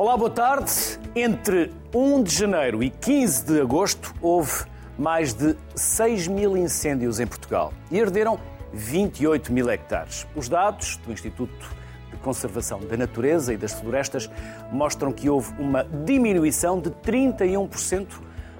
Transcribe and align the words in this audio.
Olá, 0.00 0.16
boa 0.16 0.30
tarde. 0.30 0.72
Entre 1.14 1.70
1 1.94 2.22
de 2.22 2.34
janeiro 2.34 2.82
e 2.82 2.88
15 2.88 3.44
de 3.44 3.60
agosto 3.60 4.14
houve 4.22 4.64
mais 4.98 5.34
de 5.34 5.54
6 5.74 6.26
mil 6.26 6.56
incêndios 6.56 7.20
em 7.20 7.26
Portugal 7.26 7.70
e 7.90 7.98
herderam 7.98 8.40
28 8.72 9.52
mil 9.52 9.68
hectares. 9.68 10.26
Os 10.34 10.48
dados 10.48 10.96
do 11.04 11.12
Instituto 11.12 11.76
de 12.10 12.16
Conservação 12.16 12.80
da 12.80 12.96
Natureza 12.96 13.52
e 13.52 13.58
das 13.58 13.74
Florestas 13.74 14.30
mostram 14.72 15.12
que 15.12 15.28
houve 15.28 15.52
uma 15.60 15.84
diminuição 15.84 16.80
de 16.80 16.88
31% 16.88 18.06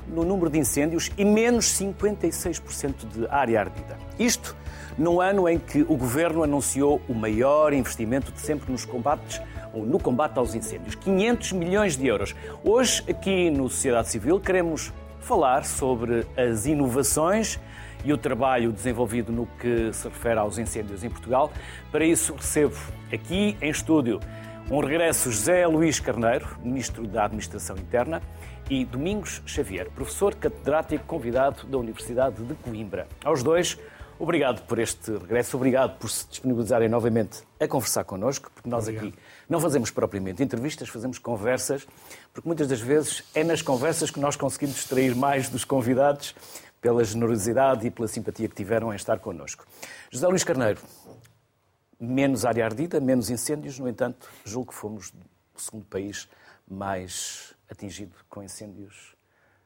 no 0.08 0.24
número 0.24 0.50
de 0.50 0.58
incêndios 0.58 1.10
e 1.16 1.24
menos 1.24 1.64
56% 1.80 3.08
de 3.08 3.26
área 3.28 3.60
ardida. 3.60 3.96
Isto 4.18 4.54
num 4.98 5.22
ano 5.22 5.48
em 5.48 5.58
que 5.58 5.80
o 5.88 5.96
governo 5.96 6.42
anunciou 6.42 7.00
o 7.08 7.14
maior 7.14 7.72
investimento 7.72 8.30
de 8.30 8.40
sempre 8.40 8.70
nos 8.70 8.84
combates 8.84 9.40
ou 9.72 9.84
no 9.84 9.98
combate 9.98 10.38
aos 10.38 10.54
incêndios, 10.54 10.94
500 10.94 11.52
milhões 11.52 11.96
de 11.96 12.06
euros. 12.06 12.34
Hoje, 12.64 13.02
aqui 13.08 13.50
no 13.50 13.68
Sociedade 13.68 14.08
Civil, 14.08 14.40
queremos 14.40 14.92
falar 15.20 15.64
sobre 15.64 16.26
as 16.36 16.66
inovações 16.66 17.58
e 18.04 18.12
o 18.12 18.18
trabalho 18.18 18.72
desenvolvido 18.72 19.30
no 19.30 19.46
que 19.46 19.92
se 19.92 20.08
refere 20.08 20.38
aos 20.38 20.58
incêndios 20.58 21.04
em 21.04 21.10
Portugal. 21.10 21.52
Para 21.92 22.04
isso, 22.04 22.34
recebo 22.34 22.76
aqui 23.12 23.56
em 23.60 23.70
estúdio 23.70 24.20
um 24.70 24.80
regresso 24.80 25.30
José 25.30 25.66
Luís 25.66 26.00
Carneiro, 26.00 26.46
Ministro 26.62 27.06
da 27.06 27.24
Administração 27.24 27.76
Interna, 27.76 28.22
e 28.70 28.84
Domingos 28.84 29.42
Xavier, 29.44 29.90
professor 29.90 30.32
catedrático 30.36 31.04
convidado 31.04 31.66
da 31.66 31.76
Universidade 31.76 32.40
de 32.44 32.54
Coimbra. 32.54 33.08
Aos 33.24 33.42
dois, 33.42 33.76
obrigado 34.16 34.62
por 34.62 34.78
este 34.78 35.10
regresso, 35.10 35.56
obrigado 35.56 35.98
por 35.98 36.08
se 36.08 36.28
disponibilizarem 36.28 36.88
novamente 36.88 37.42
a 37.58 37.66
conversar 37.66 38.04
connosco, 38.04 38.48
porque 38.54 38.70
nós 38.70 38.84
obrigado. 38.84 39.08
aqui 39.08 39.18
não 39.50 39.60
fazemos 39.60 39.90
propriamente 39.90 40.42
entrevistas, 40.44 40.88
fazemos 40.88 41.18
conversas, 41.18 41.84
porque 42.32 42.48
muitas 42.48 42.68
das 42.68 42.80
vezes 42.80 43.24
é 43.34 43.42
nas 43.42 43.60
conversas 43.60 44.08
que 44.08 44.20
nós 44.20 44.36
conseguimos 44.36 44.76
extrair 44.76 45.14
mais 45.16 45.48
dos 45.48 45.64
convidados 45.64 46.36
pela 46.80 47.02
generosidade 47.02 47.84
e 47.84 47.90
pela 47.90 48.06
simpatia 48.06 48.48
que 48.48 48.54
tiveram 48.54 48.92
em 48.92 48.96
estar 48.96 49.18
connosco. 49.18 49.66
José 50.08 50.26
Luís 50.28 50.44
Carneiro, 50.44 50.80
menos 51.98 52.44
área 52.44 52.64
ardida, 52.64 53.00
menos 53.00 53.28
incêndios, 53.28 53.76
no 53.80 53.88
entanto, 53.88 54.30
julgo 54.44 54.70
que 54.70 54.78
fomos 54.78 55.12
o 55.52 55.60
segundo 55.60 55.84
país 55.84 56.28
mais 56.66 57.52
atingido 57.68 58.14
com 58.28 58.44
incêndios 58.44 59.16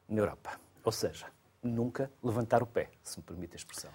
na 0.09 0.19
Europa. 0.19 0.59
Ou 0.83 0.93
seja, 0.93 1.27
nunca 1.63 2.11
levantar 2.23 2.63
o 2.63 2.67
pé, 2.67 2.89
se 3.03 3.19
me 3.19 3.23
permite 3.23 3.53
a 3.53 3.57
expressão. 3.57 3.91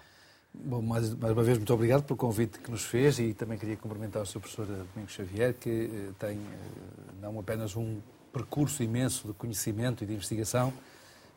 Bom, 0.52 0.82
mais, 0.82 1.14
mais 1.14 1.32
uma 1.32 1.44
vez, 1.44 1.58
muito 1.58 1.72
obrigado 1.72 2.02
pelo 2.02 2.16
convite 2.16 2.58
que 2.58 2.70
nos 2.70 2.82
fez 2.82 3.20
e 3.20 3.32
também 3.32 3.56
queria 3.56 3.76
cumprimentar 3.76 4.22
o 4.22 4.26
Sr. 4.26 4.40
Professor 4.40 4.66
Domingos 4.66 5.12
Xavier, 5.12 5.54
que 5.54 5.70
eh, 5.70 6.12
tem 6.18 6.38
eh, 6.38 7.12
não 7.22 7.38
apenas 7.38 7.76
um 7.76 8.00
percurso 8.32 8.82
imenso 8.82 9.28
de 9.28 9.34
conhecimento 9.34 10.02
e 10.02 10.06
de 10.08 10.12
investigação, 10.12 10.72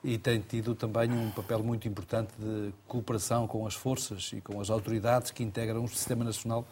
e 0.03 0.17
tem 0.17 0.39
tido 0.39 0.73
também 0.73 1.11
um 1.11 1.29
papel 1.29 1.63
muito 1.63 1.87
importante 1.87 2.31
de 2.39 2.73
cooperação 2.87 3.47
com 3.47 3.67
as 3.67 3.75
forças 3.75 4.31
e 4.33 4.41
com 4.41 4.59
as 4.59 4.71
autoridades 4.71 5.29
que 5.29 5.43
integram 5.43 5.83
o 5.83 5.87
Sistema 5.87 6.23
Nacional 6.23 6.67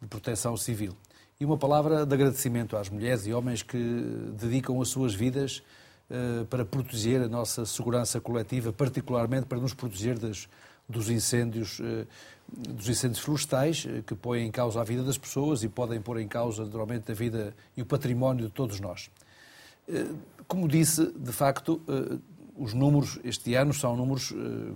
de 0.00 0.06
Proteção 0.06 0.56
Civil. 0.56 0.96
E 1.40 1.44
uma 1.44 1.58
palavra 1.58 2.06
de 2.06 2.14
agradecimento 2.14 2.76
às 2.76 2.88
mulheres 2.88 3.26
e 3.26 3.32
homens 3.32 3.62
que 3.62 3.78
dedicam 4.38 4.80
as 4.80 4.88
suas 4.88 5.12
vidas 5.12 5.62
para 6.48 6.64
proteger 6.64 7.22
a 7.22 7.28
nossa 7.28 7.64
segurança 7.64 8.20
coletiva, 8.20 8.72
particularmente 8.72 9.46
para 9.46 9.58
nos 9.58 9.72
proteger 9.72 10.18
das, 10.18 10.48
dos 10.90 11.08
incêndios, 11.08 11.78
uh, 11.80 12.06
dos 12.48 12.88
incêndios 12.88 13.20
florestais, 13.20 13.84
uh, 13.84 14.02
que 14.02 14.14
põem 14.14 14.46
em 14.46 14.50
causa 14.50 14.80
a 14.80 14.84
vida 14.84 15.02
das 15.02 15.16
pessoas 15.16 15.62
e 15.62 15.68
podem 15.68 16.00
pôr 16.00 16.20
em 16.20 16.28
causa, 16.28 16.64
naturalmente, 16.64 17.10
a 17.12 17.14
vida 17.14 17.54
e 17.76 17.82
o 17.82 17.86
património 17.86 18.46
de 18.46 18.52
todos 18.52 18.80
nós. 18.80 19.10
Como 20.46 20.68
disse, 20.68 21.12
de 21.16 21.32
facto, 21.32 21.80
os 22.60 22.74
números 22.74 23.18
este 23.24 23.54
ano 23.54 23.72
são 23.72 23.96
números 23.96 24.32
eh, 24.32 24.74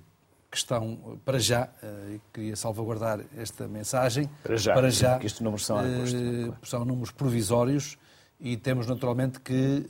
que 0.51 0.57
estão 0.57 1.19
para 1.25 1.39
já, 1.39 1.69
eh, 1.83 2.19
queria 2.33 2.57
salvaguardar 2.57 3.21
esta 3.37 3.69
mensagem. 3.69 4.31
Para 4.43 4.57
já, 4.57 4.75
para 4.75 4.91
já 4.91 5.19
que 5.19 5.27
estes 5.27 5.43
números 5.43 5.67
são, 5.67 5.77
uh, 5.79 6.57
são 6.63 6.85
números 6.85 7.11
provisórios 7.11 7.99
e 8.41 8.57
temos 8.57 8.87
naturalmente 8.87 9.39
que 9.41 9.87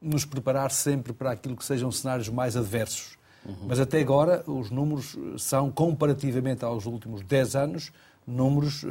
nos 0.00 0.24
preparar 0.24 0.70
sempre 0.70 1.12
para 1.12 1.32
aquilo 1.32 1.56
que 1.56 1.64
sejam 1.64 1.90
cenários 1.92 2.28
mais 2.28 2.56
adversos. 2.56 3.18
Mas 3.66 3.80
até 3.80 4.00
agora 4.00 4.44
os 4.46 4.70
números 4.70 5.16
são, 5.38 5.70
comparativamente 5.70 6.64
aos 6.64 6.86
últimos 6.86 7.22
10 7.22 7.56
anos, 7.56 7.92
números 8.26 8.84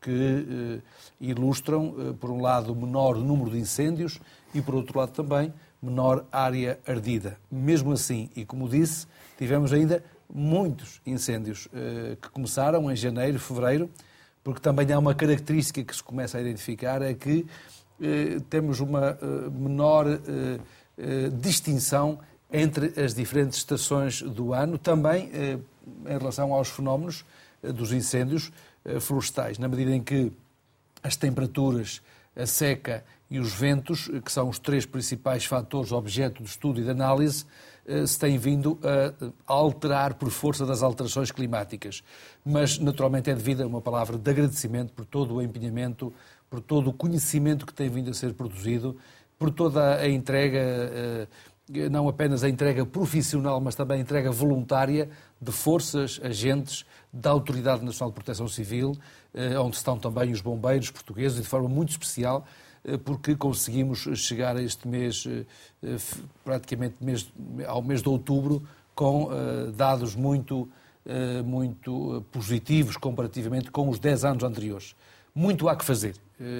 que 0.00 0.80
ilustram, 1.20 2.16
por 2.18 2.30
um 2.30 2.40
lado, 2.40 2.74
menor 2.74 3.18
número 3.18 3.50
de 3.50 3.58
incêndios 3.58 4.18
e, 4.54 4.62
por 4.62 4.74
outro 4.74 4.98
lado, 4.98 5.12
também 5.12 5.52
menor 5.82 6.24
área 6.30 6.78
ardida. 6.86 7.36
Mesmo 7.50 7.92
assim, 7.92 8.30
e 8.36 8.44
como 8.44 8.68
disse, 8.68 9.06
tivemos 9.36 9.72
ainda 9.72 10.02
muitos 10.32 11.00
incêndios 11.04 11.68
eh, 11.74 12.16
que 12.20 12.30
começaram 12.30 12.90
em 12.90 12.96
janeiro, 12.96 13.38
fevereiro, 13.38 13.90
porque 14.44 14.60
também 14.60 14.90
há 14.92 14.98
uma 14.98 15.14
característica 15.14 15.82
que 15.82 15.94
se 15.94 16.02
começa 16.02 16.38
a 16.38 16.40
identificar, 16.40 17.02
é 17.02 17.12
que 17.12 17.46
eh, 18.00 18.38
temos 18.48 18.80
uma 18.80 19.18
eh, 19.20 19.50
menor 19.50 20.06
distinção 21.40 22.18
entre 22.52 22.92
as 23.00 23.14
diferentes 23.14 23.58
estações 23.58 24.22
do 24.22 24.52
ano, 24.52 24.76
também 24.78 25.30
em 25.32 26.18
relação 26.18 26.52
aos 26.52 26.68
fenómenos 26.68 27.24
dos 27.62 27.92
incêndios 27.92 28.52
florestais, 29.00 29.58
na 29.58 29.68
medida 29.68 29.94
em 29.94 30.02
que 30.02 30.32
as 31.02 31.16
temperaturas, 31.16 32.00
a 32.36 32.46
seca 32.46 33.04
e 33.30 33.38
os 33.38 33.54
ventos, 33.54 34.10
que 34.24 34.30
são 34.30 34.48
os 34.48 34.58
três 34.58 34.84
principais 34.84 35.44
fatores 35.44 35.90
objeto 35.90 36.42
de 36.42 36.48
estudo 36.48 36.80
e 36.80 36.84
de 36.84 36.90
análise, 36.90 37.46
eh, 37.86 38.06
se 38.06 38.18
têm 38.18 38.38
vindo 38.38 38.78
a 38.82 39.52
alterar 39.52 40.14
por 40.14 40.30
força 40.30 40.64
das 40.64 40.82
alterações 40.82 41.30
climáticas. 41.30 42.02
Mas, 42.44 42.78
naturalmente, 42.78 43.30
é 43.30 43.34
devido 43.34 43.62
a 43.62 43.66
uma 43.66 43.80
palavra 43.80 44.16
de 44.16 44.30
agradecimento 44.30 44.92
por 44.92 45.04
todo 45.04 45.34
o 45.34 45.42
empenhamento, 45.42 46.12
por 46.48 46.60
todo 46.60 46.90
o 46.90 46.92
conhecimento 46.92 47.66
que 47.66 47.72
tem 47.72 47.88
vindo 47.88 48.10
a 48.10 48.14
ser 48.14 48.34
produzido, 48.34 48.96
por 49.38 49.50
toda 49.50 49.96
a 49.96 50.08
entrega, 50.08 50.58
eh, 50.60 51.26
não 51.90 52.08
apenas 52.08 52.44
a 52.44 52.48
entrega 52.48 52.84
profissional, 52.84 53.60
mas 53.60 53.74
também 53.74 53.98
a 53.98 54.00
entrega 54.00 54.30
voluntária 54.30 55.08
de 55.40 55.52
forças, 55.52 56.20
agentes 56.22 56.84
da 57.12 57.30
Autoridade 57.30 57.84
Nacional 57.84 58.10
de 58.10 58.14
Proteção 58.14 58.48
Civil, 58.48 58.96
eh, 59.34 59.58
onde 59.58 59.76
estão 59.76 59.98
também 59.98 60.32
os 60.32 60.40
bombeiros 60.40 60.90
portugueses, 60.90 61.38
e 61.38 61.42
de 61.42 61.48
forma 61.48 61.68
muito 61.68 61.90
especial 61.90 62.46
eh, 62.84 62.96
porque 62.98 63.36
conseguimos 63.36 64.08
chegar 64.16 64.56
a 64.56 64.62
este 64.62 64.88
mês, 64.88 65.24
eh, 65.26 65.44
eh, 65.82 65.96
praticamente 66.44 66.96
ao 67.66 67.82
mês 67.82 68.02
de 68.02 68.08
outubro, 68.08 68.62
com 68.94 69.30
dados 69.74 70.14
muito, 70.14 70.68
muito 71.46 72.22
positivos 72.30 72.98
comparativamente 72.98 73.70
com 73.70 73.88
os 73.88 73.98
10 73.98 74.24
anos 74.26 74.44
anteriores. 74.44 74.94
Muito 75.34 75.66
há 75.66 75.74
que 75.74 75.82
fazer. 75.82 76.14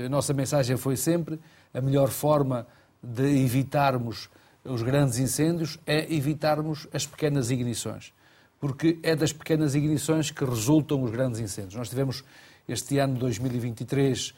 A 0.06 0.08
nossa 0.08 0.32
mensagem 0.32 0.78
foi 0.78 0.96
sempre 0.96 1.38
a 1.74 1.80
melhor 1.82 2.08
forma 2.08 2.66
de 3.02 3.44
evitarmos 3.44 4.30
os 4.64 4.82
grandes 4.82 5.18
incêndios 5.18 5.78
é 5.86 6.12
evitarmos 6.12 6.86
as 6.92 7.06
pequenas 7.06 7.50
ignições, 7.50 8.12
porque 8.60 8.98
é 9.02 9.16
das 9.16 9.32
pequenas 9.32 9.74
ignições 9.74 10.30
que 10.30 10.44
resultam 10.44 11.02
os 11.02 11.10
grandes 11.10 11.40
incêndios. 11.40 11.74
Nós 11.74 11.88
tivemos 11.88 12.24
este 12.68 12.98
ano 12.98 13.18
2023 13.18 14.34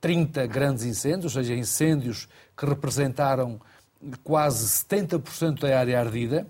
30 0.00 0.46
grandes 0.46 0.84
incêndios, 0.84 1.36
ou 1.36 1.42
seja, 1.42 1.54
incêndios 1.54 2.28
que 2.56 2.64
representaram 2.66 3.60
quase 4.22 4.66
70% 4.84 5.60
da 5.60 5.78
área 5.78 5.98
ardida, 5.98 6.46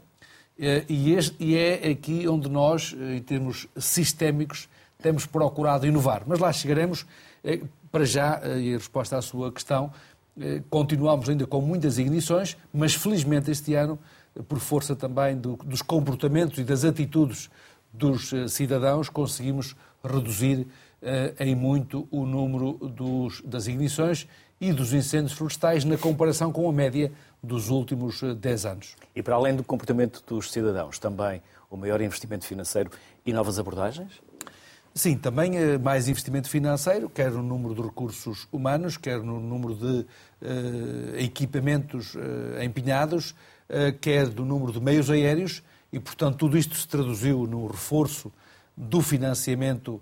eh, 0.58 0.84
e 0.88 1.56
é 1.56 1.90
aqui 1.90 2.26
onde 2.28 2.48
nós, 2.48 2.94
eh, 2.98 3.16
em 3.16 3.22
termos 3.22 3.66
sistémicos, 3.76 4.68
temos 5.00 5.26
procurado 5.26 5.86
inovar. 5.86 6.22
Mas 6.26 6.38
lá 6.38 6.52
chegaremos. 6.52 7.06
Eh, 7.44 7.60
para 7.90 8.04
já, 8.04 8.42
e 8.58 8.74
a 8.74 8.76
resposta 8.76 9.16
à 9.16 9.22
sua 9.22 9.50
questão, 9.50 9.90
continuamos 10.68 11.28
ainda 11.28 11.46
com 11.46 11.60
muitas 11.60 11.98
ignições, 11.98 12.56
mas 12.72 12.94
felizmente 12.94 13.50
este 13.50 13.74
ano, 13.74 13.98
por 14.48 14.58
força 14.58 14.94
também 14.94 15.36
dos 15.36 15.82
comportamentos 15.82 16.58
e 16.58 16.64
das 16.64 16.84
atitudes 16.84 17.50
dos 17.92 18.32
cidadãos, 18.48 19.08
conseguimos 19.08 19.74
reduzir 20.04 20.66
eh, 21.02 21.34
em 21.40 21.54
muito 21.54 22.08
o 22.10 22.24
número 22.24 22.72
dos, 22.88 23.42
das 23.42 23.66
ignições 23.66 24.26
e 24.60 24.72
dos 24.72 24.94
incêndios 24.94 25.32
florestais 25.32 25.84
na 25.84 25.98
comparação 25.98 26.50
com 26.50 26.68
a 26.68 26.72
média 26.72 27.12
dos 27.42 27.68
últimos 27.68 28.22
10 28.22 28.64
eh, 28.64 28.68
anos. 28.68 28.96
E 29.14 29.22
para 29.22 29.34
além 29.34 29.54
do 29.54 29.62
comportamento 29.62 30.22
dos 30.26 30.50
cidadãos, 30.50 30.98
também 30.98 31.42
o 31.70 31.76
maior 31.76 32.00
investimento 32.00 32.46
financeiro 32.46 32.90
e 33.24 33.32
novas 33.32 33.58
abordagens? 33.58 34.22
Sim, 34.96 35.18
também 35.18 35.58
eh, 35.58 35.76
mais 35.76 36.08
investimento 36.08 36.48
financeiro, 36.48 37.10
quer 37.10 37.30
no 37.30 37.42
número 37.42 37.74
de 37.74 37.82
recursos 37.82 38.48
humanos, 38.50 38.96
quer 38.96 39.18
no 39.18 39.38
número 39.38 39.74
de 39.74 39.86
uh, 39.86 41.18
equipamentos 41.18 42.14
uh, 42.14 42.62
empenhados, 42.64 43.34
quer 44.00 44.26
do 44.28 44.42
número 44.42 44.72
de 44.72 44.80
meios 44.80 45.10
aéreos, 45.10 45.62
e, 45.92 46.00
portanto, 46.00 46.38
tudo 46.38 46.56
isto 46.56 46.74
se 46.74 46.88
traduziu 46.88 47.46
no 47.46 47.66
reforço 47.66 48.32
do 48.74 49.02
financiamento 49.02 50.00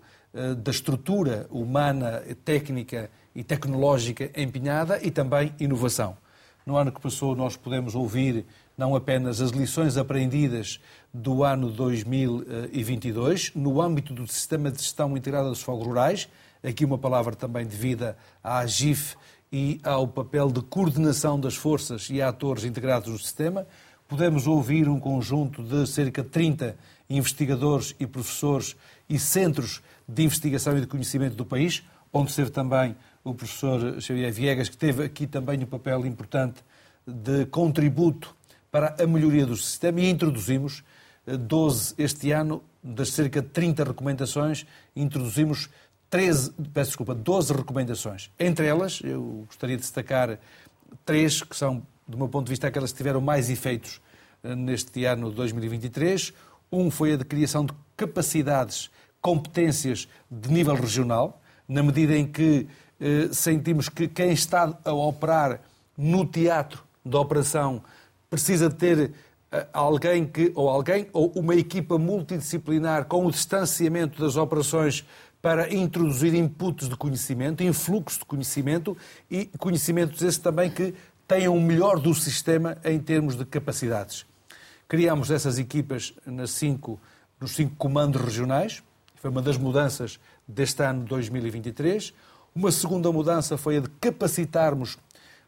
da 0.62 0.70
estrutura 0.70 1.46
humana, 1.50 2.22
técnica 2.44 3.10
e 3.34 3.42
tecnológica 3.42 4.30
empenhada 4.36 5.00
e 5.02 5.10
também 5.10 5.52
inovação. 5.58 6.16
No 6.66 6.76
ano 6.76 6.92
que 6.92 7.00
passou, 7.00 7.34
nós 7.34 7.56
podemos 7.56 7.94
ouvir 7.94 8.44
não 8.76 8.94
apenas 8.94 9.40
as 9.40 9.50
lições 9.50 9.96
aprendidas 9.96 10.80
do 11.12 11.44
ano 11.44 11.70
2022, 11.70 13.52
no 13.54 13.80
âmbito 13.80 14.12
do 14.12 14.26
Sistema 14.26 14.70
de 14.70 14.78
Gestão 14.78 15.16
Integrada 15.16 15.48
dos 15.48 15.62
Fogos 15.62 15.86
Rurais, 15.86 16.28
aqui 16.62 16.84
uma 16.84 16.98
palavra 16.98 17.36
também 17.36 17.66
devida 17.66 18.16
à 18.42 18.58
AGIF 18.58 19.16
e 19.52 19.80
ao 19.84 20.08
papel 20.08 20.50
de 20.50 20.60
coordenação 20.62 21.38
das 21.38 21.54
forças 21.54 22.08
e 22.10 22.20
atores 22.20 22.64
integrados 22.64 23.08
no 23.08 23.18
sistema. 23.18 23.66
Podemos 24.08 24.46
ouvir 24.46 24.88
um 24.88 24.98
conjunto 24.98 25.62
de 25.62 25.86
cerca 25.86 26.22
de 26.22 26.28
30 26.28 26.76
investigadores 27.08 27.94
e 28.00 28.06
professores 28.06 28.74
e 29.08 29.18
centros 29.18 29.82
de 30.08 30.24
investigação 30.24 30.76
e 30.76 30.80
de 30.80 30.86
conhecimento 30.86 31.36
do 31.36 31.44
país, 31.44 31.84
onde 32.12 32.32
ser 32.32 32.50
também 32.50 32.96
o 33.22 33.32
professor 33.34 34.00
Xavier 34.00 34.32
Viegas, 34.32 34.68
que 34.68 34.76
teve 34.76 35.04
aqui 35.04 35.26
também 35.26 35.62
um 35.62 35.66
papel 35.66 36.04
importante 36.04 36.62
de 37.06 37.46
contributo 37.46 38.34
para 38.74 38.96
a 39.00 39.06
melhoria 39.06 39.46
do 39.46 39.56
sistema 39.56 40.00
e 40.00 40.10
introduzimos 40.10 40.82
12 41.24 41.94
eh, 41.96 42.02
este 42.02 42.32
ano, 42.32 42.60
das 42.82 43.10
cerca 43.10 43.40
de 43.40 43.46
30 43.46 43.84
recomendações, 43.84 44.66
introduzimos 44.96 45.70
13, 46.10 46.50
peço 46.72 46.88
desculpa, 46.88 47.14
12 47.14 47.52
recomendações. 47.52 48.32
Entre 48.36 48.66
elas, 48.66 49.00
eu 49.04 49.44
gostaria 49.46 49.76
de 49.76 49.82
destacar 49.82 50.40
três 51.04 51.40
que 51.40 51.56
são, 51.56 51.86
do 52.04 52.18
meu 52.18 52.28
ponto 52.28 52.46
de 52.46 52.50
vista, 52.50 52.66
aquelas 52.66 52.90
que 52.90 52.96
tiveram 52.96 53.20
mais 53.20 53.48
efeitos 53.48 54.00
eh, 54.42 54.56
neste 54.56 55.04
ano 55.04 55.30
de 55.30 55.36
2023. 55.36 56.32
Um 56.72 56.90
foi 56.90 57.12
a 57.12 57.16
de 57.16 57.24
criação 57.24 57.64
de 57.64 57.72
capacidades, 57.96 58.90
competências 59.20 60.08
de 60.28 60.50
nível 60.50 60.74
regional, 60.74 61.40
na 61.68 61.80
medida 61.80 62.16
em 62.16 62.26
que 62.26 62.66
eh, 63.00 63.28
sentimos 63.30 63.88
que 63.88 64.08
quem 64.08 64.32
está 64.32 64.76
a 64.84 64.92
operar 64.92 65.60
no 65.96 66.26
teatro 66.26 66.82
da 67.04 67.20
operação 67.20 67.80
precisa 68.34 68.68
de 68.68 68.74
ter 68.74 69.12
eh, 69.50 69.66
alguém 69.72 70.26
que, 70.26 70.52
ou 70.54 70.68
alguém, 70.68 71.08
ou 71.12 71.32
uma 71.34 71.54
equipa 71.54 71.98
multidisciplinar 71.98 73.06
com 73.06 73.26
o 73.26 73.30
distanciamento 73.30 74.20
das 74.20 74.36
operações 74.36 75.06
para 75.40 75.72
introduzir 75.74 76.34
inputs 76.34 76.88
de 76.88 76.96
conhecimento, 76.96 77.62
influxos 77.62 78.18
de 78.18 78.24
conhecimento 78.24 78.96
e 79.30 79.46
conhecimentos 79.58 80.22
esses 80.22 80.38
também 80.38 80.70
que 80.70 80.94
tenham 81.28 81.56
o 81.56 81.60
melhor 81.60 81.98
do 81.98 82.14
sistema 82.14 82.78
em 82.84 82.98
termos 82.98 83.36
de 83.36 83.44
capacidades. 83.44 84.26
Criamos 84.88 85.30
essas 85.30 85.58
equipas 85.58 86.14
nas 86.26 86.50
cinco, 86.50 86.98
nos 87.40 87.52
cinco 87.52 87.74
comandos 87.76 88.20
regionais, 88.20 88.82
foi 89.16 89.30
uma 89.30 89.40
das 89.40 89.56
mudanças 89.56 90.20
deste 90.46 90.82
ano 90.82 91.04
2023. 91.04 92.12
Uma 92.54 92.70
segunda 92.70 93.10
mudança 93.10 93.56
foi 93.56 93.78
a 93.78 93.80
de 93.80 93.88
capacitarmos 94.00 94.98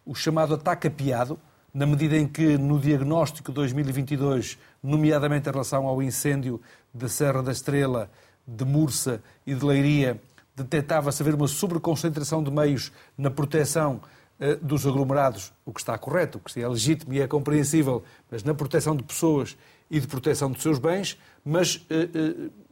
o 0.04 0.14
chamado 0.14 0.54
ataque 0.54 0.86
apiado, 0.86 1.38
na 1.76 1.84
medida 1.84 2.16
em 2.16 2.26
que 2.26 2.56
no 2.56 2.80
diagnóstico 2.80 3.52
de 3.52 3.56
2022, 3.56 4.58
nomeadamente 4.82 5.46
em 5.46 5.52
relação 5.52 5.86
ao 5.86 6.02
incêndio 6.02 6.58
da 6.92 7.06
Serra 7.06 7.42
da 7.42 7.52
Estrela, 7.52 8.10
de 8.48 8.64
Mursa 8.64 9.22
e 9.46 9.54
de 9.54 9.62
Leiria, 9.62 10.18
detectava-se 10.56 11.22
haver 11.22 11.34
uma 11.34 11.46
sobreconcentração 11.46 12.42
de 12.42 12.50
meios 12.50 12.90
na 13.18 13.30
proteção 13.30 14.00
eh, 14.40 14.54
dos 14.54 14.86
aglomerados, 14.86 15.52
o 15.66 15.72
que 15.72 15.78
está 15.80 15.98
correto, 15.98 16.38
o 16.38 16.40
que 16.40 16.58
é 16.58 16.66
legítimo 16.66 17.12
e 17.12 17.20
é 17.20 17.26
compreensível, 17.28 18.02
mas 18.30 18.42
na 18.42 18.54
proteção 18.54 18.96
de 18.96 19.02
pessoas 19.02 19.54
e 19.90 20.00
de 20.00 20.06
proteção 20.06 20.50
dos 20.50 20.62
seus 20.62 20.78
bens, 20.78 21.18
mas 21.44 21.84
eh, 21.90 22.08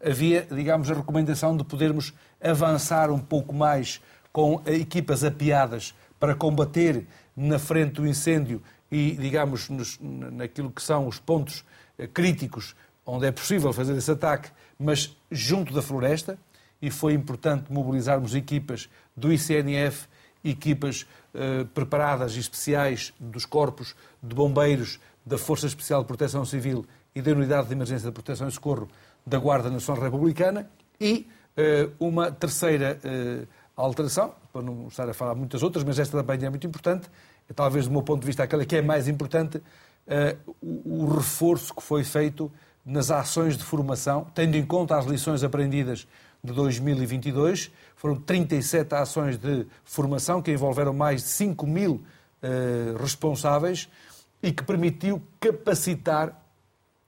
eh, 0.02 0.10
havia, 0.10 0.46
digamos, 0.50 0.90
a 0.90 0.94
recomendação 0.94 1.54
de 1.54 1.62
podermos 1.62 2.14
avançar 2.42 3.10
um 3.10 3.18
pouco 3.18 3.54
mais 3.54 4.00
com 4.32 4.62
equipas 4.64 5.22
apiadas 5.22 5.94
para 6.18 6.34
combater 6.34 7.06
na 7.36 7.58
frente 7.58 7.96
do 7.96 8.06
incêndio 8.06 8.62
e, 8.94 9.16
digamos, 9.16 9.68
nos, 9.68 9.98
naquilo 10.00 10.70
que 10.70 10.80
são 10.80 11.08
os 11.08 11.18
pontos 11.18 11.64
eh, 11.98 12.06
críticos 12.06 12.76
onde 13.04 13.26
é 13.26 13.32
possível 13.32 13.72
fazer 13.72 13.96
esse 13.96 14.10
ataque, 14.12 14.50
mas 14.78 15.16
junto 15.32 15.74
da 15.74 15.82
floresta, 15.82 16.38
e 16.80 16.92
foi 16.92 17.12
importante 17.12 17.72
mobilizarmos 17.72 18.36
equipas 18.36 18.88
do 19.16 19.32
ICNF, 19.32 20.06
equipas 20.44 21.06
eh, 21.34 21.64
preparadas 21.74 22.36
e 22.36 22.38
especiais 22.38 23.12
dos 23.18 23.44
corpos 23.44 23.96
de 24.22 24.32
bombeiros, 24.32 25.00
da 25.26 25.38
Força 25.38 25.66
Especial 25.66 26.02
de 26.02 26.06
Proteção 26.06 26.44
Civil 26.44 26.86
e 27.16 27.20
da 27.20 27.32
Unidade 27.32 27.66
de 27.66 27.74
Emergência 27.74 28.08
de 28.08 28.14
Proteção 28.14 28.46
e 28.46 28.52
Socorro 28.52 28.88
da 29.26 29.38
Guarda 29.38 29.70
Nacional 29.70 30.04
Republicana 30.04 30.70
e 31.00 31.26
eh, 31.56 31.88
uma 31.98 32.30
terceira 32.30 33.00
eh, 33.02 33.44
alteração, 33.76 34.34
para 34.52 34.62
não 34.62 34.86
estar 34.86 35.08
a 35.08 35.14
falar 35.14 35.34
muitas 35.34 35.64
outras, 35.64 35.82
mas 35.82 35.98
esta 35.98 36.22
também 36.22 36.46
é 36.46 36.50
muito 36.50 36.66
importante, 36.66 37.08
talvez 37.54 37.86
do 37.86 37.92
meu 37.92 38.02
ponto 38.02 38.20
de 38.20 38.26
vista 38.26 38.42
aquela 38.42 38.64
que 38.64 38.76
é 38.76 38.82
mais 38.82 39.08
importante, 39.08 39.60
eh, 40.06 40.36
o 40.62 41.06
reforço 41.06 41.74
que 41.74 41.82
foi 41.82 42.04
feito 42.04 42.50
nas 42.84 43.10
ações 43.10 43.56
de 43.56 43.64
formação, 43.64 44.26
tendo 44.34 44.56
em 44.56 44.64
conta 44.64 44.96
as 44.96 45.06
lições 45.06 45.42
aprendidas 45.42 46.06
de 46.42 46.52
2022. 46.52 47.70
Foram 47.96 48.16
37 48.16 48.94
ações 48.94 49.38
de 49.38 49.66
formação 49.84 50.42
que 50.42 50.52
envolveram 50.52 50.92
mais 50.92 51.22
de 51.22 51.28
5 51.28 51.66
mil 51.66 52.02
responsáveis 53.00 53.88
e 54.42 54.52
que 54.52 54.62
permitiu 54.62 55.22
capacitar, 55.40 56.38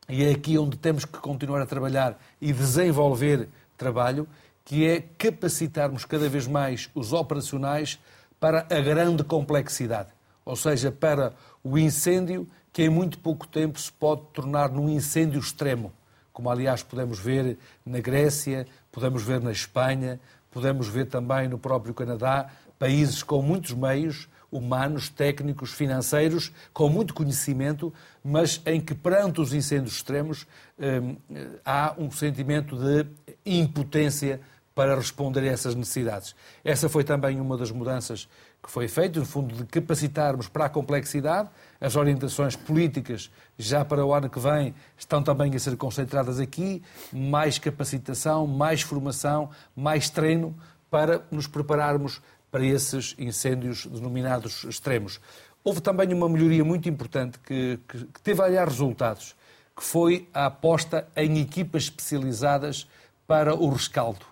e 0.09 0.25
é 0.25 0.31
aqui 0.31 0.57
onde 0.57 0.79
temos 0.79 1.05
que 1.05 1.19
continuar 1.19 1.61
a 1.61 1.67
trabalhar 1.67 2.19
e 2.41 2.51
desenvolver 2.51 3.47
trabalho, 3.77 4.27
que 4.65 4.87
é 4.87 5.03
capacitarmos 5.19 6.07
cada 6.07 6.31
vez 6.31 6.47
mais 6.47 6.89
os 6.95 7.13
operacionais 7.13 8.01
para 8.41 8.67
a 8.71 8.81
grande 8.81 9.23
complexidade, 9.23 10.09
ou 10.47 10.57
seja, 10.57 10.93
para 10.93 11.35
o 11.63 11.77
incêndio 11.77 12.49
que 12.73 12.85
em 12.85 12.89
muito 12.89 13.19
pouco 13.19 13.47
tempo 13.49 13.79
se 13.81 13.91
pode 13.91 14.23
tornar 14.33 14.71
num 14.71 14.89
incêndio 14.89 15.41
extremo, 15.41 15.93
como 16.33 16.49
aliás 16.49 16.83
podemos 16.83 17.19
ver 17.19 17.59
na 17.85 18.01
Grécia, 18.01 18.67
podemos 18.93 19.23
ver 19.23 19.41
na 19.41 19.51
Espanha, 19.51 20.21
podemos 20.51 20.87
ver 20.87 21.07
também 21.07 21.49
no 21.49 21.59
próprio 21.59 21.93
Canadá, 21.93 22.49
países 22.79 23.23
com 23.23 23.43
muitos 23.43 23.73
meios 23.73 24.29
humanos, 24.53 25.09
técnicos, 25.09 25.73
financeiros, 25.73 26.53
com 26.73 26.89
muito 26.89 27.13
conhecimento, 27.13 27.93
mas 28.23 28.61
em 28.65 28.81
que 28.81 28.95
perante 28.95 29.41
os 29.41 29.53
incêndios 29.53 29.97
extremos 29.97 30.47
hum, 30.79 31.17
há 31.65 31.95
um 31.99 32.11
sentimento 32.11 32.77
de 32.77 33.07
impotência 33.45 34.41
para 34.75 34.95
responder 34.95 35.41
a 35.41 35.47
essas 35.47 35.75
necessidades. 35.75 36.37
Essa 36.63 36.89
foi 36.89 37.03
também 37.03 37.41
uma 37.41 37.57
das 37.57 37.71
mudanças 37.71 38.29
que 38.67 38.73
foi 38.73 38.89
feita, 38.89 39.21
no 39.21 39.25
fundo, 39.25 39.55
de 39.55 39.65
capacitarmos 39.65 40.49
para 40.49 40.65
a 40.65 40.69
complexidade. 40.69 41.49
As 41.81 41.95
orientações 41.95 42.57
políticas, 42.57 43.31
já 43.57 43.85
para 43.85 44.05
o 44.05 44.13
ano 44.13 44.29
que 44.29 44.41
vem, 44.41 44.75
estão 44.99 45.23
também 45.23 45.55
a 45.55 45.59
ser 45.59 45.77
concentradas 45.77 46.41
aqui. 46.41 46.83
Mais 47.13 47.59
capacitação, 47.59 48.45
mais 48.45 48.83
formação, 48.83 49.51
mais 49.75 50.11
treino 50.11 50.53
para 50.91 51.23
nos 51.31 51.47
prepararmos 51.47 52.21
para 52.51 52.65
esses 52.65 53.15
incêndios 53.19 53.87
denominados 53.87 54.65
extremos. 54.65 55.21
Houve 55.63 55.81
também 55.81 56.13
uma 56.13 56.29
melhoria 56.29 56.65
muito 56.65 56.89
importante 56.89 57.39
que, 57.39 57.79
que, 57.87 58.05
que 58.07 58.21
teve, 58.21 58.43
resultados, 58.65 59.37
que 59.77 59.85
foi 59.85 60.29
a 60.35 60.47
aposta 60.47 61.07
em 61.15 61.39
equipas 61.39 61.85
especializadas 61.85 62.89
para 63.29 63.55
o 63.55 63.71
rescaldo. 63.71 64.27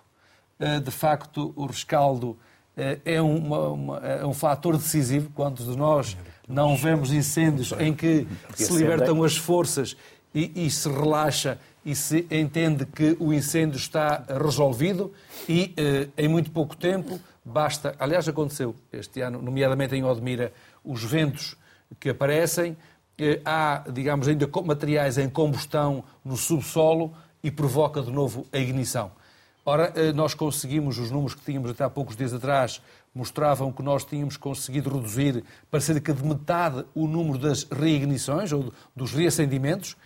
Eh, 0.59 0.79
de 0.81 0.91
facto, 0.91 1.53
o 1.55 1.65
rescaldo 1.65 2.37
é, 2.77 3.21
uma, 3.21 3.69
uma, 3.69 3.97
é 3.99 4.25
um 4.25 4.33
fator 4.33 4.77
decisivo. 4.77 5.29
Quantos 5.33 5.65
de 5.65 5.77
nós 5.77 6.17
não 6.47 6.75
vemos 6.75 7.11
incêndios 7.11 7.73
em 7.79 7.93
que 7.93 8.27
se 8.53 8.73
libertam 8.73 9.23
as 9.23 9.37
forças 9.37 9.95
e, 10.33 10.65
e, 10.65 10.69
se 10.69 10.89
relaxa 10.89 11.57
e 11.85 11.95
se 11.95 12.27
entende 12.29 12.85
que 12.85 13.15
o 13.19 13.33
incêndio 13.33 13.77
está 13.77 14.23
resolvido 14.27 15.13
e 15.47 15.73
eh, 15.77 16.07
em 16.17 16.27
muito 16.27 16.51
pouco 16.51 16.75
tempo 16.75 17.19
basta. 17.43 17.95
Aliás, 17.99 18.27
aconteceu 18.27 18.75
este 18.91 19.21
ano, 19.21 19.41
nomeadamente 19.41 19.95
em 19.95 20.03
Odmira, 20.03 20.51
os 20.83 21.03
ventos 21.03 21.55
que 21.99 22.09
aparecem, 22.09 22.75
há, 23.45 23.83
digamos, 23.91 24.27
ainda 24.27 24.49
materiais 24.63 25.17
em 25.17 25.29
combustão 25.29 26.03
no 26.23 26.35
subsolo 26.35 27.13
e 27.43 27.51
provoca 27.51 28.01
de 28.01 28.11
novo 28.11 28.45
a 28.51 28.57
ignição. 28.57 29.11
Ora, 29.67 29.91
eh, 29.95 30.13
nós 30.13 30.35
conseguimos, 30.35 30.99
os 30.99 31.09
números 31.09 31.33
que 31.33 31.43
tínhamos 31.43 31.71
até 31.71 31.83
há 31.83 31.89
poucos 31.89 32.15
dias 32.15 32.31
atrás 32.31 32.79
mostravam 33.15 33.71
que 33.71 33.81
nós 33.81 34.05
tínhamos 34.05 34.37
conseguido 34.37 34.91
reduzir 34.91 35.43
para 35.71 35.81
cerca 35.81 36.13
de 36.13 36.23
metade 36.23 36.85
o 36.93 37.07
número 37.07 37.39
das 37.39 37.63
reignições 37.63 38.51
ou 38.51 38.71
dos 38.95 39.11
reacendimentos, 39.11 39.97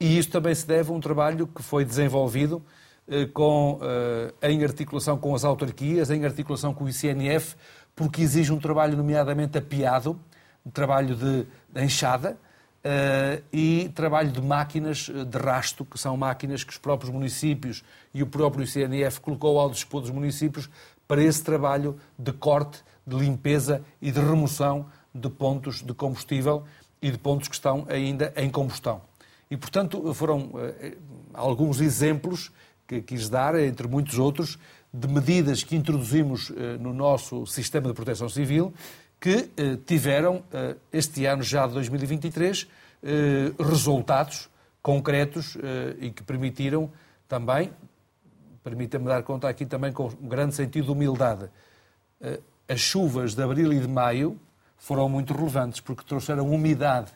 e 0.00 0.16
isso 0.16 0.30
também 0.30 0.54
se 0.54 0.64
deve 0.64 0.92
a 0.92 0.94
um 0.94 1.00
trabalho 1.00 1.48
que 1.48 1.60
foi 1.60 1.84
desenvolvido 1.84 2.62
eh, 3.08 3.26
com, 3.26 3.80
eh, 3.82 4.50
em 4.50 4.62
articulação 4.62 5.18
com 5.18 5.34
as 5.34 5.44
autarquias, 5.44 6.08
em 6.08 6.24
articulação 6.24 6.72
com 6.72 6.84
o 6.84 6.88
ICNF, 6.88 7.56
porque 7.96 8.22
exige 8.22 8.52
um 8.52 8.60
trabalho 8.60 8.96
nomeadamente 8.96 9.58
apiado, 9.58 10.20
um 10.64 10.70
trabalho 10.70 11.16
de, 11.16 11.48
de 11.68 11.84
enxada, 11.84 12.38
Uh, 12.82 13.44
e 13.52 13.90
trabalho 13.94 14.32
de 14.32 14.40
máquinas 14.40 15.10
de 15.10 15.38
rasto, 15.38 15.84
que 15.84 15.98
são 15.98 16.16
máquinas 16.16 16.64
que 16.64 16.72
os 16.72 16.78
próprios 16.78 17.12
municípios 17.12 17.84
e 18.14 18.22
o 18.22 18.26
próprio 18.26 18.66
CNF 18.66 19.20
colocou 19.20 19.60
ao 19.60 19.68
dispor 19.68 20.00
dos 20.00 20.08
municípios 20.08 20.70
para 21.06 21.22
esse 21.22 21.44
trabalho 21.44 21.98
de 22.18 22.32
corte, 22.32 22.82
de 23.06 23.16
limpeza 23.16 23.84
e 24.00 24.10
de 24.10 24.18
remoção 24.18 24.86
de 25.14 25.28
pontos 25.28 25.82
de 25.82 25.92
combustível 25.92 26.64
e 27.02 27.10
de 27.10 27.18
pontos 27.18 27.48
que 27.48 27.54
estão 27.54 27.86
ainda 27.86 28.32
em 28.34 28.48
combustão. 28.48 29.02
E, 29.50 29.58
portanto, 29.58 30.14
foram 30.14 30.44
uh, 30.44 30.96
alguns 31.34 31.82
exemplos 31.82 32.50
que 32.86 33.02
quis 33.02 33.28
dar, 33.28 33.54
entre 33.60 33.86
muitos 33.86 34.18
outros, 34.18 34.58
de 34.92 35.06
medidas 35.06 35.62
que 35.62 35.76
introduzimos 35.76 36.48
uh, 36.48 36.54
no 36.80 36.94
nosso 36.94 37.46
sistema 37.46 37.88
de 37.88 37.94
proteção 37.94 38.28
civil 38.28 38.72
que 39.20 39.50
eh, 39.56 39.76
tiveram, 39.86 40.42
eh, 40.50 40.76
este 40.92 41.26
ano 41.26 41.42
já 41.42 41.66
de 41.66 41.74
2023, 41.74 42.66
eh, 43.02 43.52
resultados 43.58 44.48
concretos 44.82 45.58
e 46.00 46.10
que 46.10 46.22
permitiram 46.22 46.90
também, 47.28 47.70
permita-me 48.64 49.04
dar 49.04 49.22
conta 49.22 49.46
aqui 49.46 49.66
também 49.66 49.92
com 49.92 50.06
um 50.06 50.26
grande 50.26 50.54
sentido 50.54 50.86
de 50.86 50.90
humildade, 50.90 51.50
as 52.66 52.80
chuvas 52.80 53.34
de 53.34 53.42
abril 53.42 53.74
e 53.74 53.78
de 53.78 53.86
maio 53.86 54.40
foram 54.78 55.06
muito 55.06 55.34
relevantes 55.34 55.80
porque 55.80 56.02
trouxeram 56.02 56.48
umidade 56.48 57.12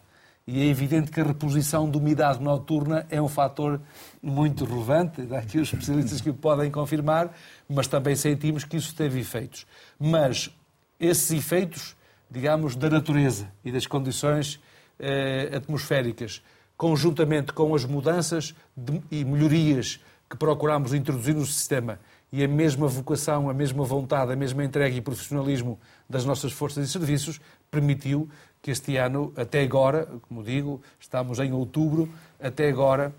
e 0.47 0.61
é 0.61 0.67
evidente 0.67 1.11
que 1.11 1.19
a 1.23 1.25
reposição 1.25 1.91
de 1.91 1.97
umidade 1.97 2.43
noturna 2.43 3.07
é 3.09 3.21
um 3.21 3.29
fator 3.29 3.81
muito 4.23 4.67
relevante. 4.67 5.27
Há 5.33 5.39
aqui 5.39 5.59
os 5.59 5.73
especialistas 5.73 6.21
que 6.21 6.29
o 6.29 6.35
podem 6.35 6.71
confirmar, 6.71 7.35
mas 7.67 7.87
também 7.87 8.15
sentimos 8.15 8.63
que 8.63 8.77
isso 8.77 8.95
teve 8.95 9.21
efeitos. 9.21 9.67
Mas 9.99 10.55
esses 10.99 11.31
efeitos, 11.31 11.97
digamos, 12.31 12.77
da 12.77 12.89
natureza 12.89 13.51
e 13.65 13.71
das 13.71 13.87
condições 13.87 14.61
eh, 14.99 15.51
atmosféricas, 15.55 16.43
conjuntamente 16.77 17.53
com 17.53 17.75
as 17.75 17.85
mudanças 17.85 18.55
de, 18.77 19.01
e 19.11 19.25
melhorias 19.25 20.01
que 20.29 20.37
procuramos 20.37 20.95
introduzir 20.95 21.35
no 21.35 21.47
sistema 21.47 21.99
e 22.33 22.43
a 22.43 22.49
mesma 22.49 22.89
vocação, 22.89 23.49
a 23.49 23.55
mesma 23.55 23.85
vontade, 23.85 24.33
a 24.33 24.37
mesma 24.37 24.65
entrega 24.65 24.97
e 24.97 25.01
profissionalismo 25.01 25.79
das 26.11 26.25
nossas 26.25 26.51
forças 26.53 26.89
e 26.89 26.91
serviços, 26.91 27.41
permitiu 27.71 28.29
que 28.61 28.71
este 28.71 28.97
ano, 28.97 29.33
até 29.37 29.63
agora, 29.63 30.09
como 30.23 30.43
digo, 30.43 30.83
estamos 30.99 31.39
em 31.39 31.53
outubro, 31.53 32.13
até 32.41 32.69
agora 32.69 33.15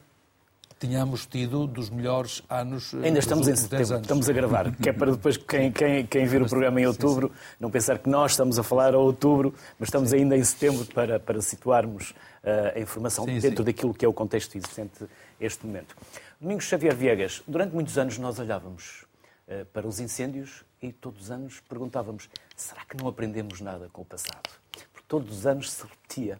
tínhamos 0.79 1.25
tido 1.25 1.67
dos 1.67 1.89
melhores 1.89 2.43
anos. 2.49 2.93
Eh, 2.93 3.07
Ainda 3.07 3.19
estamos 3.19 3.47
em 3.47 3.55
setembro, 3.55 3.97
estamos 3.97 4.29
a 4.29 4.33
gravar, 4.33 4.75
que 4.75 4.89
é 4.89 4.93
para 4.93 5.11
depois 5.11 5.37
quem, 5.37 5.71
quem, 5.71 6.05
quem 6.05 6.25
vir 6.25 6.41
o 6.41 6.47
programa 6.47 6.81
em 6.81 6.85
outubro 6.85 7.27
sim, 7.27 7.33
sim. 7.33 7.55
não 7.59 7.69
pensar 7.69 7.99
que 7.99 8.09
nós 8.09 8.31
estamos 8.31 8.59
a 8.59 8.63
falar 8.63 8.93
a 8.93 8.97
outubro, 8.97 9.53
mas 9.79 9.87
estamos 9.87 10.09
sim. 10.09 10.17
ainda 10.17 10.37
em 10.37 10.43
setembro 10.43 10.85
para, 10.87 11.19
para 11.19 11.41
situarmos 11.41 12.11
uh, 12.11 12.75
a 12.75 12.79
informação 12.79 13.25
dentro 13.25 13.63
daquilo 13.63 13.93
que 13.93 14.05
é 14.05 14.07
o 14.07 14.13
contexto 14.13 14.55
existente 14.55 15.05
este 15.39 15.65
momento. 15.65 15.95
Domingos 16.39 16.65
Xavier 16.65 16.95
Viegas, 16.95 17.41
durante 17.47 17.73
muitos 17.73 17.97
anos 17.97 18.17
nós 18.17 18.39
olhávamos 18.39 19.05
uh, 19.47 19.65
para 19.67 19.87
os 19.87 19.99
incêndios 19.99 20.63
e 20.81 20.91
todos 20.91 21.23
os 21.23 21.31
anos 21.31 21.61
perguntávamos: 21.67 22.29
será 22.55 22.83
que 22.85 22.97
não 22.97 23.07
aprendemos 23.07 23.61
nada 23.61 23.89
com 23.91 24.01
o 24.01 24.05
passado? 24.05 24.49
Porque 24.91 25.05
todos 25.07 25.39
os 25.39 25.47
anos 25.47 25.71
se 25.71 25.83
repetia 25.83 26.39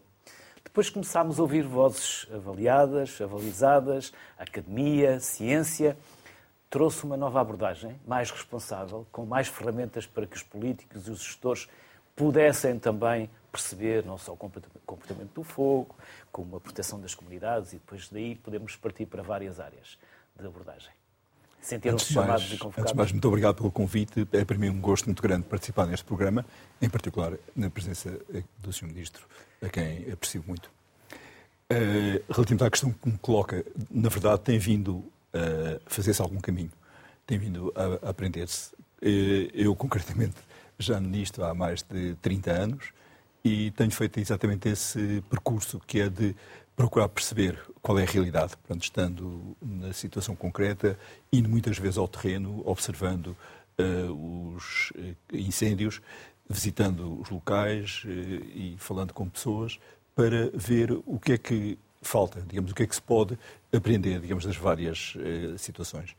depois 0.76 0.90
começámos 0.90 1.38
a 1.38 1.42
ouvir 1.42 1.62
vozes 1.62 2.26
avaliadas, 2.30 3.18
avalizadas, 3.18 4.12
academia, 4.36 5.18
ciência. 5.20 5.96
Trouxe 6.68 7.02
uma 7.04 7.16
nova 7.16 7.40
abordagem, 7.40 7.98
mais 8.06 8.30
responsável, 8.30 9.06
com 9.10 9.24
mais 9.24 9.48
ferramentas 9.48 10.04
para 10.04 10.26
que 10.26 10.36
os 10.36 10.42
políticos 10.42 11.08
e 11.08 11.10
os 11.10 11.22
gestores 11.22 11.66
pudessem 12.14 12.78
também 12.78 13.30
perceber 13.50 14.04
não 14.04 14.18
só 14.18 14.34
o 14.34 14.36
comportamento 14.36 15.32
do 15.32 15.42
fogo, 15.42 15.96
como 16.30 16.56
a 16.56 16.60
proteção 16.60 17.00
das 17.00 17.14
comunidades 17.14 17.72
e 17.72 17.76
depois 17.76 18.10
daí 18.10 18.34
podemos 18.34 18.76
partir 18.76 19.06
para 19.06 19.22
várias 19.22 19.58
áreas 19.58 19.98
de 20.38 20.46
abordagem. 20.46 20.92
Sentiram-se 21.66 22.12
chamados 22.12 22.44
e 22.52 22.58
convocados? 22.58 22.78
Antes 22.78 22.92
de 22.92 22.96
mais, 22.96 23.12
muito 23.12 23.26
obrigado 23.26 23.56
pelo 23.56 23.72
convite. 23.72 24.26
É 24.32 24.44
para 24.44 24.56
mim 24.56 24.68
um 24.68 24.80
gosto 24.80 25.06
muito 25.06 25.20
grande 25.20 25.46
participar 25.46 25.84
neste 25.84 26.06
programa, 26.06 26.46
em 26.80 26.88
particular 26.88 27.32
na 27.56 27.68
presença 27.68 28.16
do 28.60 28.72
Sr. 28.72 28.86
Ministro 28.86 29.26
a 29.60 29.68
quem 29.68 30.08
aprecio 30.12 30.44
muito. 30.46 30.70
Uh, 31.68 32.22
relativamente 32.32 32.62
à 32.62 32.70
questão 32.70 32.92
que 32.92 33.08
me 33.08 33.18
coloca, 33.18 33.64
na 33.90 34.08
verdade 34.08 34.42
tem 34.42 34.60
vindo 34.60 35.04
a 35.34 35.80
fazer-se 35.86 36.22
algum 36.22 36.38
caminho, 36.38 36.70
tem 37.26 37.36
vindo 37.36 37.72
a, 37.74 38.06
a 38.06 38.10
aprender-se. 38.10 38.72
Uh, 39.02 39.50
eu, 39.52 39.74
concretamente, 39.74 40.36
já 40.78 41.00
nisto 41.00 41.42
há 41.42 41.52
mais 41.52 41.82
de 41.82 42.14
30 42.22 42.52
anos 42.52 42.92
e 43.42 43.72
tenho 43.72 43.90
feito 43.90 44.20
exatamente 44.20 44.68
esse 44.68 45.20
percurso 45.28 45.80
que 45.84 46.00
é 46.00 46.08
de 46.08 46.32
procurar 46.76 47.08
perceber 47.08 47.58
qual 47.80 47.98
é 47.98 48.02
a 48.02 48.06
realidade, 48.06 48.54
portanto, 48.58 48.82
estando 48.84 49.56
na 49.62 49.92
situação 49.94 50.36
concreta, 50.36 50.98
indo 51.32 51.48
muitas 51.48 51.78
vezes 51.78 51.96
ao 51.96 52.06
terreno, 52.06 52.62
observando 52.66 53.28
uh, 53.78 54.54
os 54.54 54.92
incêndios, 55.32 56.02
visitando 56.48 57.20
os 57.20 57.30
locais 57.30 58.02
uh, 58.04 58.08
e 58.08 58.76
falando 58.78 59.14
com 59.14 59.26
pessoas 59.28 59.80
para 60.14 60.50
ver 60.52 60.92
o 61.06 61.18
que 61.18 61.32
é 61.32 61.38
que 61.38 61.78
falta, 62.02 62.42
digamos, 62.46 62.70
o 62.72 62.74
que 62.74 62.82
é 62.82 62.86
que 62.86 62.94
se 62.94 63.02
pode 63.02 63.38
aprender, 63.72 64.20
digamos, 64.20 64.44
das 64.44 64.56
várias 64.56 65.14
uh, 65.16 65.58
situações. 65.58 66.14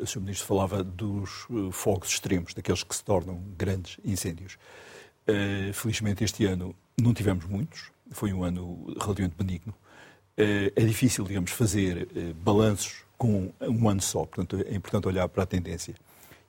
O 0.00 0.06
Sr. 0.06 0.20
Ministro 0.20 0.46
falava 0.46 0.84
dos 0.84 1.48
fogos 1.72 2.08
extremos, 2.10 2.54
daqueles 2.54 2.84
que 2.84 2.94
se 2.94 3.02
tornam 3.02 3.42
grandes 3.58 3.98
incêndios. 4.04 4.56
felizmente 5.74 6.22
este 6.22 6.44
ano 6.44 6.72
não 6.96 7.12
tivemos 7.12 7.46
muitos, 7.46 7.90
foi 8.12 8.32
um 8.32 8.44
ano 8.44 8.94
relativamente 9.00 9.36
benigno. 9.36 9.74
é 10.36 10.84
difícil, 10.84 11.24
digamos, 11.24 11.50
fazer 11.50 12.08
balanços 12.36 13.04
com 13.18 13.52
um 13.60 13.88
ano 13.88 14.00
só, 14.00 14.24
portanto 14.24 14.64
é 14.66 14.74
importante 14.74 15.06
olhar 15.06 15.28
para 15.28 15.42
a 15.42 15.46
tendência. 15.46 15.94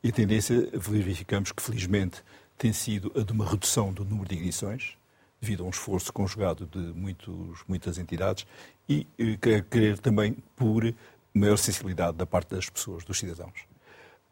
E 0.04 0.10
a 0.10 0.12
tendência, 0.12 0.70
verificamos 0.74 1.52
que 1.52 1.62
felizmente 1.62 2.24
tem 2.58 2.74
sido 2.74 3.12
a 3.16 3.24
de 3.24 3.32
uma 3.32 3.50
redução 3.50 3.94
do 3.94 4.04
número 4.04 4.28
de 4.28 4.36
ignições, 4.36 4.98
devido 5.40 5.64
a 5.64 5.68
um 5.68 5.70
esforço 5.70 6.12
conjugado 6.12 6.66
de 6.66 6.80
muitos, 6.80 7.64
muitas 7.68 7.98
entidades 7.98 8.46
e 8.88 9.06
quer 9.42 9.64
querer 9.64 9.98
também 10.00 10.38
por 10.56 10.94
maior 11.34 11.58
sensibilidade 11.58 12.18
da 12.18 12.26
parte 12.26 12.56
das 12.56 12.70
pessoas, 12.70 13.04
dos 13.04 13.20
cidadãos. 13.20 13.66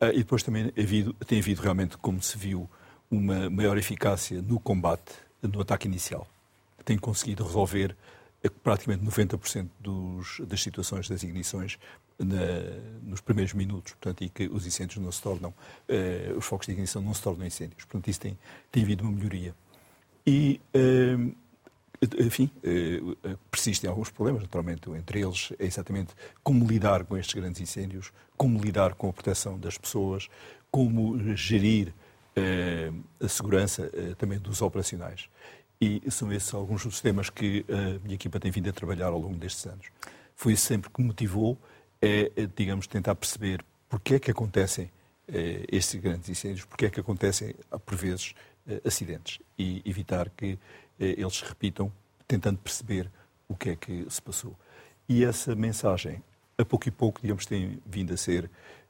E 0.02 0.18
depois 0.18 0.42
também 0.42 0.72
havido, 0.78 1.14
tem 1.26 1.40
havido 1.40 1.62
realmente, 1.62 1.98
como 1.98 2.22
se 2.22 2.38
viu, 2.38 2.70
uma 3.10 3.50
maior 3.50 3.78
eficácia 3.78 4.42
no 4.42 4.60
combate, 4.60 5.12
no 5.42 5.62
ataque 5.62 5.88
inicial. 5.88 6.26
Tem 6.84 6.98
conseguido 6.98 7.44
resolver 7.44 7.96
eh, 8.44 8.50
praticamente 8.50 9.06
90% 9.06 9.70
dos, 9.80 10.42
das 10.48 10.62
situações 10.62 11.08
das 11.08 11.24
ignições 11.24 11.78
na, 12.24 12.46
nos 13.04 13.22
primeiros 13.22 13.54
minutos, 13.54 13.94
portanto, 13.94 14.24
e 14.24 14.30
que 14.30 14.48
os 14.48 14.66
incêndios 14.66 15.04
não 15.04 15.12
se 15.12 15.22
tornam, 15.22 15.50
uh, 15.50 16.38
os 16.38 16.46
focos 16.46 16.68
de 16.68 16.74
ignição 16.74 17.02
não 17.02 17.14
se 17.14 17.22
tornam 17.22 17.46
incêndios. 17.46 17.84
Portanto, 17.86 18.08
isso 18.10 18.20
tem, 18.20 18.38
tem 18.72 18.84
havido 18.84 19.04
uma 19.04 19.12
melhoria. 19.12 19.56
E, 20.26 20.62
uh, 20.76 21.36
enfim, 22.20 22.50
uh, 22.58 23.38
persistem 23.50 23.90
alguns 23.90 24.10
problemas, 24.10 24.42
naturalmente, 24.42 24.90
entre 24.92 25.22
eles 25.22 25.52
é 25.60 25.66
exatamente 25.66 26.14
como 26.44 26.66
lidar 26.66 27.04
com 27.06 27.18
estes 27.18 27.34
grandes 27.34 27.62
incêndios, 27.62 28.12
como 28.38 28.60
lidar 28.60 28.94
com 28.96 29.10
a 29.10 29.14
proteção 29.14 29.60
das 29.60 29.78
pessoas, 29.78 30.28
como 30.70 31.36
gerir 31.36 31.94
a 33.20 33.28
segurança 33.28 33.92
também 34.18 34.40
dos 34.40 34.62
operacionais. 34.62 35.30
E 35.82 36.00
são 36.12 36.32
esses 36.32 36.54
alguns 36.54 36.84
dos 36.84 37.02
temas 37.02 37.32
que 37.32 37.66
a 37.68 38.00
minha 38.04 38.14
equipa 38.14 38.40
tem 38.40 38.52
vindo 38.52 38.70
a 38.70 38.74
trabalhar 38.74 39.08
ao 39.08 39.20
longo 39.20 39.36
destes 39.36 39.66
anos. 39.66 39.88
Foi 40.36 40.56
sempre 40.56 40.92
que 40.92 41.02
me 41.02 41.08
motivou 41.08 41.58
é, 42.00 42.32
é, 42.36 42.48
digamos, 42.56 42.86
tentar 42.86 43.16
perceber 43.16 43.66
porque 43.90 44.16
é 44.16 44.20
que 44.20 44.30
acontecem 44.30 44.92
eh, 45.28 45.66
estes 45.72 46.00
grandes 46.00 46.30
incêndios, 46.30 46.66
porque 46.66 46.86
é 46.86 46.90
que 46.90 47.00
acontecem, 47.00 47.56
por 47.86 47.96
vezes, 47.96 48.34
eh, 48.68 48.82
acidentes 48.86 49.40
e 49.58 49.82
evitar 49.84 50.30
que 50.30 50.58
eh, 51.00 51.16
eles 51.18 51.36
se 51.36 51.46
repitam, 51.46 51.92
tentando 52.28 52.58
perceber 52.60 53.12
o 53.48 53.56
que 53.56 53.72
é 53.72 53.76
que 53.76 54.06
se 54.10 54.22
passou. 54.22 54.56
E 55.10 55.26
essa 55.26 55.56
mensagem, 55.56 56.24
a 56.58 56.64
pouco 56.64 56.88
e 56.88 56.92
pouco, 56.92 57.20
digamos, 57.22 57.46
tem 57.46 57.82
vindo 57.86 58.14
a 58.14 58.18
ser 58.18 58.50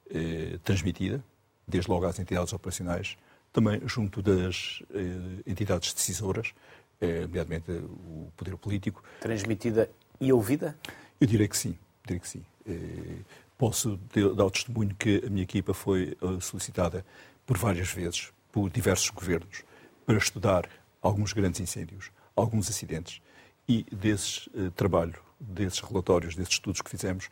eh, 0.10 0.60
transmitida, 0.63 1.24
desde 1.67 1.89
logo 1.89 2.05
às 2.05 2.19
entidades 2.19 2.53
operacionais, 2.53 3.17
também 3.51 3.81
junto 3.86 4.21
das 4.21 4.81
eh, 4.93 5.41
entidades 5.45 5.93
decisoras, 5.93 6.53
eh, 6.53 6.80
nomeadamente 7.01 7.72
o 7.72 8.31
poder 8.38 8.55
político. 8.58 9.03
Transmitida 9.20 9.89
e 10.20 10.31
ouvida? 10.31 10.77
Eu 11.20 11.27
diria 11.27 11.48
que 11.48 11.58
sim, 11.58 11.77
diria 12.05 12.20
que 12.20 12.27
sim. 12.27 12.43
Eh, 12.67 13.20
posso 13.58 14.00
dar 14.36 14.46
o 14.46 14.51
testemunho 14.51 14.96
que 14.96 15.24
a 15.25 15.29
minha 15.29 15.43
equipa 15.43 15.74
foi 15.74 16.17
eh, 16.22 16.39
solicitada 16.39 17.05
por 17.46 17.58
várias 17.58 17.91
vezes 17.91 18.31
por 18.51 18.70
diversos 18.70 19.10
governos 19.10 19.63
para 20.05 20.17
estudar 20.17 20.70
alguns 21.01 21.34
grandes 21.34 21.60
incêndios, 21.60 22.12
alguns 22.36 22.70
acidentes 22.70 23.22
e 23.67 23.86
desse 23.91 24.50
uh, 24.50 24.70
trabalho, 24.72 25.15
desses 25.39 25.79
relatórios, 25.79 26.36
desses 26.36 26.53
estudos 26.53 26.81
que 26.81 26.89
fizemos, 26.89 27.29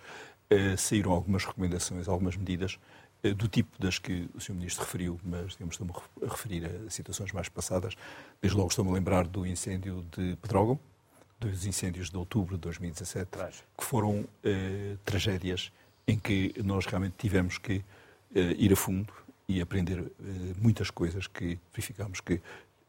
uh, 0.52 0.78
saíram 0.78 1.12
algumas 1.12 1.44
recomendações, 1.44 2.08
algumas 2.08 2.38
medidas 2.38 2.80
do 3.22 3.48
tipo 3.48 3.70
das 3.82 4.00
que 4.00 4.30
o 4.34 4.40
Sr. 4.40 4.54
Ministro 4.54 4.84
referiu, 4.86 5.20
mas 5.24 5.52
digamos, 5.52 5.76
estou-me 5.76 5.94
a 6.26 6.30
referir 6.30 6.66
a 6.66 6.90
situações 6.90 7.32
mais 7.32 7.50
passadas. 7.50 7.96
Desde 8.42 8.58
logo 8.58 8.70
estou-me 8.70 8.92
a 8.92 8.94
lembrar 8.94 9.28
do 9.28 9.46
incêndio 9.46 10.06
de 10.16 10.38
Pedrógão, 10.38 10.80
dos 11.40 11.66
incêndios 11.66 12.10
de 12.10 12.18
outubro 12.18 12.56
de 12.56 12.62
2017, 12.62 13.30
que 13.78 13.84
foram 13.84 14.26
eh, 14.44 14.96
tragédias 15.06 15.72
em 16.08 16.18
que 16.18 16.54
nós 16.64 16.86
realmente 16.86 17.16
tivemos 17.18 17.58
que 17.58 17.84
eh, 18.36 18.56
ir 18.58 18.72
a 18.74 18.76
fundo 18.76 19.14
e 19.48 19.62
aprender 19.62 20.00
eh, 20.00 20.54
muitas 20.62 20.92
coisas 20.92 21.28
que 21.28 21.60
verificámos 21.74 22.22
que 22.22 22.42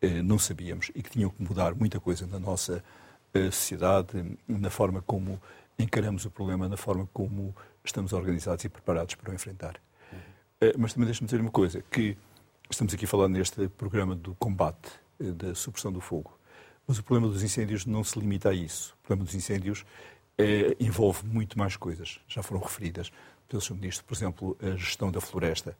eh, 0.02 0.22
não 0.22 0.38
sabíamos 0.38 0.90
e 0.94 1.02
que 1.02 1.10
tinham 1.10 1.30
que 1.30 1.42
mudar 1.42 1.74
muita 1.74 1.98
coisa 1.98 2.26
na 2.26 2.38
nossa 2.38 2.84
eh, 3.32 3.50
sociedade, 3.50 4.38
na 4.46 4.70
forma 4.70 5.02
como 5.02 5.40
encaramos 5.78 6.24
o 6.26 6.30
problema, 6.30 6.68
na 6.68 6.76
forma 6.76 7.08
como 7.12 7.54
estamos 7.84 8.12
organizados 8.12 8.64
e 8.64 8.68
preparados 8.68 9.14
para 9.14 9.30
o 9.30 9.34
enfrentar. 9.34 9.80
Uhum. 10.60 10.70
Mas 10.78 10.92
também 10.92 11.06
deixe-me 11.06 11.26
dizer 11.26 11.40
uma 11.40 11.50
coisa, 11.50 11.82
que 11.90 12.16
estamos 12.70 12.94
aqui 12.94 13.06
falando 13.06 13.34
neste 13.34 13.68
programa 13.68 14.14
do 14.14 14.34
combate, 14.34 14.90
da 15.18 15.54
supressão 15.54 15.92
do 15.92 16.00
fogo, 16.00 16.38
mas 16.86 16.98
o 16.98 17.02
problema 17.02 17.32
dos 17.32 17.42
incêndios 17.42 17.86
não 17.86 18.02
se 18.02 18.18
limita 18.18 18.50
a 18.50 18.54
isso. 18.54 18.96
O 19.02 19.06
problema 19.06 19.24
dos 19.24 19.34
incêndios 19.34 19.84
é, 20.38 20.76
envolve 20.80 21.26
muito 21.26 21.58
mais 21.58 21.76
coisas, 21.76 22.20
já 22.26 22.42
foram 22.42 22.60
referidas 22.60 23.12
pelo 23.48 23.60
Sr. 23.60 23.74
Ministro, 23.74 24.04
por 24.04 24.14
exemplo, 24.14 24.56
a 24.62 24.76
gestão 24.76 25.10
da 25.10 25.20
floresta. 25.20 25.76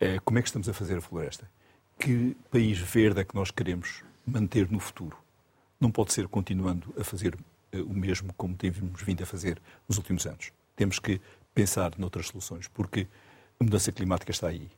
É, 0.00 0.18
como 0.18 0.38
é 0.38 0.42
que 0.42 0.48
estamos 0.48 0.68
a 0.68 0.72
fazer 0.72 0.98
a 0.98 1.00
floresta? 1.00 1.48
Que 1.98 2.36
país 2.50 2.78
verde 2.78 3.20
é 3.20 3.24
que 3.24 3.34
nós 3.34 3.50
queremos 3.50 4.02
manter 4.26 4.70
no 4.70 4.80
futuro? 4.80 5.16
Não 5.80 5.90
pode 5.90 6.12
ser 6.12 6.26
continuando 6.28 6.92
a 6.98 7.04
fazer 7.04 7.36
eh, 7.72 7.80
o 7.80 7.94
mesmo 7.94 8.32
como 8.34 8.54
temos 8.56 9.02
vindo 9.02 9.22
a 9.22 9.26
fazer 9.26 9.60
nos 9.88 9.96
últimos 9.96 10.26
anos. 10.26 10.52
Temos 10.74 10.98
que 10.98 11.20
pensar 11.54 11.92
noutras 11.98 12.26
soluções, 12.28 12.66
porque 12.66 13.06
a 13.64 13.66
mudança 13.66 13.90
climática 13.90 14.30
está 14.30 14.48
aí 14.48 14.68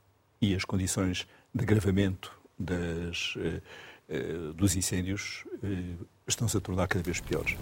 e 0.40 0.54
as 0.54 0.64
condições 0.64 1.26
de 1.52 1.64
agravamento 1.64 2.32
das, 2.56 3.34
eh, 3.36 3.60
eh, 4.08 4.52
dos 4.54 4.76
incêndios 4.76 5.44
estão-se 6.26 6.56
a 6.56 6.60
tornar 6.60 6.86
cada 6.86 7.02
vez 7.02 7.20
piores. 7.20 7.56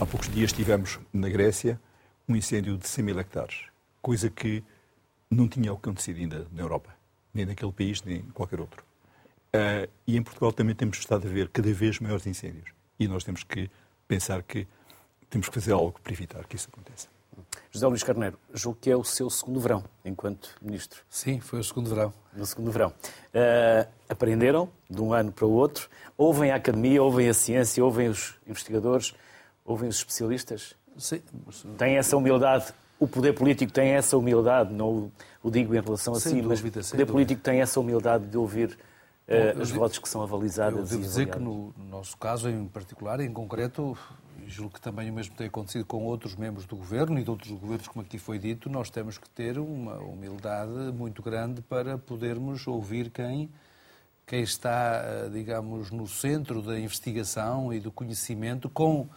Há 0.00 0.06
poucos 0.06 0.30
dias 0.30 0.52
tivemos 0.52 0.98
na 1.12 1.28
Grécia 1.28 1.78
um 2.26 2.34
incêndio 2.34 2.78
de 2.78 2.88
100 2.88 3.04
mil 3.04 3.20
hectares, 3.20 3.64
coisa 4.00 4.30
que 4.30 4.64
não 5.30 5.46
tinha 5.46 5.70
acontecido 5.70 6.20
ainda 6.20 6.46
na 6.50 6.62
Europa, 6.62 6.96
nem 7.34 7.44
naquele 7.44 7.72
país, 7.72 8.02
nem 8.02 8.16
em 8.16 8.30
qualquer 8.30 8.58
outro. 8.58 8.82
E 10.06 10.16
em 10.16 10.22
Portugal 10.22 10.52
também 10.52 10.74
temos 10.74 10.98
estado 10.98 11.26
a 11.26 11.30
ver 11.30 11.48
cada 11.48 11.72
vez 11.72 11.98
maiores 12.00 12.26
incêndios. 12.26 12.70
E 12.98 13.06
nós 13.06 13.24
temos 13.24 13.42
que 13.42 13.70
pensar 14.08 14.42
que 14.42 14.66
temos 15.28 15.48
que 15.48 15.54
fazer 15.54 15.72
algo 15.72 16.00
para 16.00 16.12
evitar 16.12 16.46
que 16.46 16.56
isso 16.56 16.68
aconteça. 16.72 17.15
José 17.70 17.86
Luís 17.86 18.02
Carneiro, 18.02 18.38
julgo 18.52 18.78
que 18.80 18.90
é 18.90 18.96
o 18.96 19.04
seu 19.04 19.28
segundo 19.30 19.60
verão 19.60 19.84
enquanto 20.04 20.54
Ministro. 20.60 21.02
Sim, 21.08 21.40
foi 21.40 21.60
o 21.60 21.64
segundo 21.64 21.88
verão. 21.88 22.12
No 22.34 22.46
segundo 22.46 22.70
verão. 22.70 22.88
Uh, 22.88 23.88
aprenderam 24.08 24.68
de 24.88 25.00
um 25.00 25.12
ano 25.12 25.32
para 25.32 25.46
o 25.46 25.52
outro? 25.52 25.88
Ouvem 26.16 26.50
a 26.50 26.56
academia, 26.56 27.02
ouvem 27.02 27.28
a 27.28 27.34
ciência, 27.34 27.84
ouvem 27.84 28.08
os 28.08 28.34
investigadores, 28.46 29.14
ouvem 29.64 29.88
os 29.88 29.96
especialistas? 29.96 30.74
Sim. 30.96 31.20
Têm 31.76 31.96
essa 31.96 32.16
humildade 32.16 32.72
o 32.98 33.06
poder 33.06 33.34
político 33.34 33.72
tem 33.72 33.90
essa 33.90 34.16
humildade, 34.16 34.72
não 34.72 35.12
o 35.42 35.50
digo 35.50 35.74
em 35.74 35.80
relação 35.80 36.14
a 36.14 36.20
si, 36.20 36.40
mas 36.42 36.60
o 36.60 36.90
poder 36.90 37.06
político 37.06 37.42
tem 37.42 37.60
essa 37.60 37.78
humildade 37.78 38.26
de 38.26 38.38
ouvir 38.38 38.76
uh, 39.28 39.60
os 39.60 39.70
votos 39.70 39.98
que 39.98 40.08
são 40.08 40.22
avalizados. 40.22 40.78
Eu 40.78 40.84
devo 40.86 41.02
dizer 41.02 41.28
que 41.28 41.38
no 41.38 41.74
nosso 41.90 42.16
caso 42.16 42.48
em 42.48 42.66
particular, 42.66 43.20
em 43.20 43.32
concreto, 43.32 43.96
julgo 44.46 44.74
que 44.74 44.80
também 44.80 45.10
o 45.10 45.12
mesmo 45.12 45.34
tem 45.34 45.46
acontecido 45.46 45.84
com 45.84 46.04
outros 46.04 46.34
membros 46.34 46.66
do 46.66 46.76
governo 46.76 47.18
e 47.18 47.24
de 47.24 47.30
outros 47.30 47.50
governos, 47.50 47.88
como 47.88 48.04
aqui 48.04 48.18
foi 48.18 48.38
dito, 48.38 48.68
nós 48.70 48.90
temos 48.90 49.18
que 49.18 49.28
ter 49.28 49.58
uma 49.58 49.98
humildade 49.98 50.92
muito 50.94 51.22
grande 51.22 51.62
para 51.62 51.98
podermos 51.98 52.66
ouvir 52.66 53.10
quem 53.10 53.50
quem 54.26 54.42
está, 54.42 55.02
eh, 55.04 55.28
digamos, 55.32 55.92
no 55.92 56.08
centro 56.08 56.60
da 56.60 56.76
investigação 56.76 57.72
e 57.72 57.78
do 57.78 57.92
conhecimento 57.92 58.68
com 58.68 59.08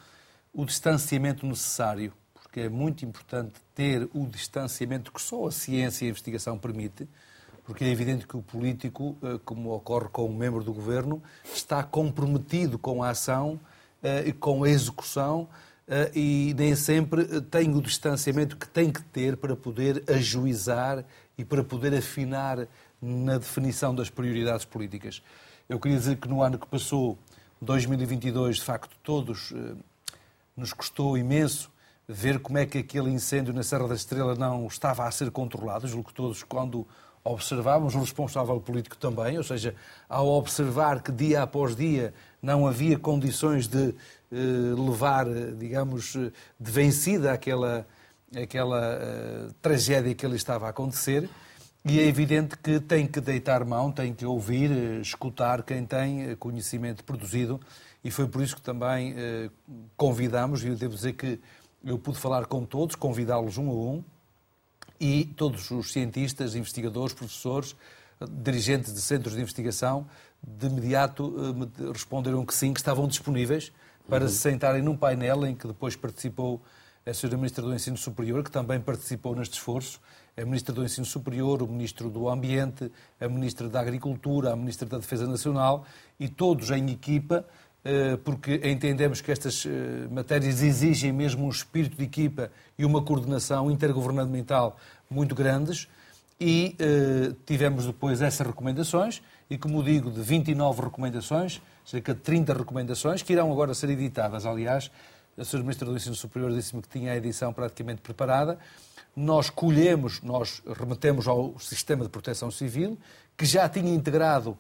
o 0.54 0.64
distanciamento 0.64 1.48
necessário 1.48 2.14
porque 2.50 2.62
é 2.62 2.70
muito 2.70 3.06
importante 3.06 3.54
ter 3.76 4.10
o 4.12 4.26
distanciamento 4.26 5.12
que 5.12 5.22
só 5.22 5.46
a 5.46 5.52
ciência 5.52 6.04
e 6.04 6.08
a 6.08 6.10
investigação 6.10 6.58
permite, 6.58 7.08
porque 7.64 7.84
é 7.84 7.90
evidente 7.90 8.28
que 8.28 8.36
o 8.36 8.42
político, 8.42 9.16
eh, 9.22 9.40
como 9.46 9.72
ocorre 9.72 10.10
com 10.10 10.26
um 10.26 10.36
membro 10.36 10.64
do 10.64 10.74
governo, 10.74 11.22
está 11.54 11.84
comprometido 11.84 12.80
com 12.80 13.04
a 13.04 13.12
ação 13.12 13.60
e 14.26 14.34
com 14.34 14.64
a 14.64 14.70
execução 14.70 15.48
eh, 15.88 16.12
e 16.16 16.56
nem 16.58 16.76
sempre 16.76 17.42
tem 17.42 17.76
o 17.76 17.82
distanciamento 17.82 18.56
que 18.56 18.68
tem 18.68 18.92
que 18.92 19.02
ter 19.04 19.36
para 19.38 19.56
poder 19.56 20.04
ajuizar 20.08 21.04
e 21.38 21.44
para 21.44 21.64
poder 21.64 21.94
afinar 21.94 22.68
na 23.02 23.38
definição 23.38 23.94
das 23.94 24.10
prioridades 24.10 24.66
políticas. 24.66 25.22
Eu 25.68 25.80
queria 25.80 25.98
dizer 25.98 26.18
que 26.18 26.28
no 26.28 26.42
ano 26.42 26.58
que 26.58 26.68
passou, 26.68 27.18
2022, 27.62 28.58
de 28.58 28.64
facto, 28.64 28.96
todos 29.04 29.54
nos 30.56 30.74
custou 30.74 31.18
imenso 31.18 31.72
ver 32.08 32.40
como 32.40 32.58
é 32.58 32.66
que 32.66 32.80
aquele 32.80 33.12
incêndio 33.12 33.54
na 33.54 33.62
Serra 33.62 33.88
da 33.88 33.94
Estrela 33.94 34.36
não 34.36 34.66
estava 34.66 35.06
a 35.06 35.12
ser 35.12 35.30
controlado, 35.30 35.88
julgo 35.88 36.10
que 36.10 36.14
todos, 36.14 36.44
quando 36.44 36.86
observávamos, 37.24 37.94
o 37.94 38.00
responsável 38.00 38.60
político 38.60 38.98
também, 38.98 39.38
ou 39.38 39.44
seja, 39.44 39.76
ao 40.08 40.28
observar 40.28 41.04
que 41.04 41.12
dia 41.12 41.44
após 41.44 41.76
dia 41.76 42.14
não 42.42 42.68
havia 42.68 42.98
condições 42.98 43.68
de 43.68 43.94
eh, 44.32 44.36
levar, 44.78 45.26
digamos, 45.58 46.14
de 46.14 46.72
vencida 46.72 47.34
aquela, 47.34 47.86
aquela 48.36 49.00
eh, 49.02 49.48
tragédia 49.62 50.14
que 50.14 50.26
ali 50.26 50.36
estava 50.36 50.68
a 50.68 50.70
acontecer, 50.70 51.30
e 51.86 52.00
é 52.00 52.06
evidente 52.06 52.58
que 52.58 52.80
tem 52.80 53.08
que 53.08 53.22
deitar 53.22 53.64
mão, 53.64 53.92
tem 53.92 54.14
que 54.14 54.26
ouvir, 54.26 54.72
eh, 54.72 55.02
escutar 55.02 55.64
quem 55.64 55.86
tem 55.86 56.36
conhecimento 56.36 57.04
produzido, 57.04 57.60
e 58.04 58.12
foi 58.12 58.28
por 58.28 58.42
isso 58.42 58.56
que 58.56 58.62
também 58.62 59.14
eh, 59.18 59.50
convidamos, 59.98 60.64
e 60.64 60.68
eu 60.68 60.76
devo 60.76 60.96
dizer 60.96 61.14
que 61.14 61.40
eu 61.84 61.98
pude 61.98 62.18
falar 62.18 62.46
com 62.46 62.66
todos, 62.66 62.96
convidá-los 62.96 63.58
um 63.58 63.70
a 63.70 63.74
um, 63.74 64.04
e 65.00 65.26
todos 65.26 65.72
os 65.72 65.92
cientistas, 65.92 66.56
investigadores, 66.56 67.14
professores, 67.14 67.76
dirigentes 68.28 68.94
de 68.94 69.02
centros 69.02 69.36
de 69.36 69.42
investigação, 69.42 70.06
de 70.46 70.68
imediato 70.68 71.34
eh, 71.38 71.92
responderam 71.92 72.46
que 72.46 72.54
sim, 72.54 72.74
que 72.74 72.80
estavam 72.80 73.08
disponíveis 73.08 73.72
para 74.08 74.24
uhum. 74.24 74.30
se 74.30 74.38
sentarem 74.38 74.82
num 74.82 74.96
painel 74.96 75.46
em 75.46 75.56
que 75.56 75.68
depois 75.68 75.96
participou 75.96 76.62
a 77.06 77.12
Sra. 77.12 77.36
Ministra 77.36 77.64
do 77.64 77.74
Ensino 77.74 77.98
Superior, 77.98 78.44
que 78.44 78.52
também 78.52 78.80
participou 78.80 79.36
neste 79.36 79.54
esforço, 79.54 80.00
a 80.38 80.46
Ministra 80.46 80.74
do 80.74 80.84
Ensino 80.84 81.06
Superior, 81.06 81.62
o 81.62 81.68
Ministro 81.68 82.10
do 82.10 82.30
Ambiente, 82.30 82.92
a 83.20 83.28
Ministra 83.28 83.68
da 83.68 83.80
Agricultura, 83.80 84.54
a 84.54 84.56
Ministra 84.56 84.88
da 84.88 84.98
Defesa 84.98 85.28
Nacional, 85.28 85.86
e 86.20 86.28
todos 86.28 86.72
em 86.72 86.90
equipa 86.90 87.46
eh, 87.84 88.18
porque 88.24 88.62
entendemos 88.64 89.22
que 89.22 89.32
estas 89.32 89.66
eh, 89.66 90.08
matérias 90.10 90.62
exigem 90.62 91.12
mesmo 91.12 91.46
um 91.46 91.50
espírito 91.50 91.98
de 91.98 92.04
equipa 92.04 92.52
e 92.78 92.86
uma 92.86 93.02
coordenação 93.04 93.70
intergovernamental 93.70 94.78
muito 95.10 95.36
grandes 95.36 95.88
e 96.42 96.78
tivemos 97.46 97.86
depois 97.86 98.22
essas 98.22 98.48
recomendações 98.48 99.22
e, 99.50 99.58
como 99.58 99.84
digo, 99.84 100.12
de 100.12 100.22
29 100.22 100.82
recomendações, 100.84 101.62
cerca 101.84 102.14
de 102.14 102.22
30 102.22 102.54
recomendações, 102.54 103.24
que 103.24 103.34
irão 103.34 103.52
agora 103.52 103.74
ser 103.74 103.90
editadas. 103.90 104.46
Aliás, 104.46 104.92
a 105.38 105.42
Sra. 105.42 105.60
Ministra 105.62 105.90
do 105.90 105.96
Ensino 105.96 106.16
Superior 106.16 106.52
disse-me 106.52 106.82
que 106.82 106.90
tinha 106.90 107.14
a 107.14 107.18
edição 107.18 107.52
praticamente 107.52 108.02
preparada. 108.02 108.60
Nós 109.16 109.50
colhemos, 109.50 110.22
nós 110.22 110.62
remetemos 110.78 111.28
ao 111.28 111.58
Sistema 111.60 112.04
de 112.04 112.10
Proteção 112.10 112.52
Civil, 112.52 112.98
que 113.36 113.46
já 113.46 113.68
tinha 113.68 113.94
integrado 113.94 114.58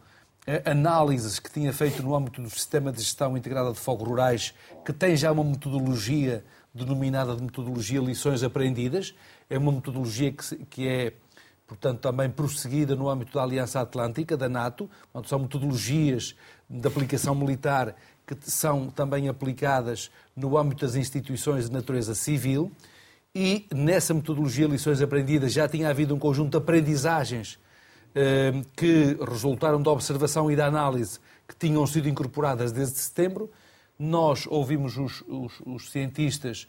análises 0.65 1.37
que 1.37 1.51
tinha 1.51 1.71
feito 1.71 2.01
no 2.01 2.15
âmbito 2.15 2.41
do 2.41 2.49
Sistema 2.49 2.91
de 2.91 2.99
Gestão 2.99 3.37
Integrada 3.37 3.71
de 3.71 3.77
Fogos 3.77 4.07
Rurais, 4.07 4.53
que 4.83 4.91
tem 4.91 5.15
já 5.15 5.31
uma 5.31 5.43
metodologia 5.43 6.43
denominada 6.73 7.35
de 7.35 7.43
metodologia 7.43 7.99
lições 7.99 8.41
aprendidas. 8.41 9.13
É 9.49 9.57
uma 9.57 9.71
metodologia 9.71 10.31
que, 10.31 10.55
que 10.65 10.87
é, 10.87 11.13
portanto, 11.69 12.01
também 12.01 12.29
prosseguida 12.29 12.95
no 12.95 13.07
âmbito 13.07 13.33
da 13.33 13.43
Aliança 13.43 13.79
Atlântica, 13.79 14.35
da 14.35 14.49
NATO. 14.49 14.89
Portanto, 15.13 15.29
são 15.29 15.39
metodologias 15.39 16.35
de 16.69 16.85
aplicação 16.85 17.33
militar 17.33 17.95
que 18.27 18.35
são 18.41 18.89
também 18.89 19.29
aplicadas 19.29 20.11
no 20.35 20.57
âmbito 20.57 20.85
das 20.85 20.95
instituições 20.95 21.67
de 21.67 21.71
natureza 21.71 22.13
civil. 22.13 22.69
E 23.33 23.65
nessa 23.73 24.13
metodologia 24.13 24.67
lições 24.67 25.01
aprendidas 25.01 25.53
já 25.53 25.67
tinha 25.67 25.89
havido 25.89 26.13
um 26.13 26.19
conjunto 26.19 26.51
de 26.51 26.57
aprendizagens 26.57 27.57
Ehm, 28.15 28.63
que 28.75 29.15
resultaram 29.23 29.79
da 29.79 29.91
observação 29.91 30.49
e 30.49 30.55
da 30.55 30.65
análise 30.65 31.19
que 31.47 31.55
tinham 31.55 31.85
sido 31.85 32.09
incorporadas 32.09 32.71
desde 32.71 32.97
setembro. 32.97 33.51
Nós 33.99 34.47
ouvimos 34.47 34.97
os, 34.97 35.23
os, 35.27 35.61
os 35.63 35.91
cientistas, 35.91 36.67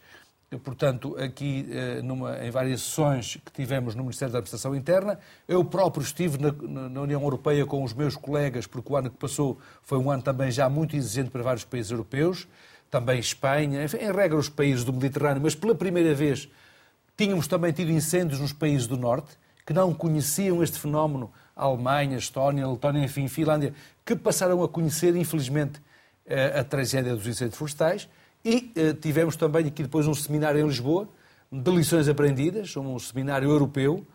portanto, 0.59 1.17
aqui 1.17 1.69
eh, 1.71 2.03
numa, 2.03 2.45
em 2.45 2.51
várias 2.51 2.83
sessões 2.83 3.37
que 3.45 3.53
tivemos 3.53 3.95
no 3.95 4.03
Ministério 4.03 4.33
da 4.33 4.39
Administração 4.39 4.75
Interna. 4.75 5.19
Eu 5.47 5.65
próprio 5.65 6.03
estive 6.03 6.39
na, 6.39 6.89
na, 6.89 7.01
União 7.03 7.23
Europeia 7.23 7.65
com 7.65 7.85
os 7.85 7.95
meus 7.95 8.17
colegas, 8.17 8.67
porque 8.67 8.93
o 8.93 8.97
ano 8.97 9.11
que 9.11 9.17
passou 9.17 9.59
foi 9.83 9.99
um 9.99 10.11
ano 10.11 10.23
também 10.23 10.51
já 10.51 10.69
muito 10.69 10.97
exigente 10.97 11.31
para 11.31 11.43
vários 11.43 11.65
países 11.65 11.93
europeus, 11.93 12.49
também 12.91 13.21
Espanha, 13.21 13.85
enfim, 13.85 13.99
em 13.99 14.11
regra 14.11 14.37
os 14.37 14.49
países 14.49 14.83
do 14.83 14.93
Mediterrâneo, 14.93 15.41
mas 15.41 15.55
pela 15.55 15.75
primeira 15.75 16.13
vez 16.15 16.49
tínhamos 17.17 17.47
também 17.47 17.73
tido 17.73 17.93
incêndios 17.93 18.41
nos 18.41 18.53
países 18.53 18.89
do 18.89 18.97
Norte 18.97 19.39
que 19.65 19.73
não 19.73 19.95
conheciam 19.95 20.65
este 20.65 20.81
fenómeno, 20.81 21.31
a 21.55 21.65
Alemanha, 21.65 22.17
a 22.17 22.19
Estónia, 22.19 22.65
a 22.65 22.71
Letónia, 22.73 23.05
enfim, 23.05 23.29
Finlândia, 23.29 23.73
que 24.05 24.17
passaram 24.17 24.65
a 24.65 24.69
conhecer, 24.69 25.15
infelizmente, 25.15 25.81
a, 26.29 26.61
a 26.61 26.65
tragédia 26.65 27.15
dos 27.15 27.25
incêndios 27.25 27.57
florestais 27.57 28.09
E 28.45 28.73
uh, 28.77 28.95
tivemos 28.95 29.37
também 29.37 29.67
aqui 29.67 29.83
depois 29.83 30.07
um 30.07 30.15
seminário 30.15 30.61
em 30.61 30.67
Lisboa, 30.67 31.09
de 31.53 31.71
lições 31.71 32.09
aprendidas, 32.09 32.77
um 32.77 32.99
seminário 32.99 33.51
europeu, 33.51 34.07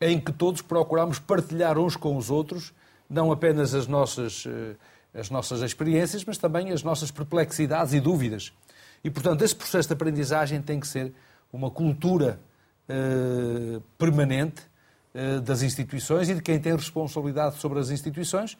em 0.00 0.20
que 0.20 0.32
todos 0.32 0.60
procuramos 0.60 1.18
partilhar 1.18 1.78
uns 1.78 1.96
com 1.96 2.16
os 2.16 2.30
outros, 2.30 2.72
não 3.08 3.32
apenas 3.32 3.74
as 3.74 3.86
nossas, 3.86 4.44
uh, 4.44 4.76
as 5.14 5.30
nossas 5.30 5.60
experiências, 5.62 6.24
mas 6.24 6.38
também 6.38 6.70
as 6.70 6.82
nossas 6.82 7.10
perplexidades 7.10 7.92
e 7.94 8.00
dúvidas. 8.00 8.52
E, 9.02 9.10
portanto, 9.10 9.42
esse 9.42 9.54
processo 9.54 9.88
de 9.88 9.94
aprendizagem 9.94 10.62
tem 10.62 10.80
que 10.80 10.88
ser 10.88 11.12
uma 11.52 11.70
cultura 11.70 12.40
uh, 12.88 13.80
permanente 13.98 14.62
uh, 15.14 15.40
das 15.40 15.62
instituições 15.62 16.28
e 16.28 16.34
de 16.34 16.42
quem 16.42 16.58
tem 16.58 16.74
responsabilidade 16.74 17.56
sobre 17.58 17.78
as 17.78 17.90
instituições. 17.90 18.56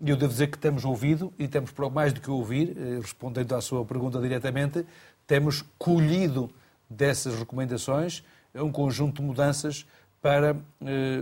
E 0.00 0.08
eu 0.08 0.16
devo 0.16 0.32
dizer 0.32 0.48
que 0.48 0.58
temos 0.58 0.84
ouvido, 0.84 1.32
e 1.38 1.46
temos 1.46 1.72
mais 1.92 2.12
do 2.12 2.20
que 2.20 2.30
ouvir, 2.30 2.70
uh, 2.70 3.00
respondendo 3.00 3.54
à 3.54 3.60
sua 3.60 3.84
pergunta 3.84 4.20
diretamente, 4.20 4.84
temos 5.26 5.62
colhido 5.78 6.50
dessas 6.88 7.38
recomendações 7.38 8.24
um 8.54 8.72
conjunto 8.72 9.20
de 9.20 9.28
mudanças 9.28 9.86
para 10.20 10.56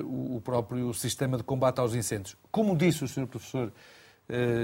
o 0.05 0.41
próprio 0.43 0.93
sistema 0.95 1.37
de 1.37 1.43
combate 1.43 1.79
aos 1.79 1.95
incêndios. 1.95 2.37
Como 2.51 2.75
disse 2.75 3.05
o 3.05 3.09
Sr. 3.09 3.27
Professor 3.27 3.71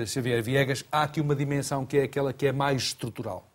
Xavier 0.06 0.42
Viegas, 0.42 0.84
há 0.90 1.02
aqui 1.02 1.20
uma 1.20 1.36
dimensão 1.36 1.86
que 1.86 1.98
é 1.98 2.02
aquela 2.04 2.32
que 2.32 2.46
é 2.46 2.52
mais 2.52 2.82
estrutural. 2.82 3.46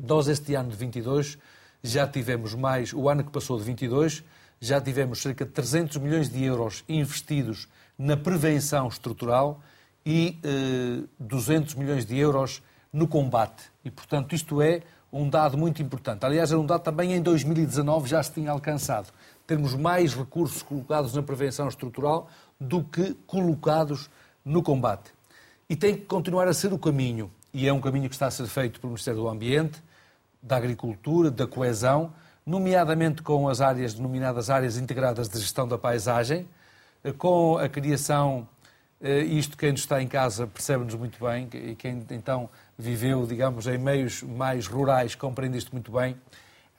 Nós, 0.00 0.28
este 0.28 0.54
ano 0.54 0.70
de 0.70 0.76
22, 0.76 1.38
já 1.82 2.06
tivemos 2.06 2.54
mais, 2.54 2.92
o 2.92 3.08
ano 3.08 3.24
que 3.24 3.30
passou 3.30 3.58
de 3.58 3.64
22, 3.64 4.22
já 4.60 4.80
tivemos 4.80 5.22
cerca 5.22 5.44
de 5.44 5.50
300 5.50 5.96
milhões 5.96 6.28
de 6.28 6.44
euros 6.44 6.84
investidos 6.88 7.68
na 7.98 8.16
prevenção 8.16 8.88
estrutural 8.88 9.60
e 10.06 10.38
eh, 10.44 11.04
200 11.18 11.74
milhões 11.74 12.06
de 12.06 12.16
euros 12.16 12.62
no 12.92 13.08
combate. 13.08 13.64
E, 13.84 13.90
portanto, 13.90 14.36
isto 14.36 14.62
é 14.62 14.82
um 15.12 15.28
dado 15.28 15.58
muito 15.58 15.82
importante. 15.82 16.24
Aliás, 16.24 16.52
é 16.52 16.56
um 16.56 16.64
dado 16.64 16.82
também 16.82 17.12
em 17.12 17.20
2019 17.20 18.08
já 18.08 18.22
se 18.22 18.32
tinha 18.32 18.52
alcançado. 18.52 19.12
Termos 19.46 19.74
mais 19.74 20.14
recursos 20.14 20.62
colocados 20.62 21.12
na 21.12 21.22
prevenção 21.22 21.66
estrutural 21.66 22.28
do 22.60 22.84
que 22.84 23.14
colocados 23.26 24.08
no 24.44 24.62
combate. 24.62 25.12
E 25.68 25.74
tem 25.74 25.96
que 25.96 26.02
continuar 26.02 26.46
a 26.46 26.54
ser 26.54 26.72
o 26.72 26.78
caminho. 26.78 27.30
E 27.52 27.66
é 27.66 27.72
um 27.72 27.80
caminho 27.80 28.08
que 28.08 28.14
está 28.14 28.26
a 28.26 28.30
ser 28.30 28.46
feito 28.46 28.78
pelo 28.78 28.92
Ministério 28.92 29.20
do 29.20 29.28
Ambiente, 29.28 29.82
da 30.40 30.56
agricultura, 30.56 31.30
da 31.30 31.46
coesão, 31.46 32.12
nomeadamente 32.44 33.22
com 33.22 33.48
as 33.48 33.60
áreas 33.60 33.94
denominadas 33.94 34.50
áreas 34.50 34.76
integradas 34.76 35.28
de 35.28 35.38
gestão 35.40 35.66
da 35.66 35.76
paisagem, 35.76 36.46
eh, 37.02 37.12
com 37.12 37.58
a 37.58 37.68
criação, 37.68 38.46
eh, 38.55 38.55
isto 39.00 39.56
quem 39.56 39.74
está 39.74 40.02
em 40.02 40.08
casa 40.08 40.46
percebe-nos 40.46 40.94
muito 40.94 41.22
bem, 41.24 41.48
e 41.52 41.74
quem 41.74 42.04
então 42.10 42.48
viveu, 42.78 43.26
digamos, 43.26 43.66
em 43.66 43.78
meios 43.78 44.22
mais 44.22 44.66
rurais 44.66 45.14
compreende 45.14 45.58
isto 45.58 45.72
muito 45.72 45.92
bem. 45.92 46.16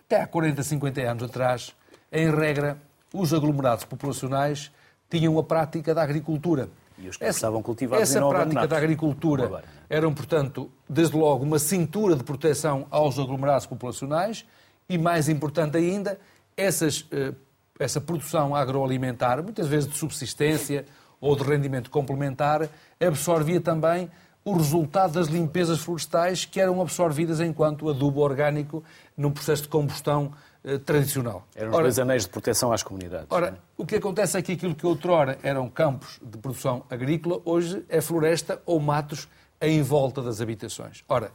Até 0.05 0.21
há 0.21 0.27
40, 0.27 0.63
50 0.63 1.01
anos 1.01 1.23
atrás, 1.23 1.75
em 2.11 2.33
regra, 2.33 2.77
os 3.13 3.33
aglomerados 3.33 3.85
populacionais 3.85 4.71
tinham 5.09 5.37
a 5.37 5.43
prática 5.43 5.93
da 5.93 6.01
agricultura. 6.01 6.69
E 6.97 7.07
os 7.07 7.17
que 7.17 7.23
essa, 7.23 7.37
estavam 7.37 7.61
cultivados 7.61 8.09
Essa 8.09 8.27
prática 8.27 8.67
da 8.67 8.77
agricultura 8.77 9.63
eram, 9.89 10.13
portanto, 10.13 10.71
desde 10.89 11.15
logo, 11.15 11.43
uma 11.43 11.59
cintura 11.59 12.15
de 12.15 12.23
proteção 12.23 12.87
aos 12.89 13.19
aglomerados 13.19 13.67
populacionais 13.67 14.45
e, 14.89 14.97
mais 14.97 15.29
importante 15.29 15.77
ainda, 15.77 16.19
essas, 16.55 17.05
eh, 17.11 17.33
essa 17.79 18.01
produção 18.01 18.55
agroalimentar, 18.55 19.43
muitas 19.43 19.67
vezes 19.67 19.89
de 19.89 19.97
subsistência 19.97 20.85
ou 21.19 21.35
de 21.35 21.43
rendimento 21.43 21.89
complementar, 21.89 22.69
absorvia 22.99 23.59
também 23.59 24.09
o 24.43 24.55
resultado 24.55 25.13
das 25.13 25.27
limpezas 25.27 25.79
florestais 25.79 26.45
que 26.45 26.61
eram 26.61 26.81
absorvidas 26.81 27.41
enquanto 27.41 27.89
adubo 27.89 28.21
orgânico 28.21 28.81
num 29.17 29.29
processo 29.29 29.63
de 29.63 29.67
combustão 29.67 30.31
eh, 30.63 30.77
tradicional. 30.77 31.45
Eram 31.53 31.69
os 31.69 31.75
ora, 31.75 31.83
dois 31.83 31.99
anéis 31.99 32.23
de 32.23 32.29
proteção 32.29 32.71
às 32.71 32.81
comunidades. 32.81 33.27
Ora, 33.29 33.47
é? 33.47 33.53
o 33.75 33.85
que 33.85 33.95
acontece 33.97 34.37
é 34.37 34.41
que 34.41 34.53
aquilo 34.53 34.73
que 34.73 34.85
outrora 34.85 35.37
eram 35.43 35.69
campos 35.69 36.19
de 36.21 36.37
produção 36.37 36.83
agrícola, 36.89 37.41
hoje 37.43 37.83
é 37.89 37.99
floresta 37.99 38.61
ou 38.65 38.79
matos 38.79 39.27
em 39.61 39.81
volta 39.81 40.21
das 40.21 40.39
habitações. 40.39 41.03
Ora, 41.09 41.31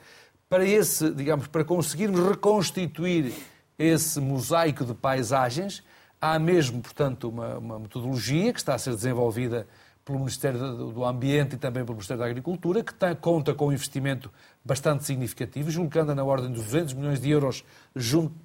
para 0.48 0.64
esse, 0.64 1.10
digamos, 1.10 1.46
para 1.48 1.64
conseguirmos 1.64 2.20
reconstituir 2.26 3.32
esse 3.78 4.20
mosaico 4.20 4.84
de 4.84 4.94
paisagens, 4.94 5.82
há 6.22 6.38
mesmo, 6.38 6.80
portanto, 6.80 7.28
uma, 7.28 7.58
uma 7.58 7.78
metodologia 7.80 8.52
que 8.52 8.60
está 8.60 8.76
a 8.76 8.78
ser 8.78 8.94
desenvolvida 8.94 9.66
pelo 10.04 10.18
Ministério 10.20 10.58
do 10.92 11.04
Ambiente 11.04 11.56
e 11.56 11.58
também 11.58 11.84
pelo 11.84 11.96
Ministério 11.96 12.20
da 12.20 12.26
Agricultura, 12.26 12.82
que 12.82 12.94
tem, 12.94 13.14
conta 13.16 13.52
com 13.52 13.66
um 13.66 13.72
investimento 13.72 14.30
bastante 14.64 15.04
significativo, 15.04 15.68
julgando 15.70 16.14
na 16.14 16.22
ordem 16.22 16.52
de 16.52 16.54
200 16.54 16.94
milhões 16.94 17.20
de 17.20 17.28
euros, 17.28 17.64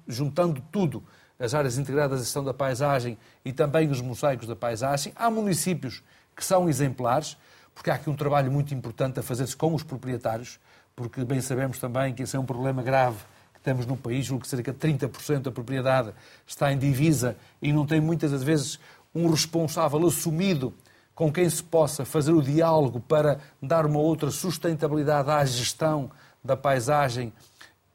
juntando 0.06 0.60
tudo, 0.72 1.04
as 1.38 1.54
áreas 1.54 1.78
integradas 1.78 2.18
de 2.18 2.24
gestão 2.24 2.42
da 2.42 2.52
paisagem 2.52 3.16
e 3.44 3.52
também 3.52 3.88
os 3.88 4.00
mosaicos 4.00 4.48
da 4.48 4.56
paisagem. 4.56 5.12
Há 5.14 5.30
municípios 5.30 6.02
que 6.34 6.44
são 6.44 6.68
exemplares, 6.68 7.36
porque 7.72 7.90
há 7.90 7.94
aqui 7.94 8.10
um 8.10 8.16
trabalho 8.16 8.50
muito 8.50 8.74
importante 8.74 9.20
a 9.20 9.22
fazer-se 9.22 9.56
com 9.56 9.72
os 9.72 9.84
proprietários, 9.84 10.58
porque 10.96 11.24
bem 11.24 11.40
sabemos 11.40 11.78
também 11.78 12.12
que 12.12 12.24
esse 12.24 12.34
é 12.34 12.40
um 12.40 12.44
problema 12.44 12.82
grave 12.82 13.18
temos 13.60 13.86
no 13.86 13.96
país, 13.96 14.26
julgo 14.26 14.42
que 14.42 14.48
cerca 14.48 14.72
de 14.72 14.78
30% 14.78 15.42
da 15.42 15.50
propriedade 15.50 16.12
está 16.46 16.72
em 16.72 16.78
divisa 16.78 17.36
e 17.60 17.72
não 17.72 17.86
tem 17.86 18.00
muitas 18.00 18.30
das 18.30 18.42
vezes 18.42 18.78
um 19.14 19.28
responsável 19.30 20.06
assumido 20.06 20.72
com 21.14 21.32
quem 21.32 21.48
se 21.50 21.62
possa 21.62 22.04
fazer 22.04 22.32
o 22.32 22.42
diálogo 22.42 23.00
para 23.00 23.40
dar 23.60 23.84
uma 23.84 23.98
outra 23.98 24.30
sustentabilidade 24.30 25.30
à 25.30 25.44
gestão 25.44 26.10
da 26.44 26.56
paisagem 26.56 27.32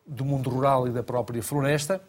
do 0.05 0.25
mundo 0.25 0.49
rural 0.49 0.87
e 0.87 0.91
da 0.91 1.01
própria 1.01 1.41
floresta, 1.41 2.01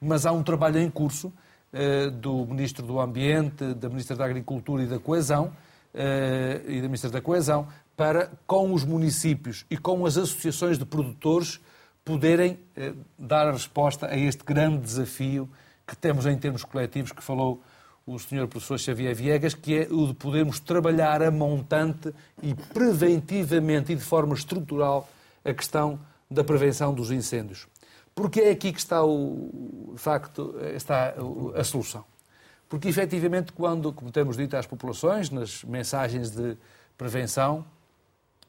mas 0.00 0.24
há 0.24 0.32
um 0.32 0.42
trabalho 0.42 0.78
em 0.78 0.88
curso 0.88 1.32
eh, 1.72 2.08
do 2.10 2.46
Ministro 2.46 2.86
do 2.86 3.00
Ambiente, 3.00 3.74
da 3.74 3.88
Ministra 3.88 4.16
da 4.16 4.24
Agricultura 4.24 4.82
e 4.84 4.86
da 4.86 4.98
Coesão 4.98 5.52
eh, 5.92 6.62
e 6.66 6.76
da 6.80 6.86
Ministra 6.86 7.10
da 7.10 7.20
Coesão 7.20 7.66
para, 7.96 8.30
com 8.46 8.72
os 8.72 8.84
municípios 8.84 9.66
e 9.68 9.76
com 9.76 10.06
as 10.06 10.16
associações 10.16 10.78
de 10.78 10.86
produtores, 10.86 11.60
poderem 12.04 12.58
eh, 12.76 12.92
dar 13.18 13.48
a 13.48 13.52
resposta 13.52 14.06
a 14.06 14.16
este 14.16 14.44
grande 14.44 14.78
desafio 14.78 15.48
que 15.86 15.96
temos 15.96 16.26
em 16.26 16.36
termos 16.36 16.64
coletivos 16.64 17.12
que 17.12 17.22
falou 17.22 17.62
o 18.06 18.18
Sr. 18.18 18.48
Professor 18.48 18.78
Xavier 18.78 19.14
Viegas, 19.14 19.54
que 19.54 19.78
é 19.78 19.88
o 19.90 20.06
de 20.08 20.14
podermos 20.14 20.58
trabalhar 20.58 21.22
a 21.22 21.30
montante 21.30 22.12
e 22.42 22.54
preventivamente 22.54 23.92
e 23.92 23.96
de 23.96 24.02
forma 24.02 24.34
estrutural 24.34 25.08
a 25.44 25.52
questão 25.52 25.98
da 26.30 26.42
prevenção 26.42 26.94
dos 26.94 27.10
incêndios. 27.10 27.66
Porque 28.14 28.40
é 28.40 28.50
aqui 28.50 28.72
que 28.72 28.78
está 28.78 29.04
o 29.04 29.94
facto, 29.96 30.54
está 30.74 31.14
a 31.54 31.64
solução. 31.64 32.04
Porque 32.68 32.88
efetivamente, 32.88 33.52
quando, 33.52 33.92
como 33.92 34.12
temos 34.12 34.36
dito 34.36 34.56
às 34.56 34.66
populações, 34.66 35.28
nas 35.28 35.64
mensagens 35.64 36.30
de 36.30 36.56
prevenção, 36.96 37.64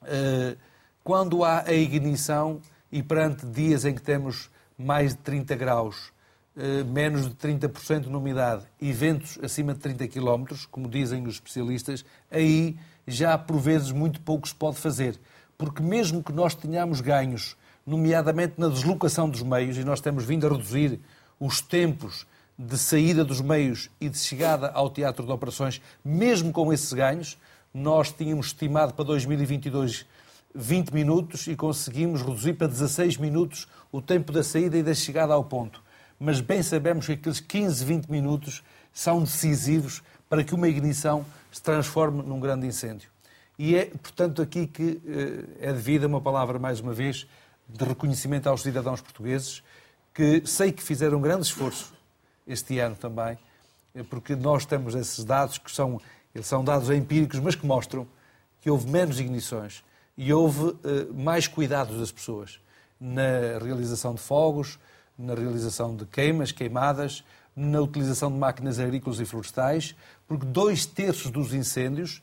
eh, 0.03 0.55
quando 1.03 1.43
há 1.43 1.63
a 1.67 1.73
ignição 1.73 2.61
e 2.91 3.01
perante 3.01 3.45
dias 3.45 3.85
em 3.85 3.93
que 3.93 4.01
temos 4.01 4.49
mais 4.77 5.11
de 5.11 5.19
30 5.19 5.55
graus 5.55 6.11
eh, 6.53 6.83
menos 6.83 7.29
de 7.29 7.35
30% 7.35 8.01
de 8.01 8.09
umidade 8.09 8.65
e 8.79 8.91
ventos 8.91 9.39
acima 9.41 9.73
de 9.73 9.79
30 9.79 10.07
km, 10.09 10.53
como 10.69 10.89
dizem 10.89 11.25
os 11.25 11.35
especialistas, 11.35 12.03
aí 12.29 12.77
já 13.07 13.37
por 13.37 13.57
vezes 13.57 13.93
muito 13.93 14.19
pouco 14.19 14.45
se 14.45 14.53
pode 14.53 14.75
fazer. 14.77 15.17
Porque 15.57 15.81
mesmo 15.81 16.21
que 16.21 16.33
nós 16.33 16.53
tenhamos 16.53 16.99
ganhos, 16.99 17.55
nomeadamente 17.87 18.55
na 18.57 18.67
deslocação 18.67 19.29
dos 19.29 19.41
meios, 19.41 19.77
e 19.77 19.85
nós 19.85 20.01
temos 20.01 20.25
vindo 20.25 20.45
a 20.45 20.49
reduzir 20.49 20.99
os 21.39 21.61
tempos 21.61 22.27
de 22.57 22.77
saída 22.77 23.23
dos 23.23 23.39
meios 23.39 23.89
e 23.99 24.09
de 24.09 24.17
chegada 24.17 24.69
ao 24.71 24.89
teatro 24.89 25.25
de 25.25 25.31
operações, 25.31 25.81
mesmo 26.03 26.51
com 26.51 26.73
esses 26.73 26.91
ganhos, 26.91 27.37
nós 27.73 28.11
tínhamos 28.11 28.47
estimado 28.47 28.93
para 28.93 29.05
2022 29.05 30.05
20 30.53 30.91
minutos 30.91 31.47
e 31.47 31.55
conseguimos 31.55 32.21
reduzir 32.21 32.53
para 32.53 32.67
16 32.67 33.17
minutos 33.17 33.67
o 33.91 34.01
tempo 34.01 34.31
da 34.31 34.43
saída 34.43 34.77
e 34.77 34.83
da 34.83 34.93
chegada 34.93 35.33
ao 35.33 35.43
ponto 35.43 35.81
mas 36.23 36.39
bem 36.39 36.61
sabemos 36.61 37.07
que 37.07 37.13
aqueles 37.13 37.39
15, 37.39 37.83
20 37.83 38.05
minutos 38.05 38.63
são 38.93 39.23
decisivos 39.23 40.03
para 40.29 40.43
que 40.43 40.53
uma 40.53 40.67
ignição 40.67 41.25
se 41.51 41.59
transforme 41.59 42.21
num 42.21 42.39
grande 42.39 42.67
incêndio. 42.67 43.09
E 43.57 43.75
é, 43.75 43.85
portanto, 43.85 44.39
aqui 44.39 44.67
que 44.67 45.01
eh, 45.03 45.69
é 45.69 45.73
devida 45.73 46.05
uma 46.05 46.21
palavra, 46.21 46.59
mais 46.59 46.79
uma 46.79 46.93
vez, 46.93 47.27
de 47.67 47.83
reconhecimento 47.83 48.47
aos 48.47 48.61
cidadãos 48.61 49.01
portugueses, 49.01 49.63
que 50.13 50.43
sei 50.45 50.71
que 50.71 50.83
fizeram 50.83 51.17
um 51.17 51.21
grande 51.21 51.47
esforço 51.47 51.91
este 52.45 52.77
ano 52.77 52.95
também, 52.95 53.35
eh, 53.95 54.03
porque 54.03 54.35
nós 54.35 54.63
temos 54.63 54.93
esses 54.93 55.25
dados 55.25 55.57
que 55.57 55.71
são, 55.71 55.99
eles 56.35 56.45
são 56.45 56.63
dados 56.63 56.91
empíricos, 56.91 57.39
mas 57.39 57.55
que 57.55 57.65
mostram 57.65 58.07
que 58.61 58.69
houve 58.69 58.87
menos 58.87 59.19
ignições 59.19 59.83
e 60.21 60.31
houve 60.31 60.77
eh, 60.83 61.07
mais 61.11 61.47
cuidados 61.47 61.97
das 61.97 62.11
pessoas 62.11 62.59
na 62.99 63.57
realização 63.59 64.13
de 64.13 64.21
fogos, 64.21 64.77
na 65.17 65.33
realização 65.33 65.95
de 65.95 66.05
queimas, 66.05 66.51
queimadas, 66.51 67.23
na 67.55 67.81
utilização 67.81 68.31
de 68.31 68.37
máquinas 68.37 68.77
agrícolas 68.77 69.19
e 69.19 69.25
florestais, 69.25 69.95
porque 70.27 70.45
dois 70.45 70.85
terços 70.85 71.31
dos 71.31 71.55
incêndios 71.55 72.21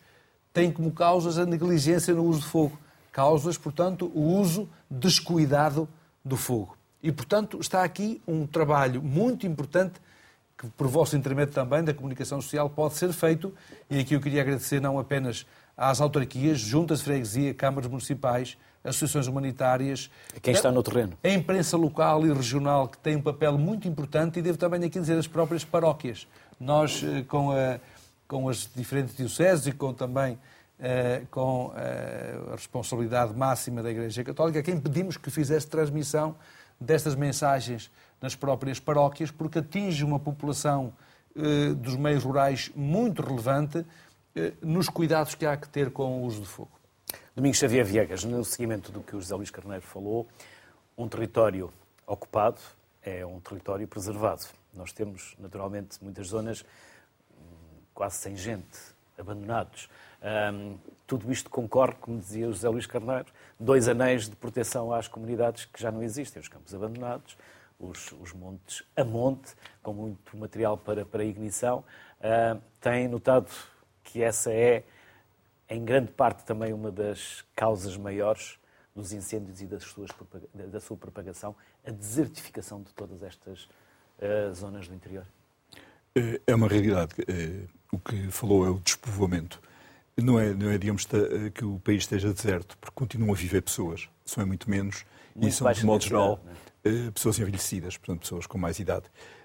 têm 0.53 0.71
como 0.71 0.93
causas 0.93 1.39
a 1.39 1.45
negligência 1.45 2.15
no 2.15 2.23
uso 2.23 2.43
de 2.43 2.47
fogo. 2.47 2.79
Causas, 3.11 3.59
portanto, 3.59 4.13
o 4.15 4.23
uso 4.39 4.69
descuidado 4.89 5.89
do 6.25 6.37
fogo. 6.37 6.79
E, 7.03 7.11
portanto, 7.11 7.59
está 7.61 7.83
aqui 7.83 8.23
um 8.29 8.47
trabalho 8.47 9.03
muito 9.03 9.45
importante 9.45 10.01
que, 10.57 10.69
por 10.69 10.87
vosso 10.87 11.17
intermédio 11.17 11.53
também, 11.53 11.83
da 11.83 11.93
comunicação 11.93 12.41
social, 12.41 12.71
pode 12.71 12.95
ser 12.95 13.13
feito. 13.13 13.53
E 13.91 13.99
aqui 13.99 14.15
eu 14.15 14.21
queria 14.21 14.43
agradecer 14.43 14.81
não 14.81 15.01
apenas 15.01 15.45
às 15.79 16.01
autarquias, 16.01 16.59
juntas 16.59 16.99
de 16.99 17.05
freguesia, 17.05 17.55
câmaras 17.55 17.89
municipais, 17.89 18.59
associações 18.83 19.29
humanitárias. 19.29 20.11
Quem 20.43 20.53
está 20.53 20.73
no 20.73 20.83
terreno. 20.83 21.17
A 21.23 21.29
imprensa 21.29 21.77
local 21.77 22.27
e 22.27 22.33
regional, 22.33 22.89
que 22.89 22.99
tem 22.99 23.15
um 23.15 23.23
papel 23.23 23.57
muito 23.57 23.87
importante, 23.87 24.41
e 24.41 24.43
devo 24.43 24.59
também 24.59 24.83
aqui 24.83 24.99
dizer 24.99 25.17
as 25.17 25.29
próprias 25.29 25.65
paróquias. 25.65 26.27
Nós, 26.59 27.05
eh, 27.05 27.23
com, 27.29 27.53
a, 27.53 27.79
com 28.27 28.49
as 28.49 28.69
diferentes 28.75 29.17
dioceses 29.17 29.69
e 29.69 29.73
com 29.73 29.95
também 29.95 30.33
uh, 30.33 31.27
com 31.31 31.67
uh, 31.67 31.73
a 32.53 32.57
responsabilidade 32.57 33.33
máxima 33.35 33.81
da 33.81 33.91
Igreja 33.91 34.25
Católica, 34.25 34.63
quem 34.63 34.81
pedimos 34.81 35.17
que 35.17 35.31
fizesse 35.31 35.69
transmissão 35.69 36.35
destas 36.81 37.15
mensagens 37.15 37.91
nas 38.21 38.35
próprias 38.35 38.81
paróquias, 38.81 39.31
porque 39.31 39.61
atinge 39.61 40.05
uma 40.05 40.19
população 40.19 40.93
uh, 41.37 41.75
dos 41.77 41.95
meios 41.95 42.25
rurais 42.25 42.73
muito 42.75 43.23
relevante 43.23 43.85
nos 44.63 44.89
cuidados 44.89 45.35
que 45.35 45.47
há 45.47 45.57
que 45.57 45.69
ter 45.69 45.91
com 45.91 46.21
o 46.21 46.25
uso 46.25 46.43
de 46.43 46.49
fogo. 46.49 46.71
Domingos 47.35 47.59
Xavier 47.59 47.85
Viegas, 47.85 48.25
no 48.25 48.45
seguimento 48.45 48.91
do 48.93 49.01
que 49.01 49.15
o 49.15 49.21
José 49.21 49.35
Luís 49.35 49.51
Carneiro 49.51 49.83
falou, 49.83 50.27
um 50.97 51.09
território 51.09 51.73
ocupado 52.07 52.61
é 53.03 53.25
um 53.25 53.41
território 53.41 53.87
preservado. 53.87 54.45
Nós 54.75 54.93
temos, 54.93 55.35
naturalmente, 55.39 56.03
muitas 56.03 56.29
zonas 56.29 56.65
hum, 57.33 57.81
quase 57.95 58.17
sem 58.17 58.37
gente, 58.37 58.79
abandonados. 59.17 59.89
Um, 60.53 60.77
tudo 61.07 61.31
isto 61.33 61.49
concorre, 61.49 61.95
como 62.01 62.19
dizia 62.19 62.49
o 62.49 62.53
José 62.53 62.69
Luís 62.69 62.87
Carneiro, 62.87 63.27
dois 63.59 63.89
anéis 63.89 64.29
de 64.29 64.37
proteção 64.37 64.93
às 64.93 65.09
comunidades 65.09 65.65
que 65.65 65.81
já 65.81 65.91
não 65.91 66.03
existem, 66.03 66.41
os 66.41 66.49
campos 66.49 66.75
abandonados, 66.75 67.37
os, 67.79 68.13
os 68.21 68.33
montes 68.33 68.83
a 68.97 69.05
monte, 69.05 69.55
com 69.83 69.93
muito 69.93 70.37
material 70.37 70.77
para, 70.77 71.05
para 71.05 71.25
ignição. 71.25 71.85
Uh, 72.21 73.09
notado 73.09 73.49
que 74.09 74.23
essa 74.23 74.51
é, 74.51 74.85
em 75.69 75.85
grande 75.85 76.11
parte, 76.13 76.45
também 76.45 76.73
uma 76.73 76.91
das 76.91 77.45
causas 77.55 77.97
maiores 77.97 78.59
dos 78.97 79.13
incêndios 79.13 79.61
e 79.61 79.67
das 79.67 79.83
suas, 79.83 80.11
da 80.55 80.81
sua 80.81 80.97
propagação, 80.97 81.55
a 81.87 81.91
desertificação 81.91 82.83
de 82.83 82.93
todas 82.95 83.23
estas 83.23 83.65
uh, 83.65 84.55
zonas 84.55 84.89
do 84.89 84.95
interior? 84.95 85.27
É 86.47 86.55
uma 86.55 86.67
realidade. 86.67 87.15
É, 87.29 87.69
o 87.93 87.99
que 87.99 88.31
falou 88.31 88.67
é 88.67 88.71
o 88.71 88.79
despovoamento. 88.81 89.61
Não 90.17 90.41
é, 90.41 90.53
não 90.53 90.69
é 90.71 90.79
digamos, 90.79 91.07
que 91.55 91.65
o 91.65 91.79
país 91.79 92.03
esteja 92.03 92.33
deserto, 92.33 92.77
porque 92.79 92.95
continuam 92.95 93.33
a 93.33 93.37
viver 93.37 93.63
pessoas. 93.63 94.09
São 94.25 94.43
é 94.43 94.47
muito 94.47 94.69
menos. 94.69 95.05
Muito 95.37 95.49
e 95.49 95.53
são, 95.53 95.71
de 95.71 95.87
modo 95.87 96.03
geral, 96.03 96.41
é? 96.83 97.11
pessoas 97.13 97.39
envelhecidas, 97.39 97.97
portanto, 97.97 98.23
pessoas 98.23 98.47
com 98.47 98.59
mais 98.59 98.81
idade. 98.81 99.05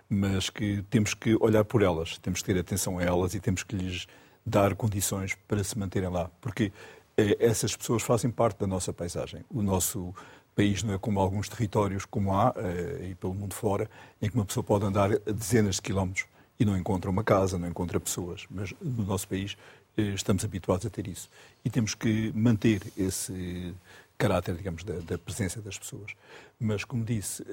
Mas 0.09 0.49
que 0.49 0.81
temos 0.89 1.13
que 1.13 1.35
olhar 1.39 1.63
por 1.63 1.83
elas, 1.83 2.17
temos 2.17 2.41
que 2.41 2.51
ter 2.51 2.59
atenção 2.59 2.97
a 2.97 3.03
elas 3.03 3.35
e 3.35 3.39
temos 3.39 3.61
que 3.61 3.75
lhes 3.75 4.07
dar 4.45 4.75
condições 4.75 5.35
para 5.47 5.63
se 5.63 5.77
manterem 5.77 6.09
lá. 6.09 6.29
Porque 6.41 6.71
eh, 7.17 7.37
essas 7.39 7.75
pessoas 7.75 8.03
fazem 8.03 8.29
parte 8.31 8.59
da 8.59 8.67
nossa 8.67 8.91
paisagem. 8.91 9.43
O 9.49 9.61
nosso 9.61 10.13
país 10.55 10.83
não 10.83 10.93
é 10.93 10.97
como 10.97 11.19
alguns 11.19 11.49
territórios, 11.49 12.05
como 12.05 12.33
há, 12.33 12.53
eh, 12.55 13.09
e 13.11 13.15
pelo 13.15 13.33
mundo 13.33 13.53
fora, 13.53 13.89
em 14.21 14.29
que 14.29 14.35
uma 14.35 14.45
pessoa 14.45 14.63
pode 14.63 14.85
andar 14.85 15.09
dezenas 15.19 15.75
de 15.75 15.81
quilómetros 15.81 16.25
e 16.59 16.65
não 16.65 16.77
encontra 16.77 17.09
uma 17.09 17.23
casa, 17.23 17.57
não 17.57 17.67
encontra 17.67 17.99
pessoas. 17.99 18.45
Mas 18.49 18.73
no 18.81 19.05
nosso 19.05 19.27
país 19.27 19.57
eh, 19.97 20.01
estamos 20.13 20.43
habituados 20.43 20.85
a 20.85 20.89
ter 20.89 21.07
isso. 21.07 21.29
E 21.63 21.69
temos 21.69 21.95
que 21.95 22.31
manter 22.35 22.81
esse 22.97 23.73
caráter, 24.17 24.55
digamos, 24.55 24.83
da, 24.83 24.95
da 24.99 25.17
presença 25.17 25.61
das 25.61 25.77
pessoas. 25.77 26.11
Mas, 26.59 26.83
como 26.83 27.03
disse, 27.03 27.43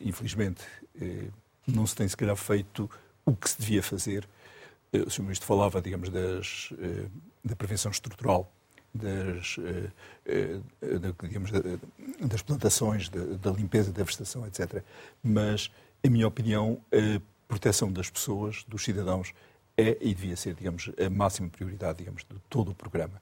infelizmente 0.00 0.62
não 1.66 1.86
se 1.86 1.94
tem, 1.94 2.06
se 2.08 2.16
calhar, 2.16 2.36
feito 2.36 2.88
o 3.24 3.34
que 3.34 3.48
se 3.50 3.58
devia 3.58 3.82
fazer. 3.82 4.26
O 5.06 5.10
Sr. 5.10 5.22
Ministro 5.22 5.46
falava, 5.46 5.80
digamos, 5.80 6.08
das, 6.08 6.72
da 7.44 7.56
prevenção 7.56 7.90
estrutural, 7.90 8.50
das, 8.94 9.56
digamos, 11.22 11.50
das 12.20 12.42
plantações, 12.42 13.08
da, 13.08 13.50
limpeza, 13.50 13.92
da 13.92 14.04
vegetação, 14.04 14.46
etc. 14.46 14.82
Mas, 15.22 15.70
em 16.02 16.10
minha 16.10 16.28
opinião, 16.28 16.80
a 16.92 17.20
proteção 17.48 17.92
das 17.92 18.08
pessoas, 18.08 18.64
dos 18.68 18.84
cidadãos, 18.84 19.32
é 19.76 19.96
e 20.00 20.14
devia 20.14 20.36
ser, 20.36 20.54
digamos, 20.54 20.90
a 21.04 21.10
máxima 21.10 21.48
prioridade, 21.48 21.98
digamos, 21.98 22.22
de 22.22 22.36
todo 22.48 22.70
o 22.70 22.74
programa. 22.74 23.20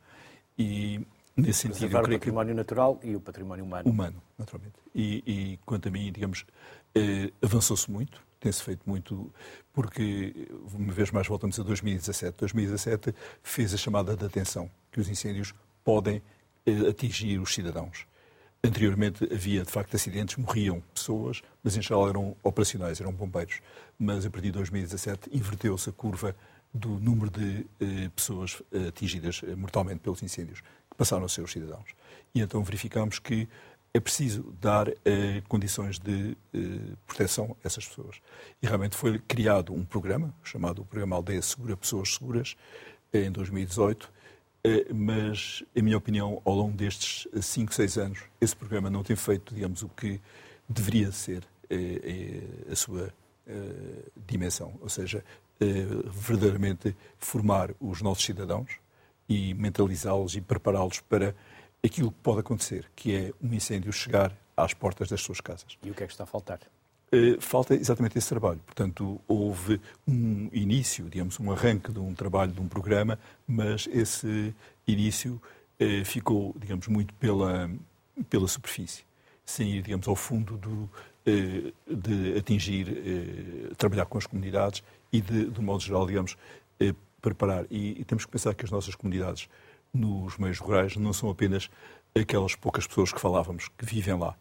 E 0.59 1.01
nesse 1.37 1.61
sentido, 1.61 1.79
Preservar 1.79 2.05
o 2.05 2.11
património 2.11 2.53
que... 2.53 2.57
natural 2.57 3.01
e 3.03 3.17
o 3.17 3.21
património 3.21 3.65
humano. 3.65 3.91
Humano, 3.91 4.23
naturalmente. 4.39 4.75
E, 4.95 5.23
e 5.27 5.59
quanto 5.65 5.89
a 5.89 5.91
mim, 5.91 6.13
digamos, 6.13 6.45
eh, 6.95 7.33
avançou-se 7.41 7.91
muito, 7.91 8.23
tem-se 8.43 8.63
feito 8.63 8.83
muito, 8.85 9.33
porque, 9.73 10.49
uma 10.75 10.93
vez 10.93 11.11
mais, 11.11 11.27
voltamos 11.27 11.59
a 11.59 11.63
2017. 11.63 12.39
2017 12.39 13.15
fez 13.43 13.73
a 13.73 13.77
chamada 13.77 14.17
de 14.17 14.25
atenção, 14.25 14.71
que 14.91 15.01
os 15.01 15.09
incêndios 15.09 15.55
podem 15.85 16.21
eh, 16.67 16.89
atingir 16.89 17.39
os 17.39 17.55
cidadãos. 17.55 18.07
Anteriormente 18.65 19.25
havia, 19.33 19.65
de 19.65 19.71
facto, 19.71 19.95
acidentes, 19.97 20.37
morriam 20.37 20.81
pessoas, 20.95 21.43
mas 21.65 21.77
em 21.77 21.83
geral 21.83 22.09
eram 22.09 22.37
operacionais, 22.45 23.01
eram 23.01 23.13
bombeiros. 23.13 23.61
Mas 23.99 24.25
a 24.25 24.31
partir 24.31 24.49
de 24.49 24.53
2017 24.53 25.31
inverteu-se 25.33 25.91
a 25.91 25.93
curva 25.93 26.37
do 26.73 26.89
número 27.01 27.31
de 27.31 27.67
eh, 27.81 28.09
pessoas 28.15 28.63
eh, 28.73 28.89
atingidas 28.89 29.43
eh, 29.45 29.55
mortalmente 29.57 29.99
pelos 29.99 30.23
incêndios, 30.23 30.61
que 30.61 30.97
passaram 30.97 31.25
a 31.25 31.29
ser 31.29 31.43
os 31.43 31.51
cidadãos. 31.51 31.91
E 32.35 32.41
então 32.41 32.63
verificamos 32.63 33.19
que 33.19 33.49
é 33.95 34.01
preciso 34.01 34.55
dar 34.61 34.89
eh, 35.05 35.43
condições 35.49 35.99
de 35.99 36.37
eh, 36.55 36.59
proteção 37.07 37.57
a 37.63 37.67
essas 37.67 37.87
pessoas. 37.87 38.17
E 38.63 38.67
realmente 38.67 38.97
foi 38.97 39.19
criado 39.19 39.75
um 39.75 39.85
programa, 39.85 40.35
chamado 40.43 40.83
o 40.83 40.85
Programa 40.85 41.17
Aldeia 41.17 41.43
Segura, 41.43 41.77
Pessoas 41.77 42.15
Seguras, 42.15 42.57
em 43.13 43.31
2018, 43.31 44.11
eh, 44.65 44.87
mas, 44.95 45.65
em 45.75 45.83
minha 45.83 45.99
opinião, 45.99 46.41
ao 46.45 46.55
longo 46.55 46.77
destes 46.77 47.27
5, 47.41 47.75
6 47.75 47.99
anos, 47.99 48.21
esse 48.41 48.55
programa 48.55 48.89
não 48.89 49.03
tem 49.03 49.17
feito, 49.17 49.55
digamos, 49.55 49.83
o 49.83 49.89
que 49.89 50.21
deveria 50.69 51.11
ser 51.11 51.45
eh, 51.69 52.01
eh, 52.69 52.73
a 52.73 52.77
sua 52.77 53.13
dimensão, 54.25 54.73
ou 54.81 54.89
seja, 54.89 55.23
verdadeiramente 56.07 56.97
formar 57.19 57.75
os 57.81 58.01
nossos 58.01 58.25
cidadãos 58.25 58.71
e 59.29 59.53
mentalizá-los 59.55 60.37
e 60.37 60.41
prepará-los 60.41 61.01
para 61.01 61.35
aquilo 61.85 62.11
que 62.11 62.18
pode 62.23 62.40
acontecer, 62.40 62.90
que 62.95 63.14
é 63.14 63.33
um 63.42 63.53
incêndio 63.53 63.92
chegar 63.92 64.33
às 64.57 64.73
portas 64.75 65.09
das 65.09 65.21
suas 65.21 65.40
casas. 65.40 65.77
E 65.83 65.90
o 65.90 65.95
que 65.95 66.05
é 66.05 66.07
que 66.07 66.12
está 66.12 66.25
a 66.25 66.27
faltar? 66.27 66.61
Eh, 67.12 67.37
falta 67.40 67.75
exatamente 67.75 68.16
esse 68.16 68.29
trabalho. 68.29 68.61
Portanto, 68.64 69.21
houve 69.29 69.79
um 70.09 70.49
início, 70.51 71.11
digamos, 71.11 71.38
um 71.38 71.53
arranque 71.53 71.92
de 71.92 71.99
um 71.99 72.14
trabalho, 72.14 72.53
de 72.53 72.61
um 72.61 72.66
programa, 72.66 73.18
mas 73.47 73.87
esse 73.92 74.55
início 74.87 75.40
eh, 75.79 76.05
ficou, 76.05 76.57
digamos, 76.59 76.88
muito 76.88 77.12
pela, 77.14 77.71
pela 78.31 78.49
superfície, 78.49 79.05
sem 79.45 79.73
ir, 79.73 79.83
digamos, 79.83 80.09
ao 80.09 80.16
fundo 80.16 80.57
do, 80.57 80.88
eh, 81.27 81.73
de 81.87 82.38
atingir, 82.38 82.87
trabalhar 83.77 84.07
com 84.07 84.16
as 84.16 84.27
comunidades 84.27 84.83
e, 85.12 85.21
de, 85.21 85.51
de 85.51 85.61
um 85.61 85.64
modo 85.64 85.83
geral, 85.83 86.07
digamos, 86.07 86.37
preparar. 87.21 87.66
E, 87.71 88.01
e 88.01 88.05
temos 88.05 88.25
que 88.25 88.33
pensar 88.33 88.55
que 88.55 88.64
as 88.64 88.71
nossas 88.71 88.95
comunidades 88.95 89.51
nos 89.93 90.39
meios 90.39 90.59
rurais 90.59 90.97
não 90.97 91.13
são 91.13 91.31
apenas 91.31 91.69
aquelas 92.19 92.55
poucas 92.55 92.87
pessoas 92.87 93.13
que 93.13 93.21
falávamos, 93.21 93.69
que 93.77 93.85
vivem 93.85 94.19
lá. 94.19 94.37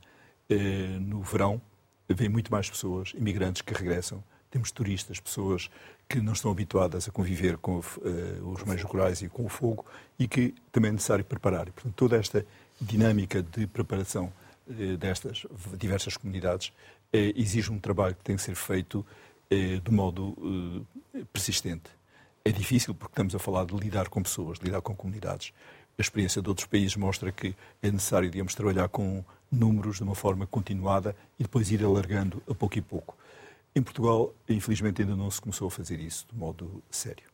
No 1.00 1.22
verão, 1.22 1.62
vêm 2.10 2.30
muito 2.30 2.52
mais 2.52 2.70
pessoas, 2.70 3.14
imigrantes 3.16 3.62
que 3.62 3.74
regressam. 3.74 4.24
Temos 4.50 4.72
turistas, 4.72 5.20
pessoas 5.20 5.70
que 6.10 6.20
não 6.20 6.34
estão 6.34 6.52
habituadas 6.52 7.08
a 7.08 7.12
conviver 7.12 7.58
com 7.58 7.80
uh, 7.80 7.84
os 8.52 8.64
meios 8.66 8.84
rurais 8.84 9.22
e 9.22 9.30
com 9.30 9.46
o 9.46 9.50
fogo 9.50 9.86
e 10.20 10.28
que 10.28 10.54
também 10.70 10.90
é 10.90 10.92
necessário 10.92 11.24
preparar. 11.24 11.70
E, 11.70 11.72
portanto, 11.72 11.94
toda 11.96 12.18
esta 12.18 12.46
dinâmica 12.82 13.42
de 13.42 13.66
preparação 13.66 14.34
uh, 14.68 14.98
destas 14.98 15.46
diversas 15.78 16.18
comunidades 16.18 16.74
exige 17.14 17.72
um 17.72 17.80
trabalho 17.80 18.16
que 18.16 18.24
tem 18.24 18.38
que 18.38 18.42
ser 18.42 18.56
feito 18.56 19.06
de 19.50 19.92
modo 19.92 20.86
persistente. 21.34 21.92
É 22.44 22.52
difícil 22.52 22.96
porque 22.96 23.14
estamos 23.14 23.36
a 23.36 23.40
falar 23.40 23.66
de 23.66 23.76
lidar 23.76 24.10
com 24.10 24.24
pessoas, 24.24 24.58
lidar 24.58 24.82
com 24.82 24.96
comunidades. 24.96 25.54
A 25.98 26.02
experiência 26.02 26.42
de 26.42 26.50
outros 26.50 26.66
países 26.66 26.96
mostra 26.96 27.32
que 27.32 27.56
é 27.84 27.92
necessário, 27.92 28.32
digamos, 28.32 28.56
trabalhar 28.56 28.90
com 28.90 29.24
números 29.52 29.98
de 29.98 30.04
uma 30.04 30.16
forma 30.16 30.48
continuada 30.48 31.16
e 31.38 31.44
depois 31.44 31.70
ir 31.70 31.84
alargando 31.84 32.42
a 32.50 32.56
pouco 32.56 32.80
e 32.80 32.82
pouco. 32.82 33.16
Em 33.76 33.84
Portugal, 33.84 34.34
infelizmente, 34.50 35.04
ainda 35.04 35.16
não 35.16 35.30
se 35.30 35.40
começou 35.40 35.68
a 35.68 35.72
fazer 35.72 36.00
isso 36.00 36.26
de 36.32 36.36
modo 36.36 36.82
sério. 36.90 37.30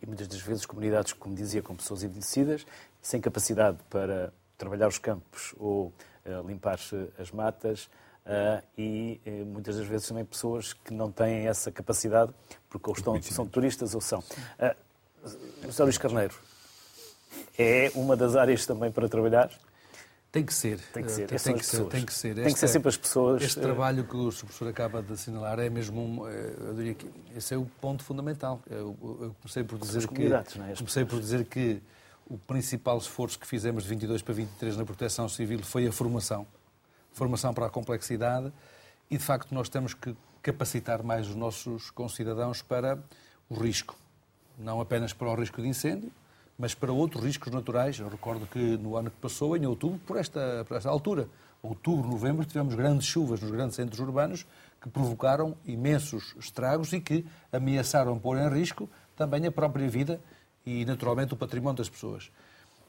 E 0.00 0.06
muitas 0.06 0.28
das 0.28 0.40
vezes 0.40 0.64
comunidades, 0.64 1.12
como 1.12 1.34
dizia, 1.34 1.60
com 1.60 1.74
pessoas 1.74 2.04
envelhecidas, 2.04 2.64
sem 3.00 3.20
capacidade 3.20 3.78
para 3.90 4.32
trabalhar 4.56 4.86
os 4.86 4.98
campos 4.98 5.52
ou 5.58 5.92
uh, 6.24 6.46
limpar 6.46 6.78
as 7.18 7.30
matas, 7.32 7.90
uh, 8.26 8.62
e 8.76 9.20
uh, 9.26 9.46
muitas 9.46 9.76
das 9.76 9.86
vezes 9.86 10.08
também 10.08 10.24
pessoas 10.24 10.72
que 10.72 10.92
não 10.92 11.10
têm 11.10 11.46
essa 11.46 11.70
capacidade, 11.70 12.32
porque 12.68 12.88
ou 12.88 12.96
estão, 12.96 13.22
são 13.22 13.46
turistas 13.46 13.94
ou 13.94 14.00
são. 14.00 14.20
Uh, 14.20 14.74
José 15.64 15.84
Luís 15.84 15.98
Carneiro, 15.98 16.34
é 17.58 17.90
uma 17.94 18.16
das 18.16 18.36
áreas 18.36 18.66
também 18.66 18.90
para 18.90 19.08
trabalhar? 19.08 19.50
Tem 20.32 20.44
que 20.46 20.54
ser. 20.54 20.80
Tem 20.94 21.04
que 21.04 21.12
ser. 21.12 21.26
Tem, 21.26 21.38
tem 21.38 21.56
que, 21.56 21.66
ser, 21.66 21.84
tem 21.84 22.06
que 22.06 22.12
ser. 22.14 22.34
Tem 22.34 22.54
que 22.54 22.58
ser 22.58 22.68
sempre 22.68 22.88
as 22.88 22.96
pessoas. 22.96 23.42
Este 23.42 23.60
trabalho 23.60 24.04
que 24.04 24.16
o 24.16 24.30
professor 24.30 24.66
acaba 24.66 25.02
de 25.02 25.12
assinalar 25.12 25.58
é 25.58 25.68
mesmo 25.68 26.00
um, 26.00 26.26
eu 26.26 26.74
diria 26.74 26.94
que 26.94 27.06
esse 27.36 27.52
é 27.52 27.58
o 27.58 27.66
ponto 27.82 28.02
fundamental. 28.02 28.62
Eu, 28.68 28.96
eu 29.02 29.36
comecei 29.42 29.62
por 29.62 29.78
dizer 29.78 30.08
que 30.08 30.32
é? 30.32 30.74
comecei 30.74 31.04
por 31.04 31.20
dizer 31.20 31.44
que 31.44 31.82
o 32.26 32.38
principal 32.38 32.96
esforço 32.96 33.38
que 33.38 33.46
fizemos 33.46 33.82
de 33.82 33.90
22 33.90 34.22
para 34.22 34.32
23 34.32 34.78
na 34.78 34.86
proteção 34.86 35.28
civil 35.28 35.62
foi 35.62 35.86
a 35.86 35.92
formação. 35.92 36.46
Formação 37.12 37.52
para 37.52 37.66
a 37.66 37.70
complexidade 37.70 38.52
e, 39.10 39.16
de 39.16 39.22
facto, 39.22 39.54
nós 39.54 39.68
temos 39.68 39.94
que 39.94 40.16
capacitar 40.42 41.02
mais 41.02 41.28
os 41.28 41.34
nossos 41.34 41.90
concidadãos 41.90 42.62
para 42.62 42.98
o 43.48 43.54
risco. 43.54 43.96
Não 44.58 44.80
apenas 44.80 45.12
para 45.12 45.28
o 45.28 45.34
risco 45.34 45.62
de 45.62 45.68
incêndio, 45.68 46.10
mas 46.58 46.74
para 46.74 46.92
outros 46.92 47.24
riscos 47.24 47.52
naturais. 47.52 47.98
Eu 47.98 48.08
recordo 48.08 48.46
que 48.46 48.58
no 48.58 48.96
ano 48.96 49.10
que 49.10 49.16
passou, 49.16 49.56
em 49.56 49.66
outubro, 49.66 49.98
por 50.06 50.16
esta, 50.16 50.64
por 50.66 50.76
esta 50.76 50.88
altura, 50.88 51.28
outubro, 51.62 52.08
novembro, 52.08 52.44
tivemos 52.44 52.74
grandes 52.74 53.06
chuvas 53.06 53.40
nos 53.40 53.50
grandes 53.50 53.76
centros 53.76 54.00
urbanos 54.00 54.46
que 54.80 54.88
provocaram 54.88 55.56
imensos 55.64 56.34
estragos 56.38 56.92
e 56.92 57.00
que 57.00 57.24
ameaçaram 57.52 58.18
pôr 58.18 58.36
em 58.36 58.48
risco 58.48 58.88
também 59.16 59.46
a 59.46 59.52
própria 59.52 59.88
vida 59.88 60.20
e, 60.66 60.84
naturalmente, 60.84 61.34
o 61.34 61.36
património 61.36 61.76
das 61.76 61.88
pessoas. 61.88 62.30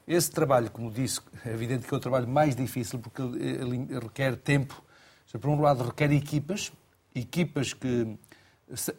Esse 0.06 0.30
trabalho, 0.30 0.70
como 0.70 0.90
disse, 0.90 1.20
é 1.44 1.50
evidente 1.50 1.86
que 1.86 1.94
é 1.94 1.96
o 1.96 2.00
trabalho 2.00 2.28
mais 2.28 2.54
difícil 2.54 2.98
porque 2.98 3.22
ele 3.22 3.86
requer 4.00 4.36
tempo. 4.36 4.82
Por 5.40 5.50
um 5.50 5.60
lado, 5.60 5.82
requer 5.82 6.12
equipas, 6.12 6.70
equipas 7.14 7.72
que 7.72 8.16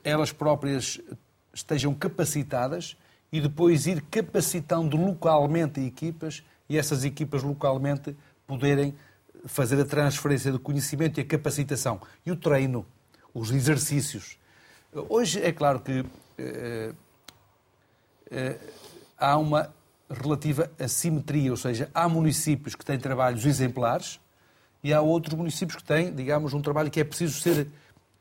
elas 0.03 0.31
próprias 0.31 0.99
estejam 1.53 1.93
capacitadas 1.93 2.97
e 3.31 3.39
depois 3.39 3.87
ir 3.87 4.01
capacitando 4.01 4.97
localmente 4.97 5.79
equipas 5.79 6.43
e 6.67 6.77
essas 6.77 7.05
equipas 7.05 7.43
localmente 7.43 8.15
poderem 8.45 8.95
fazer 9.45 9.79
a 9.79 9.85
transferência 9.85 10.51
do 10.51 10.59
conhecimento 10.59 11.19
e 11.19 11.21
a 11.21 11.25
capacitação. 11.25 12.01
E 12.25 12.31
o 12.31 12.35
treino, 12.35 12.85
os 13.33 13.51
exercícios. 13.51 14.37
Hoje 14.91 15.41
é 15.41 15.51
claro 15.51 15.79
que 15.79 16.03
eh, 16.37 16.93
eh, 18.31 18.57
há 19.17 19.37
uma 19.37 19.73
relativa 20.09 20.71
assimetria, 20.79 21.51
ou 21.51 21.57
seja, 21.57 21.89
há 21.93 22.07
municípios 22.07 22.75
que 22.75 22.85
têm 22.85 22.99
trabalhos 22.99 23.45
exemplares 23.45 24.19
e 24.83 24.93
há 24.93 25.01
outros 25.01 25.33
municípios 25.35 25.77
que 25.77 25.83
têm, 25.83 26.13
digamos, 26.13 26.53
um 26.53 26.61
trabalho 26.61 26.91
que 26.91 26.99
é 26.99 27.03
preciso 27.03 27.39
ser 27.39 27.67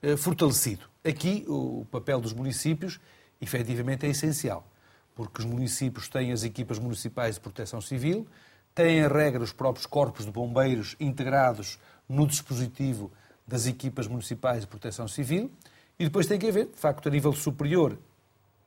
eh, 0.03 0.17
fortalecido. 0.17 0.87
Aqui, 1.07 1.45
o 1.47 1.87
papel 1.91 2.21
dos 2.21 2.33
municípios, 2.33 2.99
efetivamente, 3.41 4.07
é 4.07 4.11
essencial 4.11 4.67
porque 5.15 5.41
os 5.41 5.45
municípios 5.47 6.09
têm 6.09 6.33
as 6.33 6.43
equipas 6.43 6.79
municipais 6.79 7.37
de 7.37 7.41
proteção 7.41 7.81
civil, 7.81 8.27
têm 8.75 9.03
a 9.03 9.09
regra 9.09 9.43
os 9.43 9.53
próprios 9.53 9.87
corpos 9.87 10.25
de 10.25 10.33
bombeiros 10.33 10.97
integrados 10.99 11.79
no 12.09 12.27
dispositivo 12.27 13.11
das 13.47 13.67
equipas 13.67 14.09
municipais 14.09 14.63
de 14.63 14.67
proteção 14.67 15.07
civil, 15.07 15.51
e 15.99 16.05
depois 16.05 16.27
tem 16.27 16.39
que 16.39 16.49
haver, 16.49 16.67
de 16.67 16.79
facto, 16.79 17.09
a 17.09 17.11
nível 17.11 17.33
superior, 17.33 17.97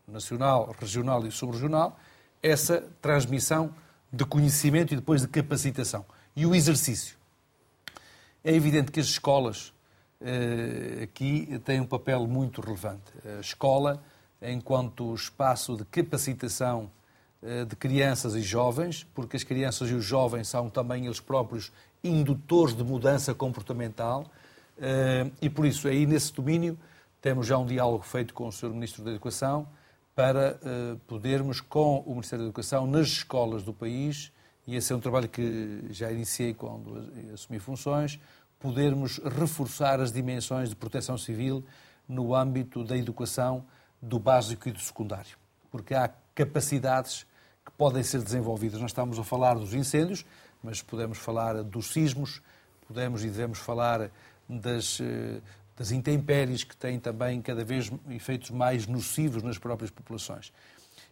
nacional, 0.08 0.74
regional 0.80 1.26
e 1.28 1.32
subregional, 1.32 2.00
essa 2.42 2.84
transmissão 3.02 3.74
de 4.12 4.26
conhecimento 4.26 4.94
e 4.94 4.98
depois 4.98 5.22
de 5.22 5.28
capacitação. 5.28 6.06
E 6.36 6.46
o 6.46 6.56
exercício. 6.56 7.18
É 8.44 8.54
evidente 8.54 8.92
que 8.92 9.00
as 9.00 9.08
escolas 9.08 9.74
eh, 10.22 11.04
aqui 11.04 11.60
têm 11.66 11.82
um 11.82 11.86
papel 11.86 12.26
muito 12.28 12.62
relevante. 12.62 13.12
A 13.38 13.42
escola 13.42 14.02
enquanto 14.42 15.14
espaço 15.14 15.76
de 15.76 15.86
capacitação 15.86 16.90
eh, 17.42 17.66
de 17.66 17.76
crianças 17.76 18.36
e 18.36 18.42
jovens, 18.42 19.06
porque 19.14 19.36
as 19.36 19.44
crianças 19.44 19.90
e 19.90 19.94
os 19.94 20.06
jovens 20.06 20.48
são 20.48 20.70
também 20.70 21.06
eles 21.06 21.20
próprios 21.20 21.72
indutores 22.04 22.76
de 22.76 22.84
mudança 22.84 23.34
comportamental 23.34 24.26
eh, 24.80 25.30
e 25.42 25.50
por 25.50 25.66
isso 25.66 25.88
aí 25.88 26.06
nesse 26.06 26.34
domínio 26.34 26.78
temos 27.22 27.48
já 27.48 27.58
um 27.58 27.66
diálogo 27.66 28.04
feito 28.04 28.34
com 28.34 28.48
o 28.48 28.52
Sr. 28.52 28.70
Ministro 28.70 29.04
da 29.04 29.12
Educação 29.12 29.68
para 30.18 30.60
eh, 30.64 30.96
podermos 31.06 31.62
com 31.62 32.00
o 32.00 32.10
Ministério 32.10 32.44
da 32.44 32.50
Educação 32.50 32.88
nas 32.88 33.06
escolas 33.06 33.62
do 33.62 33.72
país 33.72 34.32
e 34.66 34.76
esse 34.76 34.92
é 34.92 34.96
um 34.96 35.00
trabalho 35.00 35.30
que 35.30 35.86
já 35.92 36.12
iniciei 36.12 36.56
quando 36.56 37.08
assumi 37.32 37.60
funções, 37.60 38.20
podermos 38.60 39.20
reforçar 39.20 40.00
as 40.00 40.12
dimensões 40.12 40.70
de 40.70 40.76
proteção 40.76 41.20
civil 41.20 41.64
no 42.10 42.34
âmbito 42.34 42.84
da 42.84 42.98
educação 42.98 43.64
do 44.02 44.18
básico 44.18 44.68
e 44.68 44.72
do 44.72 44.80
secundário, 44.80 45.38
porque 45.70 45.94
há 45.94 46.10
capacidades 46.34 47.28
que 47.64 47.72
podem 47.74 48.02
ser 48.02 48.24
desenvolvidas. 48.24 48.82
Nós 48.82 48.90
estamos 48.90 49.20
a 49.20 49.24
falar 49.24 49.54
dos 49.54 49.76
incêndios, 49.76 50.26
mas 50.64 50.82
podemos 50.82 51.20
falar 51.20 51.62
dos 51.62 51.94
sismos, 51.94 52.42
podemos 52.88 53.24
e 53.24 53.28
devemos 53.28 53.60
falar 53.60 54.10
das, 54.50 55.00
eh, 55.00 55.42
das 55.78 55.92
intempéries 55.92 56.64
que 56.64 56.76
têm 56.76 57.00
também 57.00 57.40
cada 57.42 57.64
vez 57.64 57.92
efeitos 58.10 58.50
mais 58.50 58.88
nocivos 58.88 59.44
nas 59.44 59.60
próprias 59.60 59.92
populações. 59.92 60.52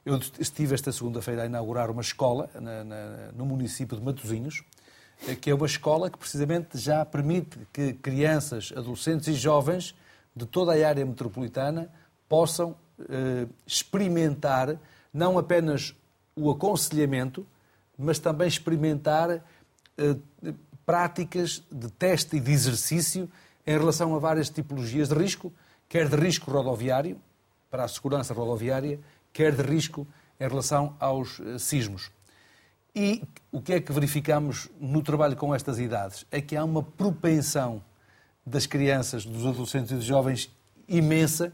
Eu 0.03 0.19
estive 0.39 0.73
esta 0.73 0.91
segunda-feira 0.91 1.43
a 1.43 1.45
inaugurar 1.45 1.89
uma 1.89 2.01
escola 2.01 2.49
na, 2.55 2.83
na, 2.83 3.31
no 3.33 3.45
município 3.45 3.95
de 3.97 4.03
Matosinhos, 4.03 4.63
eh, 5.27 5.35
que 5.35 5.49
é 5.49 5.55
uma 5.55 5.65
escola 5.65 6.09
que 6.09 6.17
precisamente 6.17 6.77
já 6.77 7.05
permite 7.05 7.59
que 7.71 7.93
crianças, 7.93 8.73
adolescentes 8.75 9.27
e 9.27 9.33
jovens 9.33 9.95
de 10.35 10.45
toda 10.45 10.73
a 10.73 10.87
área 10.87 11.05
metropolitana 11.05 11.89
possam 12.27 12.75
eh, 13.09 13.47
experimentar 13.65 14.77
não 15.13 15.37
apenas 15.37 15.95
o 16.35 16.51
aconselhamento, 16.51 17.45
mas 17.97 18.19
também 18.19 18.47
experimentar 18.47 19.43
eh, 19.97 20.15
práticas 20.85 21.63
de 21.71 21.89
teste 21.89 22.37
e 22.37 22.39
de 22.39 22.51
exercício 22.51 23.29
em 23.65 23.77
relação 23.77 24.15
a 24.15 24.19
várias 24.19 24.49
tipologias 24.49 25.09
de 25.09 25.15
risco, 25.15 25.51
quer 25.87 26.07
de 26.07 26.15
risco 26.15 26.51
rodoviário, 26.51 27.19
para 27.69 27.83
a 27.83 27.87
segurança 27.87 28.33
rodoviária, 28.33 28.99
quer 29.33 29.55
de 29.55 29.61
risco 29.61 30.07
em 30.39 30.47
relação 30.47 30.95
aos 30.99 31.39
eh, 31.39 31.57
sismos. 31.57 32.11
E 32.95 33.21
o 33.51 33.61
que 33.61 33.73
é 33.73 33.81
que 33.81 33.91
verificamos 33.91 34.69
no 34.79 35.01
trabalho 35.01 35.35
com 35.35 35.53
estas 35.53 35.79
idades? 35.79 36.25
É 36.31 36.39
que 36.39 36.55
há 36.55 36.63
uma 36.63 36.81
propensão 36.81 37.83
das 38.45 38.65
crianças, 38.65 39.25
dos 39.25 39.45
adolescentes 39.45 39.91
e 39.91 39.95
dos 39.95 40.05
jovens 40.05 40.49
imensa 40.87 41.51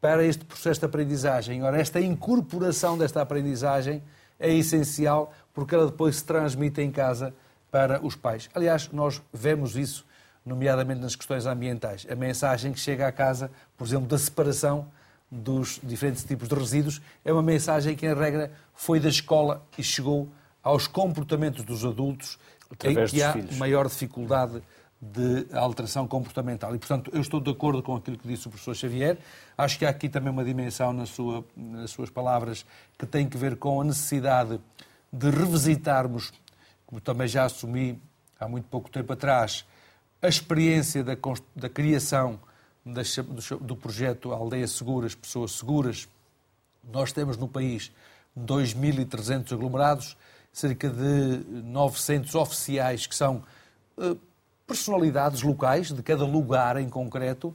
para 0.00 0.24
este 0.24 0.44
processo 0.44 0.80
de 0.80 0.86
aprendizagem. 0.86 1.62
Ora, 1.62 1.80
esta 1.80 2.00
incorporação 2.00 2.96
desta 2.96 3.20
aprendizagem 3.20 4.02
é 4.38 4.52
essencial 4.54 5.32
porque 5.52 5.74
ela 5.74 5.86
depois 5.86 6.16
se 6.16 6.24
transmite 6.24 6.80
em 6.80 6.90
casa 6.90 7.34
para 7.70 8.04
os 8.04 8.14
pais. 8.14 8.48
Aliás, 8.54 8.88
nós 8.92 9.20
vemos 9.32 9.76
isso, 9.76 10.06
nomeadamente 10.48 11.00
nas 11.00 11.14
questões 11.14 11.46
ambientais. 11.46 12.06
A 12.10 12.14
mensagem 12.14 12.72
que 12.72 12.80
chega 12.80 13.06
à 13.06 13.12
casa, 13.12 13.50
por 13.76 13.86
exemplo, 13.86 14.06
da 14.08 14.18
separação 14.18 14.90
dos 15.30 15.78
diferentes 15.82 16.24
tipos 16.24 16.48
de 16.48 16.54
resíduos, 16.54 17.02
é 17.24 17.32
uma 17.32 17.42
mensagem 17.42 17.94
que, 17.94 18.06
em 18.06 18.14
regra, 18.14 18.50
foi 18.74 18.98
da 18.98 19.08
escola 19.08 19.62
e 19.76 19.82
chegou 19.82 20.28
aos 20.62 20.86
comportamentos 20.86 21.64
dos 21.64 21.84
adultos, 21.84 22.38
Através 22.70 23.12
em 23.12 23.16
que 23.16 23.22
há 23.22 23.32
filhos. 23.32 23.56
maior 23.56 23.86
dificuldade 23.86 24.62
de 25.00 25.46
alteração 25.52 26.08
comportamental. 26.08 26.74
E, 26.74 26.78
portanto, 26.78 27.10
eu 27.14 27.20
estou 27.20 27.40
de 27.40 27.50
acordo 27.50 27.82
com 27.82 27.94
aquilo 27.94 28.18
que 28.18 28.26
disse 28.26 28.48
o 28.48 28.50
professor 28.50 28.74
Xavier. 28.74 29.18
Acho 29.56 29.78
que 29.78 29.86
há 29.86 29.90
aqui 29.90 30.08
também 30.08 30.30
uma 30.30 30.44
dimensão 30.44 30.92
na 30.92 31.06
sua, 31.06 31.44
nas 31.56 31.90
suas 31.90 32.10
palavras 32.10 32.64
que 32.98 33.06
tem 33.06 33.28
que 33.28 33.36
ver 33.36 33.56
com 33.56 33.80
a 33.80 33.84
necessidade 33.84 34.58
de 35.12 35.30
revisitarmos, 35.30 36.32
como 36.84 37.00
também 37.00 37.28
já 37.28 37.44
assumi 37.44 38.00
há 38.40 38.48
muito 38.48 38.66
pouco 38.68 38.90
tempo 38.90 39.12
atrás, 39.12 39.64
a 40.20 40.28
experiência 40.28 41.04
da, 41.04 41.16
da 41.54 41.68
criação 41.68 42.40
das, 42.84 43.16
do, 43.16 43.58
do 43.58 43.76
projeto 43.76 44.32
Aldeias 44.32 44.72
Seguras, 44.72 45.14
Pessoas 45.14 45.52
Seguras. 45.52 46.08
Nós 46.92 47.12
temos 47.12 47.36
no 47.36 47.46
país 47.46 47.92
2.300 48.36 49.52
aglomerados, 49.52 50.16
cerca 50.52 50.88
de 50.88 51.44
900 51.64 52.34
oficiais 52.34 53.06
que 53.06 53.14
são 53.14 53.42
eh, 53.98 54.16
personalidades 54.66 55.42
locais 55.42 55.92
de 55.92 56.02
cada 56.02 56.24
lugar 56.24 56.76
em 56.78 56.88
concreto 56.88 57.54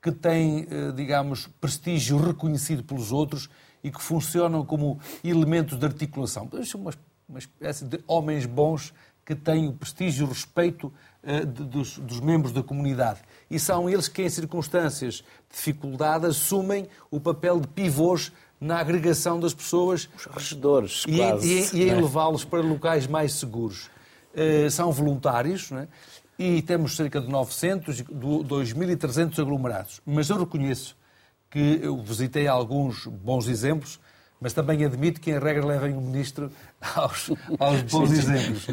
que 0.00 0.12
têm, 0.12 0.66
eh, 0.70 0.92
digamos, 0.94 1.48
prestígio 1.60 2.18
reconhecido 2.18 2.84
pelos 2.84 3.10
outros 3.10 3.48
e 3.82 3.90
que 3.90 4.00
funcionam 4.00 4.64
como 4.64 5.00
elementos 5.22 5.78
de 5.78 5.84
articulação. 5.84 6.48
São 6.64 6.80
uma 7.28 7.38
espécie 7.38 7.84
de 7.84 8.00
homens 8.06 8.46
bons 8.46 8.92
que 9.24 9.34
têm 9.34 9.68
o 9.68 9.72
prestígio 9.72 10.24
e 10.24 10.26
o 10.26 10.28
respeito 10.28 10.92
uh, 11.22 11.46
de, 11.46 11.64
dos, 11.64 11.98
dos, 11.98 12.20
membros 12.20 12.52
da 12.52 12.62
comunidade. 12.62 13.20
E 13.50 13.58
são 13.58 13.88
eles 13.88 14.08
que, 14.08 14.22
em 14.22 14.28
circunstâncias 14.28 15.16
de 15.16 15.56
dificuldade, 15.56 16.26
assumem 16.26 16.88
o 17.10 17.18
papel 17.18 17.60
de 17.60 17.68
pivôs 17.68 18.32
na 18.60 18.78
agregação 18.78 19.40
das 19.40 19.54
pessoas. 19.54 20.08
Os 20.16 20.26
regedores, 20.26 21.04
e, 21.06 21.16
quase. 21.16 21.48
E, 21.48 21.78
e 21.78 21.82
em 21.84 21.90
é? 21.90 21.94
levá-los 21.94 22.44
para 22.44 22.60
locais 22.60 23.06
mais 23.06 23.34
seguros. 23.34 23.90
Uh, 24.34 24.70
são 24.70 24.90
voluntários, 24.90 25.70
não 25.70 25.78
é? 25.78 25.88
e 26.38 26.62
temos 26.62 26.96
cerca 26.96 27.20
de 27.20 27.28
900, 27.28 28.02
2.300 28.02 29.38
aglomerados. 29.38 30.00
Mas 30.04 30.28
eu 30.28 30.38
reconheço 30.38 30.96
que 31.50 31.78
eu 31.82 32.02
visitei 32.02 32.48
alguns 32.48 33.06
bons 33.06 33.46
exemplos, 33.46 34.00
mas 34.44 34.52
também 34.52 34.84
admito 34.84 35.22
que, 35.22 35.30
em 35.30 35.38
regra, 35.38 35.64
levem 35.64 35.96
o 35.96 36.02
Ministro 36.02 36.52
aos, 36.94 37.30
aos 37.58 37.80
bons 37.84 38.12
exemplos. 38.12 38.66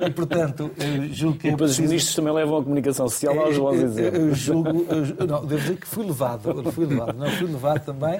E, 0.00 0.10
portanto, 0.12 0.70
julgo 1.12 1.36
que 1.36 1.48
é 1.48 1.50
e 1.50 1.52
depois 1.52 1.72
preciso... 1.72 1.82
os 1.82 1.88
ministros 1.90 2.14
também 2.14 2.32
levam 2.32 2.56
a 2.56 2.62
comunicação 2.62 3.06
social 3.06 3.38
aos 3.38 3.58
bons 3.58 3.82
exemplos. 3.82 4.18
Eu 4.18 4.34
julgo, 4.34 4.86
eu, 5.18 5.26
não, 5.26 5.44
devo 5.44 5.60
dizer 5.60 5.76
que 5.76 5.86
fui 5.86 6.06
levado, 6.06 6.72
fui 6.72 6.86
levado, 6.86 7.18
não, 7.18 7.30
fui 7.32 7.46
levado 7.46 7.84
também, 7.84 8.18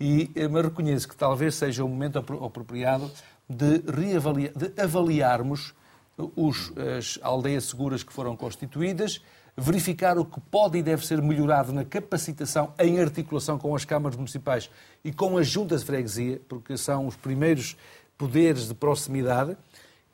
e, 0.00 0.28
eh, 0.34 0.48
mas 0.48 0.64
reconheço 0.64 1.08
que 1.08 1.14
talvez 1.14 1.54
seja 1.54 1.84
o 1.84 1.88
momento 1.88 2.18
apropriado 2.18 3.08
de, 3.48 3.84
reavaliar, 3.88 4.52
de 4.52 4.82
avaliarmos 4.82 5.72
os, 6.34 6.72
as 6.98 7.16
aldeias 7.22 7.66
seguras 7.66 8.02
que 8.02 8.12
foram 8.12 8.36
constituídas, 8.36 9.22
verificar 9.60 10.18
o 10.18 10.24
que 10.24 10.40
pode 10.40 10.78
e 10.78 10.82
deve 10.82 11.06
ser 11.06 11.20
melhorado 11.20 11.70
na 11.70 11.84
capacitação 11.84 12.72
em 12.78 12.98
articulação 12.98 13.58
com 13.58 13.76
as 13.76 13.84
câmaras 13.84 14.16
municipais 14.16 14.70
e 15.04 15.12
com 15.12 15.36
as 15.36 15.46
juntas 15.46 15.80
de 15.80 15.86
freguesia, 15.86 16.40
porque 16.48 16.78
são 16.78 17.06
os 17.06 17.14
primeiros 17.14 17.76
poderes 18.16 18.68
de 18.68 18.74
proximidade, 18.74 19.56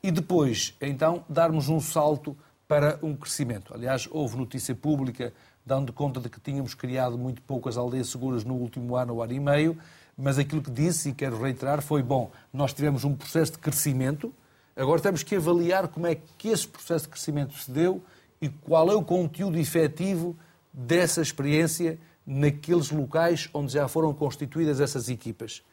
e 0.03 0.11
depois, 0.11 0.75
então, 0.81 1.23
darmos 1.29 1.69
um 1.69 1.79
salto 1.79 2.37
para 2.67 2.99
um 3.01 3.15
crescimento. 3.15 3.73
Aliás, 3.73 4.07
houve 4.11 4.37
notícia 4.37 4.75
pública 4.75 5.33
dando 5.65 5.93
conta 5.93 6.19
de 6.19 6.29
que 6.29 6.39
tínhamos 6.39 6.73
criado 6.73 7.17
muito 7.17 7.41
poucas 7.41 7.77
aldeias 7.77 8.09
seguras 8.09 8.43
no 8.43 8.53
último 8.53 8.95
ano 8.95 9.15
ou 9.15 9.23
ano 9.23 9.33
e 9.33 9.39
meio, 9.39 9.77
mas 10.17 10.37
aquilo 10.37 10.61
que 10.61 10.71
disse, 10.71 11.09
e 11.09 11.13
quero 11.13 11.41
reiterar, 11.41 11.81
foi 11.81 12.03
bom, 12.03 12.31
nós 12.51 12.73
tivemos 12.73 13.05
um 13.05 13.15
processo 13.15 13.53
de 13.53 13.59
crescimento, 13.59 14.33
agora 14.75 14.99
temos 15.01 15.23
que 15.23 15.35
avaliar 15.35 15.87
como 15.87 16.05
é 16.05 16.17
que 16.37 16.49
esse 16.49 16.67
processo 16.67 17.05
de 17.05 17.11
crescimento 17.11 17.53
se 17.53 17.71
deu 17.71 18.03
e 18.41 18.49
qual 18.49 18.89
é 18.91 18.95
o 18.95 19.03
conteúdo 19.03 19.57
efetivo 19.57 20.35
dessa 20.71 21.21
experiência 21.21 21.99
naqueles 22.25 22.91
locais 22.91 23.49
onde 23.53 23.73
já 23.73 23.87
foram 23.87 24.13
constituídas 24.13 24.79
essas 24.79 25.09
equipas, 25.09 25.63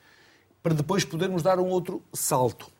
para 0.62 0.72
depois 0.72 1.04
podermos 1.04 1.42
dar 1.42 1.58
um 1.58 1.66
outro 1.66 2.02
salto. 2.12 2.70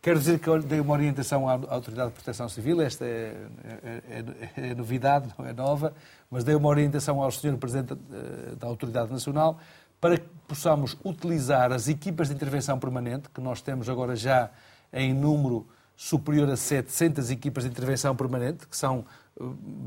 Quero 0.00 0.18
dizer 0.18 0.38
que 0.38 0.46
eu 0.46 0.60
dei 0.60 0.80
uma 0.80 0.92
orientação 0.92 1.48
à 1.48 1.52
Autoridade 1.52 2.10
de 2.10 2.14
Proteção 2.16 2.46
Civil, 2.46 2.82
esta 2.82 3.06
é, 3.06 3.34
é, 3.64 4.24
é, 4.56 4.70
é 4.70 4.74
novidade, 4.74 5.32
não 5.38 5.46
é 5.46 5.52
nova, 5.54 5.94
mas 6.30 6.44
dei 6.44 6.54
uma 6.54 6.68
orientação 6.68 7.22
ao 7.22 7.30
Sr. 7.30 7.56
Presidente 7.56 7.94
eh, 7.94 8.54
da 8.56 8.66
Autoridade 8.66 9.10
Nacional 9.10 9.58
para 9.98 10.18
que 10.18 10.26
possamos 10.46 10.94
utilizar 11.02 11.72
as 11.72 11.88
equipas 11.88 12.28
de 12.28 12.34
intervenção 12.34 12.78
permanente, 12.78 13.30
que 13.30 13.40
nós 13.40 13.62
temos 13.62 13.88
agora 13.88 14.14
já 14.14 14.50
em 14.92 15.14
número 15.14 15.66
superior 15.96 16.50
a 16.50 16.56
700 16.58 17.30
equipas 17.30 17.64
de 17.64 17.70
intervenção 17.70 18.14
permanente, 18.14 18.68
que 18.68 18.76
são 18.76 19.06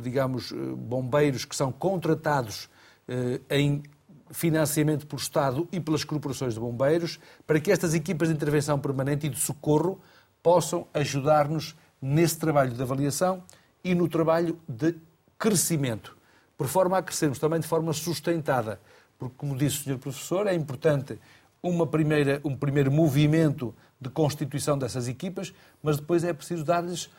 digamos, 0.01 0.51
eh, 0.51 0.55
bombeiros 0.55 1.45
que 1.45 1.55
são 1.55 1.71
contratados 1.71 2.69
eh, 3.07 3.39
em 3.49 3.83
financiamento 4.31 5.07
pelo 5.07 5.21
Estado 5.21 5.67
e 5.71 5.79
pelas 5.79 6.03
corporações 6.03 6.53
de 6.53 6.59
bombeiros, 6.59 7.19
para 7.45 7.59
que 7.59 7.71
estas 7.71 7.93
equipas 7.93 8.27
de 8.27 8.33
intervenção 8.33 8.77
permanente 8.77 9.27
e 9.27 9.29
de 9.29 9.39
socorro 9.39 10.01
possam 10.43 10.87
ajudar-nos 10.93 11.75
nesse 12.01 12.37
trabalho 12.37 12.71
de 12.71 12.81
avaliação 12.81 13.43
e 13.83 13.95
no 13.95 14.07
trabalho 14.07 14.59
de 14.67 14.95
crescimento, 15.39 16.17
por 16.57 16.67
forma 16.67 16.97
a 16.97 17.01
crescermos 17.01 17.39
também 17.39 17.59
de 17.59 17.67
forma 17.67 17.93
sustentada. 17.93 18.79
Porque, 19.17 19.35
como 19.37 19.57
disse 19.57 19.77
o 19.77 19.83
Sr. 19.83 19.97
Professor, 19.97 20.47
é 20.47 20.53
importante 20.53 21.17
uma 21.61 21.87
primeira, 21.87 22.41
um 22.43 22.55
primeiro 22.55 22.91
movimento 22.91 23.73
de 23.99 24.09
constituição 24.09 24.77
dessas 24.77 25.07
equipas, 25.07 25.53
mas 25.81 25.97
depois 25.97 26.23
é 26.23 26.33
preciso 26.33 26.63
dar-lhes 26.63 27.09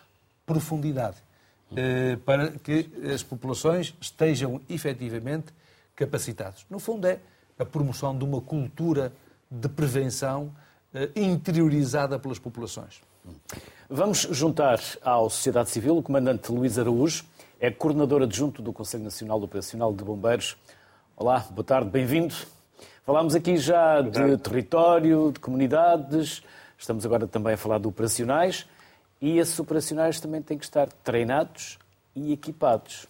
profundidade. 0.46 1.16
Eh, 1.76 2.16
para 2.24 2.52
que 2.52 2.88
as 3.12 3.22
populações 3.22 3.94
estejam 4.00 4.60
efetivamente 4.70 5.52
capacitadas. 5.94 6.64
No 6.70 6.78
fundo, 6.78 7.06
é 7.06 7.20
a 7.58 7.64
promoção 7.64 8.16
de 8.16 8.24
uma 8.24 8.40
cultura 8.40 9.12
de 9.50 9.68
prevenção 9.68 10.50
eh, 10.94 11.10
interiorizada 11.14 12.18
pelas 12.18 12.38
populações. 12.38 13.02
Vamos 13.90 14.20
juntar 14.30 14.80
à 15.02 15.16
Sociedade 15.18 15.68
Civil 15.68 15.98
o 15.98 16.02
comandante 16.02 16.50
Luís 16.50 16.78
Araújo, 16.78 17.24
é 17.60 17.70
coordenador 17.70 18.22
adjunto 18.22 18.62
do 18.62 18.72
Conselho 18.72 19.04
Nacional 19.04 19.42
Operacional 19.42 19.92
de 19.92 20.02
Bombeiros. 20.02 20.56
Olá, 21.16 21.40
boa 21.50 21.64
tarde, 21.64 21.90
bem-vindo. 21.90 22.34
Falámos 23.04 23.34
aqui 23.34 23.58
já 23.58 24.00
de 24.00 24.38
território, 24.38 25.32
de 25.32 25.40
comunidades, 25.40 26.42
estamos 26.78 27.04
agora 27.04 27.26
também 27.26 27.54
a 27.54 27.56
falar 27.56 27.78
de 27.78 27.86
operacionais. 27.86 28.66
E 29.20 29.38
esses 29.38 29.58
operacionais 29.58 30.20
também 30.20 30.40
têm 30.40 30.56
que 30.56 30.64
estar 30.64 30.86
treinados 30.92 31.78
e 32.14 32.32
equipados. 32.32 33.06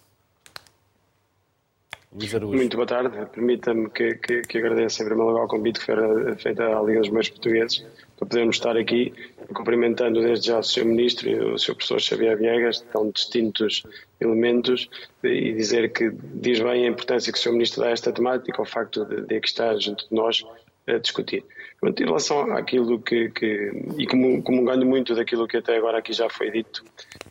Muito 2.11 2.75
boa 2.75 2.87
tarde. 2.87 3.15
Permita-me 3.27 3.87
que, 3.91 4.15
que, 4.15 4.41
que 4.41 4.57
agradeça 4.57 5.03
em 5.03 5.05
primeiro 5.05 5.29
lugar 5.29 5.45
o 5.45 5.47
convite 5.47 5.79
que 5.79 5.85
foi 5.85 6.35
feito 6.37 6.61
à 6.63 6.81
Liga 6.81 7.01
dos 7.01 7.09
Meios 7.09 7.29
Portugueses 7.29 7.85
para 8.17 8.27
podermos 8.27 8.55
estar 8.55 8.75
aqui, 8.75 9.13
cumprimentando 9.53 10.19
desde 10.19 10.47
já 10.47 10.57
o 10.57 10.63
Sr. 10.63 10.85
Ministro 10.85 11.29
e 11.29 11.35
o 11.35 11.57
Sr. 11.59 11.75
Professor 11.75 12.01
Xavier 12.01 12.35
Viegas, 12.35 12.81
tão 12.91 13.11
distintos 13.11 13.83
elementos, 14.19 14.89
e 15.23 15.53
dizer 15.53 15.93
que 15.93 16.09
diz 16.09 16.59
bem 16.59 16.85
a 16.85 16.89
importância 16.89 17.31
que 17.31 17.37
o 17.37 17.41
Sr. 17.41 17.51
Ministro 17.51 17.81
dá 17.81 17.89
a 17.89 17.91
esta 17.91 18.11
temática, 18.11 18.59
o 18.59 18.65
facto 18.65 19.05
de, 19.05 19.21
de 19.27 19.35
aqui 19.35 19.47
estar 19.47 19.77
junto 19.77 20.09
de 20.09 20.15
nós 20.15 20.43
a 20.87 20.97
discutir. 20.97 21.45
Em 21.81 22.03
relação 22.03 22.41
àquilo 22.51 22.99
que, 22.99 23.29
que 23.29 23.71
e 23.97 24.05
como, 24.05 24.43
comungando 24.43 24.85
muito 24.85 25.15
daquilo 25.15 25.47
que 25.47 25.57
até 25.57 25.77
agora 25.77 25.99
aqui 25.99 26.11
já 26.11 26.29
foi 26.29 26.51
dito, 26.51 26.83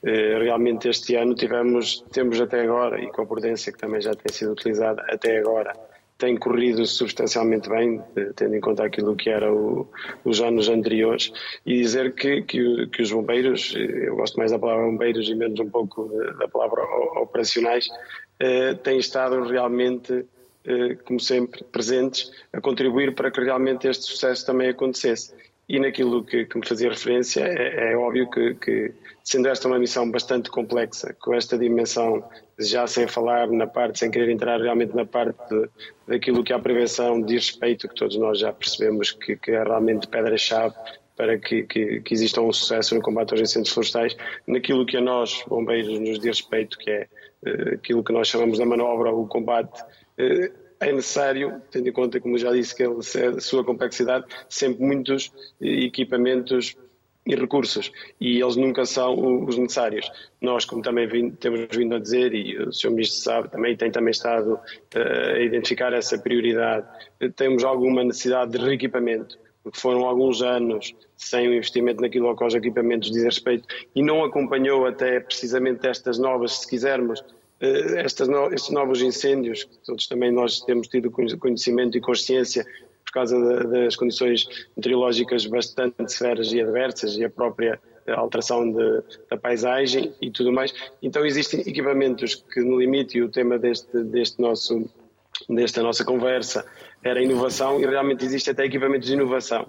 eh, 0.03 0.39
realmente 0.39 0.89
este 0.89 1.17
ano 1.17 1.35
tivemos, 1.35 2.03
temos 2.11 2.41
até 2.41 2.63
agora, 2.63 2.99
e 2.99 3.09
com 3.09 3.23
a 3.23 3.27
prudência 3.27 3.71
que 3.71 3.79
também 3.79 4.01
já 4.01 4.15
tem 4.15 4.35
sido 4.35 4.53
utilizada 4.53 5.05
até 5.11 5.39
agora, 5.39 5.75
tem 6.17 6.35
corrido 6.37 6.87
substancialmente 6.87 7.69
bem, 7.69 8.03
eh, 8.17 8.33
tendo 8.35 8.55
em 8.55 8.61
conta 8.61 8.85
aquilo 8.85 9.15
que 9.15 9.29
era 9.29 9.53
os 10.25 10.41
anos 10.41 10.71
anteriores, 10.71 11.31
e 11.67 11.83
dizer 11.83 12.15
que, 12.15 12.41
que, 12.41 12.87
que, 12.87 13.03
os 13.03 13.13
bombeiros, 13.13 13.75
eh, 13.77 14.09
eu 14.09 14.17
gosto 14.17 14.39
mais 14.39 14.51
da 14.51 14.59
palavra 14.59 14.87
bombeiros 14.87 15.29
e 15.29 15.35
menos 15.35 15.61
um 15.61 15.69
pouco 15.69 16.09
da 16.39 16.49
palavra 16.49 16.83
operacionais, 17.21 17.87
têm 18.85 18.99
estado 18.99 19.43
realmente 19.43 20.25
como 21.05 21.21
sempre, 21.21 21.65
presentes 21.65 22.31
a 22.53 22.61
contribuir 22.61 23.15
para 23.15 23.31
que 23.31 23.41
realmente 23.41 23.89
este 23.89 24.05
sucesso 24.05 24.45
também 24.47 24.69
acontecesse. 24.69 25.35
E 25.69 25.79
naquilo 25.79 26.25
que, 26.25 26.47
que 26.47 26.59
me 26.59 26.67
fazia 26.67 26.89
referência, 26.89 27.43
é, 27.43 27.93
é 27.93 27.97
óbvio 27.97 28.31
que, 28.31 28.55
que, 28.55 28.95
sendo 29.23 29.49
esta 29.49 29.69
uma 29.69 29.79
missão 29.79 30.11
bastante 30.11 30.49
complexa, 30.49 31.15
com 31.21 31.35
esta 31.35 31.59
dimensão, 31.59 32.25
já 32.59 32.87
sem 32.87 33.07
falar 33.07 33.49
na 33.49 33.67
parte, 33.67 33.99
sem 33.99 34.11
querer 34.11 34.31
entrar 34.31 34.59
realmente 34.59 34.97
na 34.97 35.05
parte 35.05 35.39
de, 35.51 35.69
daquilo 36.07 36.43
que 36.43 36.55
é 36.55 36.57
a 36.57 36.59
prevenção 36.59 37.21
de 37.21 37.35
respeito, 37.35 37.87
que 37.87 37.95
todos 37.95 38.17
nós 38.17 38.39
já 38.39 38.51
percebemos 38.51 39.11
que, 39.11 39.37
que 39.37 39.51
é 39.51 39.63
realmente 39.63 40.09
pedra-chave 40.09 40.75
para 41.19 41.37
que, 41.37 41.65
que, 41.65 42.01
que, 42.01 42.15
exista 42.15 42.41
um 42.41 42.53
sucesso 42.53 42.95
no 42.95 43.03
combate 43.03 43.33
aos 43.33 43.41
incêndios 43.41 43.75
florestais, 43.75 44.17
naquilo 44.47 44.87
que 44.87 44.97
a 44.97 45.01
nós, 45.01 45.43
bombeiros, 45.49 45.99
nos 45.99 46.21
diz 46.21 46.39
respeito, 46.39 46.79
que 46.79 46.91
é 46.91 47.09
uh, 47.45 47.75
aquilo 47.75 48.05
que 48.05 48.13
nós 48.13 48.29
chamamos 48.29 48.57
da 48.57 48.65
manobra, 48.65 49.13
o 49.13 49.27
combate 49.27 49.83
eh, 49.83 49.85
é 50.81 50.93
necessário, 50.93 51.61
tendo 51.71 51.89
em 51.89 51.93
conta, 51.93 52.21
como 52.21 52.39
já 52.39 52.53
disse, 52.53 52.75
que 52.75 52.85
a 52.85 53.41
sua 53.41 53.65
complexidade, 53.65 54.27
sempre 54.49 54.85
muitos 54.85 55.33
equipamentos 55.61 56.77
e 57.29 57.35
recursos, 57.35 57.93
e 58.19 58.41
eles 58.41 58.57
nunca 58.57 58.87
são 58.87 59.45
os 59.45 59.59
necessários. 59.59 60.11
Nós, 60.41 60.65
como 60.65 60.81
também 60.81 61.31
temos 61.33 61.69
vindo 61.77 61.95
a 61.95 61.99
dizer, 61.99 62.33
e 62.33 62.57
o 62.57 62.73
Sr. 62.73 62.91
Ministro 62.91 63.21
sabe, 63.21 63.51
também 63.51 63.77
tem 63.77 63.91
também 63.91 64.13
estado 64.13 64.55
uh, 64.55 65.35
a 65.35 65.41
identificar 65.41 65.93
essa 65.93 66.19
prioridade, 66.19 66.87
temos 67.37 67.65
alguma 67.65 68.03
necessidade 68.03 68.53
de 68.53 68.59
reequipamento, 68.59 69.39
porque 69.63 69.79
foram 69.79 70.07
alguns 70.07 70.41
anos 70.41 70.95
sem 71.19 71.49
o 71.49 71.53
investimento 71.53 72.01
naquilo 72.01 72.35
que 72.35 72.43
aos 72.43 72.55
equipamentos 72.55 73.11
diz 73.11 73.23
respeito, 73.23 73.69
e 73.95 74.03
não 74.03 74.25
acompanhou 74.25 74.87
até 74.87 75.21
precisamente 75.21 75.87
estas 75.87 76.19
novas, 76.19 76.61
se 76.61 76.67
quisermos, 76.67 77.21
eh, 77.21 77.38
estas 77.61 78.29
no, 78.29 78.53
estes 78.53 78.71
novos 78.71 79.03
incêndios, 79.03 79.65
que 79.65 79.79
todos 79.85 80.07
também 80.07 80.31
nós 80.31 80.61
temos 80.61 80.89
tido 80.89 81.11
conhecimento 81.11 81.97
e 81.97 82.01
consciência 82.01 82.65
por 83.05 83.13
causa 83.13 83.65
das 83.65 83.97
condições 83.97 84.47
meteorológicas 84.77 85.47
bastante 85.47 86.13
severas 86.13 86.53
e 86.53 86.61
adversas 86.61 87.17
e 87.17 87.25
a 87.25 87.31
própria 87.31 87.81
alteração 88.07 88.71
de, 88.71 89.03
da 89.31 89.37
paisagem 89.37 90.15
e 90.21 90.31
tudo 90.31 90.53
mais. 90.53 90.73
Então 91.03 91.25
existem 91.25 91.61
equipamentos 91.61 92.35
que 92.35 92.61
no 92.61 92.79
limite, 92.79 93.19
e 93.19 93.23
o 93.23 93.29
tema 93.29 93.59
deste, 93.59 94.03
deste 94.05 94.41
nosso, 94.41 94.89
desta 95.49 95.83
nossa 95.83 96.05
conversa 96.05 96.65
era 97.03 97.23
inovação, 97.23 97.81
e 97.81 97.87
realmente 97.87 98.25
existe 98.25 98.51
até 98.51 98.65
equipamentos 98.65 99.09
de 99.09 99.15
inovação, 99.15 99.67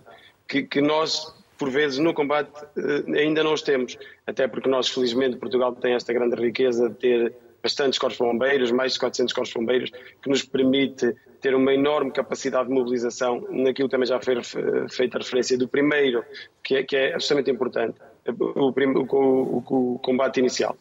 que, 0.48 0.64
que 0.64 0.82
nós 0.82 1.34
por 1.58 1.70
vezes 1.70 2.00
no 2.00 2.14
combate 2.14 2.52
eh, 2.78 3.20
ainda 3.20 3.44
não 3.44 3.54
os 3.54 3.62
temos, 3.62 3.98
até 4.26 4.48
porque 4.48 4.70
nós 4.70 4.88
felizmente 4.88 5.36
Portugal 5.36 5.76
tem 5.76 5.94
esta 5.94 6.14
grande 6.14 6.42
riqueza 6.42 6.90
de 6.90 6.96
ter 6.96 7.36
bastantes 7.62 8.00
corpos 8.00 8.18
bombeiros, 8.18 8.72
mais 8.72 8.94
de 8.94 9.00
400 9.00 9.34
corpos 9.34 9.54
bombeiros, 9.54 9.92
que 10.22 10.30
nos 10.30 10.44
permite 10.44 11.16
ter 11.42 11.56
uma 11.56 11.74
enorme 11.74 12.12
capacidade 12.12 12.68
de 12.68 12.74
mobilização 12.74 13.46
naquilo 13.50 13.88
que 13.88 13.92
também 13.92 14.08
já 14.08 14.20
foi 14.20 14.42
feita 14.90 15.18
a 15.18 15.22
referência 15.22 15.58
do 15.58 15.68
primeiro, 15.68 16.24
que 16.64 16.76
é, 16.76 16.84
que 16.84 16.96
é 16.96 17.14
absolutamente 17.14 17.52
importante, 17.52 18.00
o, 18.28 18.70
o, 18.70 18.74
o, 18.74 19.96
o 19.96 20.00
combate 20.00 20.40
inicial 20.40 20.78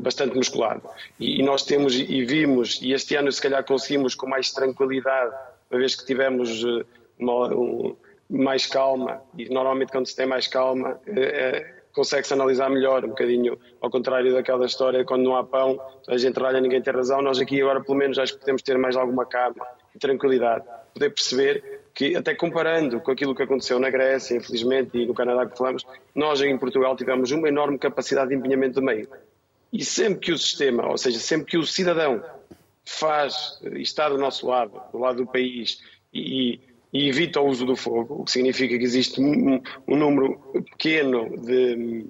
bastante 0.00 0.36
musculado. 0.36 0.82
E, 1.18 1.40
e, 1.40 1.42
nós 1.42 1.64
temos 1.64 1.94
e 1.94 2.24
vimos, 2.24 2.80
e 2.80 2.92
este 2.92 3.16
ano 3.16 3.30
se 3.32 3.42
calhar 3.42 3.64
conseguimos 3.64 4.14
com 4.14 4.28
mais 4.28 4.52
tranquilidade, 4.52 5.34
uma 5.70 5.80
vez 5.80 5.96
que 5.96 6.06
tivemos 6.06 6.62
eh, 6.64 6.84
uma, 7.18 7.48
um, 7.52 7.96
mais 8.30 8.66
calma, 8.66 9.20
e 9.36 9.48
normalmente 9.48 9.90
quando 9.90 10.06
se 10.06 10.14
tem 10.14 10.26
mais 10.26 10.46
calma, 10.46 11.00
é, 11.06 11.75
consegue-se 11.96 12.34
analisar 12.34 12.68
melhor, 12.68 13.02
um 13.06 13.08
bocadinho 13.08 13.58
ao 13.80 13.90
contrário 13.90 14.30
daquela 14.34 14.66
história, 14.66 15.02
quando 15.02 15.24
não 15.24 15.34
há 15.34 15.42
pão, 15.42 15.80
a 16.06 16.18
gente 16.18 16.38
ralha, 16.38 16.60
ninguém 16.60 16.82
tem 16.82 16.92
razão, 16.92 17.22
nós 17.22 17.40
aqui 17.40 17.58
agora 17.62 17.82
pelo 17.82 17.96
menos 17.96 18.18
acho 18.18 18.34
que 18.34 18.40
podemos 18.40 18.60
ter 18.60 18.76
mais 18.76 18.96
alguma 18.96 19.24
calma 19.24 19.66
e 19.94 19.98
tranquilidade, 19.98 20.66
poder 20.92 21.08
perceber 21.08 21.80
que 21.94 22.14
até 22.14 22.34
comparando 22.34 23.00
com 23.00 23.10
aquilo 23.10 23.34
que 23.34 23.42
aconteceu 23.42 23.78
na 23.78 23.88
Grécia, 23.88 24.36
infelizmente, 24.36 24.98
e 24.98 25.06
no 25.06 25.14
Canadá 25.14 25.46
que 25.46 25.56
falamos, 25.56 25.86
nós 26.14 26.42
em 26.42 26.58
Portugal 26.58 26.94
tivemos 26.94 27.30
uma 27.30 27.48
enorme 27.48 27.78
capacidade 27.78 28.28
de 28.28 28.34
empenhamento 28.34 28.74
do 28.74 28.82
meio. 28.82 29.08
E 29.72 29.82
sempre 29.82 30.20
que 30.20 30.32
o 30.32 30.38
sistema, 30.38 30.86
ou 30.86 30.98
seja, 30.98 31.18
sempre 31.18 31.46
que 31.46 31.56
o 31.56 31.64
cidadão 31.64 32.22
faz 32.84 33.58
e 33.72 33.80
está 33.80 34.10
do 34.10 34.18
nosso 34.18 34.46
lado, 34.46 34.78
do 34.92 34.98
lado 34.98 35.24
do 35.24 35.26
país, 35.26 35.80
e, 36.12 36.52
e 36.52 36.60
evita 37.08 37.40
o 37.40 37.46
uso 37.46 37.64
do 37.64 37.76
fogo, 37.76 38.20
o 38.20 38.24
que 38.24 38.30
significa 38.30 38.76
que 38.76 38.84
existe 38.84 39.20
um, 39.20 39.60
um 39.88 39.96
número 39.96 40.38
pequeno 40.70 41.36
de, 41.38 42.06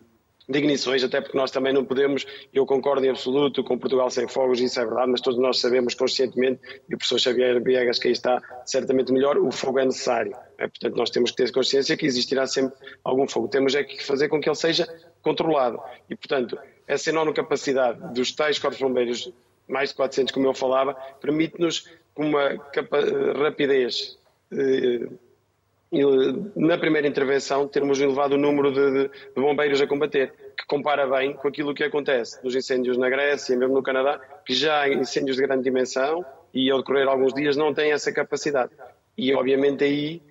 de 0.49 0.59
ignições, 0.59 1.03
até 1.03 1.21
porque 1.21 1.37
nós 1.37 1.51
também 1.51 1.73
não 1.73 1.85
podemos, 1.85 2.27
eu 2.53 2.65
concordo 2.65 3.05
em 3.05 3.11
absoluto 3.11 3.65
com 3.65 3.79
Portugal 3.79 4.09
sem 4.11 4.29
fogos, 4.29 4.61
isso 4.61 4.79
é 4.79 4.85
verdade, 4.85 5.11
mas 5.11 5.21
todos 5.21 5.41
nós 5.41 5.59
sabemos 5.59 5.95
conscientemente, 5.95 6.61
e 6.89 6.95
o 6.95 6.99
professor 6.99 7.19
Xavier 7.19 7.63
Viegas, 7.63 7.99
que 7.99 8.09
aí 8.09 8.13
está 8.13 8.41
certamente 8.65 9.13
melhor, 9.13 9.39
o 9.39 9.51
fogo 9.51 9.81
é 9.81 9.85
necessário. 9.85 10.37
É? 10.59 10.69
Portanto, 10.69 10.97
nós 10.97 11.11
temos 11.11 11.31
que 11.33 11.37
ter 11.37 11.51
consciência 11.51 11.97
que 11.97 12.07
existirá 12.07 12.47
sempre 12.47 12.77
algum 13.03 13.27
fogo. 13.27 13.49
Temos 13.49 13.75
é 13.75 13.83
que 13.83 14.05
fazer 14.05 14.29
com 14.29 14.41
que 14.41 14.49
ele 14.49 14.57
seja 14.57 14.87
controlado. 15.21 15.81
E, 16.09 16.15
portanto, 16.15 16.57
essa 16.87 17.11
enorme 17.11 17.33
capacidade 17.33 18.15
dos 18.15 18.33
tais 18.33 18.59
corpos 18.59 18.79
bombeiros, 18.79 19.33
mais 19.69 19.91
de 19.91 19.97
400, 19.97 20.33
como 20.33 20.47
eu 20.47 20.55
falava, 20.55 20.95
permite-nos, 21.21 21.91
com 22.15 22.25
uma 22.25 22.57
rapidez 23.39 24.17
eh, 24.17 24.26
na 26.57 26.79
primeira 26.79 27.07
intervenção, 27.07 27.67
termos 27.69 28.01
elevado 28.01 28.35
o 28.35 28.39
número 28.39 28.73
de, 28.73 29.09
de, 29.09 29.11
bombeiros 29.35 29.81
a 29.81 29.87
combater, 29.87 30.33
que 30.57 30.67
compara 30.67 31.07
bem 31.07 31.35
com 31.35 31.49
aquilo 31.49 31.75
que 31.75 31.85
acontece 31.85 32.43
nos 32.45 32.55
incêndios 32.55 32.97
na 32.97 33.09
Grécia, 33.09 33.57
mesmo 33.57 33.75
no 33.75 33.83
Canadá, 33.83 34.21
que 34.45 34.55
já 34.55 34.83
há 34.83 34.89
incêndios 34.89 35.37
de 35.37 35.43
grande 35.43 35.63
dimensão 35.63 36.25
e 36.53 36.71
ao 36.71 36.79
decorrer 36.79 37.09
alguns 37.09 37.35
dias 37.35 37.57
não 37.57 37.73
têm 37.73 37.93
essa 37.93 38.13
capacidade. 38.13 38.73
E 39.17 39.33
obviamente 39.35 39.85
aí 39.85 40.23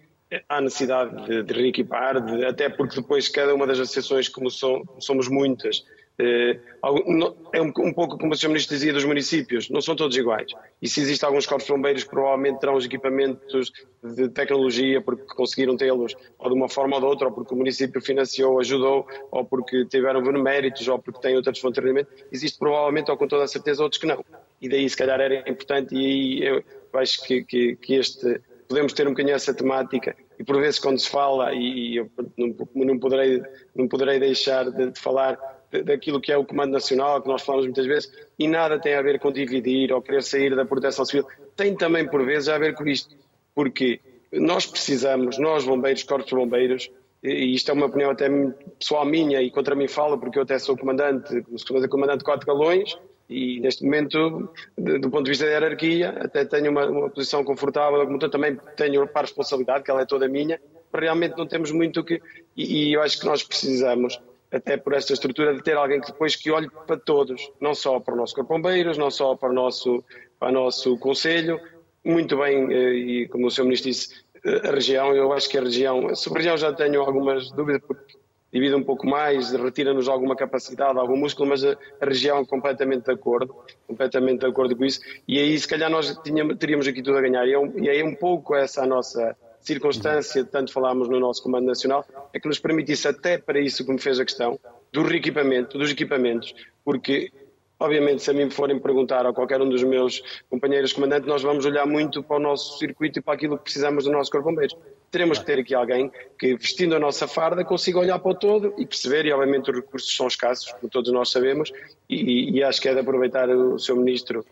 há 0.49 0.59
necessidade 0.59 1.26
de, 1.26 1.43
de 1.43 1.53
reequipar, 1.53 2.20
de, 2.20 2.45
até 2.45 2.70
porque 2.70 2.95
depois 2.95 3.30
cada 3.30 3.53
uma 3.53 3.66
das 3.66 3.80
associações, 3.80 4.28
como 4.28 4.49
são, 4.49 4.84
somos 4.99 5.28
muitas, 5.28 5.86
eh, 5.88 5.94
é 6.18 7.61
um, 7.61 7.93
pouco 7.93 8.18
como 8.18 8.34
o 8.34 8.38
Sr. 8.38 8.47
Ministro 8.47 8.76
dizia 8.76 8.93
dos 8.93 9.03
municípios, 9.03 9.70
não 9.70 9.82
são 9.82 9.95
todos 9.95 10.16
iguais. 10.16 10.51
E 10.82 10.88
se 10.88 11.01
existem 11.01 11.28
alguns 11.28 11.45
corpos 11.45 11.68
bombeiros, 11.68 12.05
provavelmente 12.05 12.59
terão 12.59 12.76
os 12.76 12.86
equipamentos 12.86 13.72
de 14.01 14.30
tecnologia 14.30 15.01
porque 15.01 15.26
conseguiram 15.36 15.76
tê-los, 15.76 16.16
ou 16.39 16.49
de 16.49 16.55
uma 16.55 16.70
forma 16.70 16.95
ou 16.95 17.01
de 17.01 17.07
outra, 17.07 17.28
ou 17.28 17.34
porque 17.34 17.53
o 17.53 17.57
município 17.57 18.01
financiou, 18.01 18.59
ajudou, 18.59 19.05
ou 19.30 19.43
porque 19.43 19.86
tiveram 19.86 20.24
beneméritos, 20.24 20.88
ou 20.88 20.99
porque 20.99 21.20
têm 21.20 21.36
outras 21.36 21.59
fontes 21.59 21.82
de 21.82 21.88
rendimento. 21.88 22.09
Existe 22.32 22.57
provavelmente, 22.57 23.11
ou 23.11 23.18
com 23.18 23.28
toda 23.28 23.43
a 23.43 23.47
certeza, 23.47 23.84
outros 23.84 23.99
que 23.99 24.07
não. 24.07 24.24
E 24.61 24.70
daí, 24.70 24.89
se 24.89 24.95
calhar, 24.95 25.20
era 25.20 25.49
importante, 25.49 25.93
e 25.95 26.45
eu 26.45 26.63
acho 26.93 27.24
que, 27.24 27.43
que, 27.43 27.76
que 27.76 27.95
este 27.95 28.39
podemos 28.68 28.93
ter 28.93 29.07
um 29.07 29.11
bocadinho 29.11 29.36
essa 29.36 29.53
temática 29.53 30.16
e 30.39 30.43
por 30.43 30.59
vezes 30.59 30.80
quando 30.80 30.99
se 30.99 31.09
fala 31.09 31.53
e 31.53 31.97
eu 31.97 32.09
não, 32.36 32.55
não 32.74 32.99
poderei 32.99 33.41
não 33.76 33.88
poderei 33.88 34.20
deixar 34.20 34.70
de, 34.72 34.91
de 34.91 34.99
falar 34.99 35.38
daquilo 35.84 36.21
que 36.21 36.32
é 36.32 36.38
o 36.38 36.45
Comando 36.45 36.71
Nacional, 36.71 37.21
que 37.21 37.28
nós 37.28 37.41
falamos 37.41 37.65
muitas 37.65 37.86
vezes, 37.86 38.11
e 38.38 38.47
nada 38.47 38.80
tem 38.80 38.93
a 38.93 39.01
ver 39.01 39.19
com 39.19 39.32
dividir 39.32 39.91
ou 39.91 40.01
querer 40.01 40.23
sair 40.23 40.55
da 40.55 40.65
proteção 40.65 41.05
civil. 41.05 41.26
Tem 41.55 41.76
também, 41.76 42.07
por 42.07 42.26
vezes, 42.26 42.49
a 42.49 42.57
ver 42.57 42.76
com 42.76 42.86
isto. 42.88 43.15
Porque 43.53 43.99
nós 44.32 44.65
precisamos, 44.65 45.38
nós 45.38 45.65
bombeiros, 45.65 46.03
corpos 46.03 46.30
de 46.30 46.36
bombeiros, 46.36 46.91
e 47.23 47.55
isto 47.55 47.71
é 47.71 47.73
uma 47.73 47.88
opinião 47.88 48.11
até 48.11 48.30
pessoal 48.78 49.05
minha 49.05 49.41
e 49.41 49.49
contra 49.49 49.73
mim 49.73 49.88
falo, 49.88 50.17
porque 50.17 50.38
eu 50.38 50.43
até 50.43 50.59
sou 50.59 50.78
comandante, 50.78 51.43
sou 51.57 51.88
comandante 51.88 52.19
de 52.19 52.26
quatro 52.26 52.45
galões, 52.45 52.95
e 53.28 53.59
neste 53.59 53.84
momento, 53.84 54.49
do 54.78 55.09
ponto 55.09 55.23
de 55.23 55.32
vista 55.32 55.45
da 55.45 55.51
hierarquia, 55.51 56.09
até 56.19 56.45
tenho 56.45 56.69
uma, 56.69 56.86
uma 56.86 57.09
posição 57.09 57.43
confortável, 57.43 58.05
como 58.05 58.19
também 58.30 58.57
tenho 58.76 59.07
para 59.07 59.21
a 59.21 59.23
responsabilidade, 59.23 59.84
que 59.84 59.89
ela 59.89 60.01
é 60.01 60.05
toda 60.05 60.28
minha, 60.28 60.59
realmente 60.93 61.36
não 61.38 61.47
temos 61.47 61.71
muito 61.71 62.01
o 62.01 62.03
que. 62.03 62.21
E, 62.55 62.89
e 62.89 62.93
eu 62.93 63.01
acho 63.01 63.19
que 63.19 63.26
nós 63.26 63.43
precisamos 63.43 64.19
até 64.55 64.77
por 64.77 64.93
esta 64.93 65.13
estrutura, 65.13 65.53
de 65.53 65.61
ter 65.61 65.75
alguém 65.75 65.99
que 65.99 66.07
depois 66.11 66.35
que 66.35 66.49
olhe 66.49 66.69
para 66.87 66.97
todos, 66.97 67.51
não 67.59 67.75
só 67.75 67.99
para 67.99 68.13
o 68.13 68.17
nosso 68.17 68.33
Corpo 68.33 68.53
Bombeiros, 68.53 68.97
não 68.97 69.11
só 69.11 69.35
para 69.35 69.49
o 69.49 69.53
nosso, 69.53 70.03
para 70.39 70.49
o 70.49 70.51
nosso 70.51 70.97
Conselho, 70.97 71.59
muito 72.03 72.37
bem, 72.37 72.71
eh, 72.71 72.93
e 72.93 73.27
como 73.27 73.47
o 73.47 73.51
Sr. 73.51 73.63
Ministro 73.63 73.91
disse, 73.91 74.23
eh, 74.45 74.69
a 74.69 74.71
região, 74.71 75.13
eu 75.13 75.33
acho 75.33 75.49
que 75.49 75.57
a 75.57 75.61
região, 75.61 76.15
sobre 76.15 76.39
a 76.39 76.41
região 76.43 76.57
já 76.57 76.71
tenho 76.71 77.01
algumas 77.01 77.51
dúvidas, 77.51 77.81
porque 77.85 78.17
divide 78.53 78.75
um 78.75 78.83
pouco 78.83 79.05
mais, 79.05 79.51
retira-nos 79.51 80.07
alguma 80.07 80.35
capacidade, 80.35 80.97
algum 80.97 81.17
músculo, 81.17 81.49
mas 81.49 81.65
a, 81.65 81.75
a, 81.99 82.05
região 82.05 82.45
completamente 82.45 83.05
de 83.05 83.11
acordo, 83.11 83.53
completamente 83.85 84.39
de 84.39 84.45
acordo 84.45 84.73
com 84.75 84.85
isso, 84.85 85.01
e 85.27 85.37
aí 85.37 85.57
se 85.59 85.67
calhar 85.67 85.89
nós 85.89 86.17
tínhamos, 86.23 86.57
teríamos 86.57 86.87
aqui 86.87 87.01
tudo 87.01 87.17
a 87.17 87.21
ganhar, 87.21 87.45
e 87.45 87.51
é 87.51 87.59
um, 87.59 87.77
e 87.77 87.89
é 87.89 88.05
um 88.05 88.15
pouco 88.15 88.55
essa 88.55 88.83
a 88.83 88.87
nossa 88.87 89.35
circunstância, 89.66 90.43
tanto 90.45 90.72
falámos 90.72 91.09
no 91.09 91.20
nosso 91.20 91.41
Comando 91.41 91.66
Nacional, 91.66 92.05
é 92.34 92.39
que 92.39 92.47
nos 92.47 92.59
permitisse 92.59 93.07
até 93.07 93.38
para 93.38 93.59
isso 93.59 93.86
que 93.86 93.91
me 93.91 93.99
fez 93.99 94.20
a 94.20 94.26
questão, 94.26 94.59
do 94.91 95.03
reequipamento, 95.03 95.78
dos 95.78 95.91
equipamentos, 95.91 96.53
porque 96.84 97.32
Obviamente, 97.78 98.24
se 98.24 98.32
a 98.32 98.34
mim 98.34 98.49
forem 98.49 98.80
perguntar 98.80 99.26
a 99.26 99.34
qualquer 99.34 99.61
um 99.61 99.68
dos 99.68 99.84
meus 99.84 100.24
companheiros 100.49 100.93
comandantes, 100.93 101.28
nós 101.28 101.43
vamos 101.43 101.66
olhar 101.66 101.86
muito 101.86 102.24
para 102.24 102.38
o 102.38 102.39
nosso 102.39 102.80
circuito 102.80 103.20
e 103.20 103.22
para 103.22 103.34
aquilo 103.34 103.57
que 103.57 103.66
precisamos 103.66 104.05
do 104.05 104.11
nosso 104.11 104.32
Corpo 104.32 104.49
Bombeiros. 104.49 104.78
Teremos 105.11 105.39
que 105.39 105.45
ter 105.45 105.59
aqui 105.59 105.76
alguém 105.76 106.09
que, 106.39 106.55
vestindo 106.55 106.95
a 106.95 106.99
nossa 106.99 107.28
farda, 107.28 107.66
consiga 107.66 107.99
olhar 107.99 108.18
para 108.20 108.32
o 108.32 108.36
todo 108.36 108.74
e 108.78 108.86
perceber, 108.86 109.26
e 109.26 109.34
obviamente 109.34 109.70
os 109.70 109.76
recursos 109.76 110.16
são 110.16 110.28
escassos, 110.28 110.72
como 110.72 110.89
todos 110.89 111.11
nós 111.11 111.30
sabemos, 111.30 111.72
e, 112.09 112.57
e 112.57 112.63
acho 112.63 112.82
que 112.82 112.88
é 112.88 112.93
de 112.93 113.01
aproveitar 113.01 113.49
o 113.49 113.78
Sr. 113.78 113.95
Ministro 113.97 114.45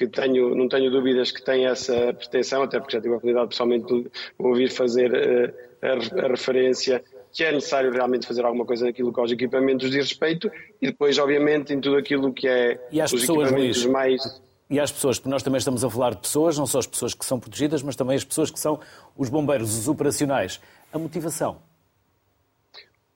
que 0.00 0.06
tenho, 0.06 0.54
não 0.54 0.66
tenho 0.66 0.90
dúvidas 0.90 1.30
que 1.30 1.42
tem 1.42 1.66
essa 1.66 2.14
pretensão, 2.14 2.62
até 2.62 2.80
porque 2.80 2.96
já 2.96 3.02
tive 3.02 3.12
a 3.12 3.16
oportunidade 3.18 3.48
pessoalmente 3.50 3.86
de 3.86 4.10
ouvir 4.38 4.70
fazer 4.70 5.12
uh, 5.12 5.54
a, 5.82 6.24
a, 6.24 6.28
referência 6.28 7.04
que 7.30 7.44
é 7.44 7.52
necessário 7.52 7.92
realmente 7.92 8.26
fazer 8.26 8.42
alguma 8.46 8.64
coisa 8.64 8.86
naquilo 8.86 9.12
que 9.12 9.20
aos 9.20 9.30
equipamentos 9.30 9.90
diz 9.90 10.08
respeito 10.08 10.50
e 10.80 10.86
depois, 10.86 11.18
obviamente, 11.18 11.74
em 11.74 11.80
tudo 11.80 11.96
aquilo 11.96 12.32
que 12.32 12.48
é 12.48 12.80
e 12.90 13.02
os 13.02 13.12
pessoas, 13.12 13.48
equipamentos 13.48 13.84
Luís, 13.84 13.92
mais... 13.92 14.42
E 14.70 14.80
às 14.80 14.90
pessoas, 14.90 15.18
porque 15.18 15.28
nós 15.28 15.42
também 15.42 15.58
estamos 15.58 15.84
a 15.84 15.90
falar 15.90 16.14
de 16.14 16.20
pessoas, 16.22 16.56
não 16.56 16.66
só 16.66 16.78
as 16.78 16.86
pessoas 16.86 17.12
que 17.12 17.26
são 17.26 17.38
protegidas, 17.38 17.82
mas 17.82 17.94
também 17.94 18.16
as 18.16 18.24
pessoas 18.24 18.50
que 18.50 18.58
são 18.58 18.80
os 19.18 19.28
bombeiros, 19.28 19.76
os 19.76 19.86
operacionais. 19.86 20.60
A 20.92 20.98
motivação 20.98 21.58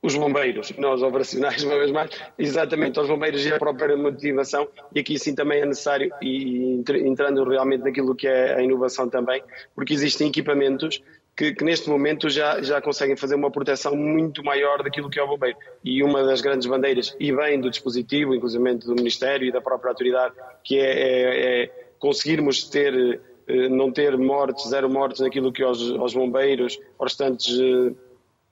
os 0.05 0.15
bombeiros, 0.17 0.71
nós 0.77 1.03
operacionais, 1.03 1.63
uma 1.65 1.79
vez 1.79 1.91
mais, 1.91 2.11
exatamente, 2.39 3.01
os 3.01 3.09
bombeiros 3.09 3.45
e 3.47 3.53
a 3.55 3.59
própria 3.59 3.97
motivação, 3.97 4.69
e 4.95 5.01
aqui 5.01 5.19
sim 5.19 5.35
também 5.35 5.63
é 5.63 5.67
necessário, 5.67 6.11
e 6.21 6.85
entrando 7.07 7.43
realmente 7.43 7.83
naquilo 7.83 8.15
que 8.15 8.29
é 8.29 8.55
a 8.55 8.63
inovação 8.63 9.09
também, 9.09 9.43
porque 9.75 9.95
existem 9.95 10.29
equipamentos 10.29 11.03
que, 11.35 11.55
que, 11.55 11.65
neste 11.65 11.89
momento 11.89 12.29
já, 12.29 12.61
já 12.61 12.83
conseguem 12.83 13.17
fazer 13.17 13.35
uma 13.35 13.51
proteção 13.51 13.97
muito 13.97 14.45
maior 14.45 14.83
daquilo 14.83 15.09
que 15.09 15.19
é 15.19 15.23
o 15.23 15.27
bombeiro. 15.27 15.57
E 15.83 16.03
uma 16.03 16.23
das 16.23 16.41
grandes 16.41 16.69
bandeiras, 16.69 17.17
e 17.19 17.33
bem 17.33 17.61
do 17.61 17.71
dispositivo, 17.71 18.35
inclusive 18.35 18.75
do 18.75 18.95
Ministério 18.95 19.49
e 19.49 19.51
da 19.51 19.61
própria 19.61 19.91
autoridade, 19.91 20.35
que 20.63 20.79
é, 20.79 20.83
é, 20.83 21.63
é 21.63 21.89
conseguirmos 21.99 22.69
ter, 22.69 23.21
eh, 23.49 23.69
não 23.69 23.91
ter 23.91 24.17
mortes, 24.17 24.69
zero 24.69 24.89
mortes 24.89 25.21
naquilo 25.21 25.51
que 25.51 25.63
aos, 25.65 25.91
aos 25.93 26.15
bombeiros, 26.15 26.79
aos 26.99 27.11
restantes 27.11 27.59
eh, 27.59 27.93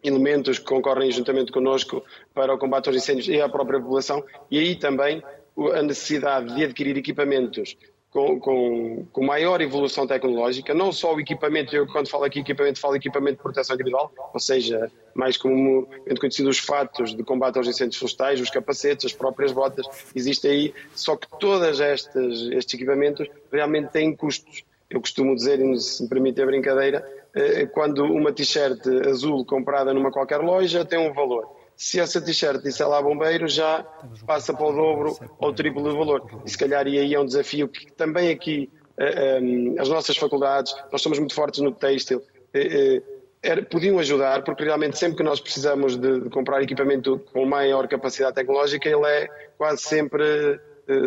elementos 0.03 0.59
que 0.59 0.65
concorrem 0.65 1.11
juntamente 1.11 1.53
connosco 1.53 2.05
para 2.35 2.55
o 2.55 2.59
combate 2.59 2.89
aos 2.89 2.97
incêndios 2.97 3.29
e 3.29 3.41
à 3.41 3.49
própria 3.49 3.81
população, 3.81 4.25
e 4.51 4.59
aí 4.59 4.77
também 4.77 5.23
a 5.75 5.83
necessidade 5.83 6.55
de 6.55 6.65
adquirir 6.65 6.97
equipamentos 6.97 7.77
com, 8.13 8.39
com, 8.39 9.07
com, 9.11 9.25
maior 9.25 9.63
evolução 9.63 10.07
tecnológica, 10.07 10.75
não 10.75 10.93
só 10.93 11.15
o 11.15 11.21
equipamento, 11.21 11.75
eu 11.75 11.87
quando 11.87 12.11
falo 12.11 12.25
aqui 12.25 12.41
equipamento, 12.41 12.79
falo 12.79 12.95
equipamento 12.95 13.39
de 13.39 13.43
proteção 13.43 13.75
individual, 13.75 14.13
ou 14.35 14.39
seja, 14.39 14.93
mais 15.15 15.39
comumente 15.39 16.21
conhecido 16.21 16.51
os 16.51 16.59
fatos 16.59 17.17
de 17.17 17.23
combate 17.25 17.57
aos 17.57 17.67
incêndios 17.67 17.97
florestais, 17.97 18.39
os 18.39 18.51
capacetes, 18.51 19.07
as 19.07 19.13
próprias 19.15 19.51
botas, 19.51 19.87
existe 20.15 20.47
aí, 20.47 20.75
só 20.95 21.17
que 21.17 21.27
todos 21.41 21.81
estes 21.81 22.75
equipamentos 22.75 23.27
realmente 23.51 23.91
têm 23.91 24.15
custos. 24.15 24.63
Eu 24.91 25.01
costumo 25.01 25.35
dizer, 25.35 25.59
e 25.59 25.81
se 25.81 26.03
me 26.03 26.09
permite 26.11 26.43
a 26.43 26.45
brincadeira, 26.45 27.03
quando 27.73 28.05
uma 28.05 28.33
t-shirt 28.33 28.87
azul 29.09 29.45
comprada 29.45 29.95
numa 29.95 30.11
qualquer 30.11 30.39
loja 30.39 30.85
tem 30.85 30.99
um 30.99 31.13
valor. 31.13 31.63
Se 31.77 31.99
essa 31.99 32.21
t-shirt 32.21 32.63
disser 32.63 32.89
lá 32.89 33.01
bombeiro, 33.03 33.49
já 33.49 33.85
passa 34.27 34.53
para 34.53 34.67
o 34.67 34.73
dobro 34.73 35.17
ou 35.39 35.49
o 35.49 35.53
triplo 35.53 35.83
de 35.83 35.97
valor. 35.97 36.25
E 36.45 36.51
se 36.51 36.59
calhar 36.59 36.87
e 36.87 36.99
aí 36.99 37.15
é 37.15 37.19
um 37.19 37.27
desafio 37.27 37.69
que 37.69 37.91
também 37.93 38.31
aqui 38.31 38.71
eh, 38.99 39.39
eh, 39.39 39.81
as 39.81 39.89
nossas 39.89 40.17
faculdades, 40.17 40.75
nós 40.93 41.01
somos 41.01 41.19
muito 41.19 41.35
fortes 41.35 41.61
no 41.61 41.73
têxtil, 41.73 42.23
podiam 43.71 43.99
ajudar, 43.99 44.45
porque 44.45 44.63
realmente 44.63 44.99
sempre 44.99 45.17
que 45.17 45.23
nós 45.23 45.41
precisamos 45.41 45.97
de, 45.97 46.29
comprar 46.31 46.63
equipamento 46.63 47.19
com 47.33 47.45
maior 47.47 47.89
capacidade 47.89 48.35
tecnológica, 48.35 48.89
ele 48.89 49.07
é 49.07 49.29
quase 49.59 49.83
sempre 49.83 50.61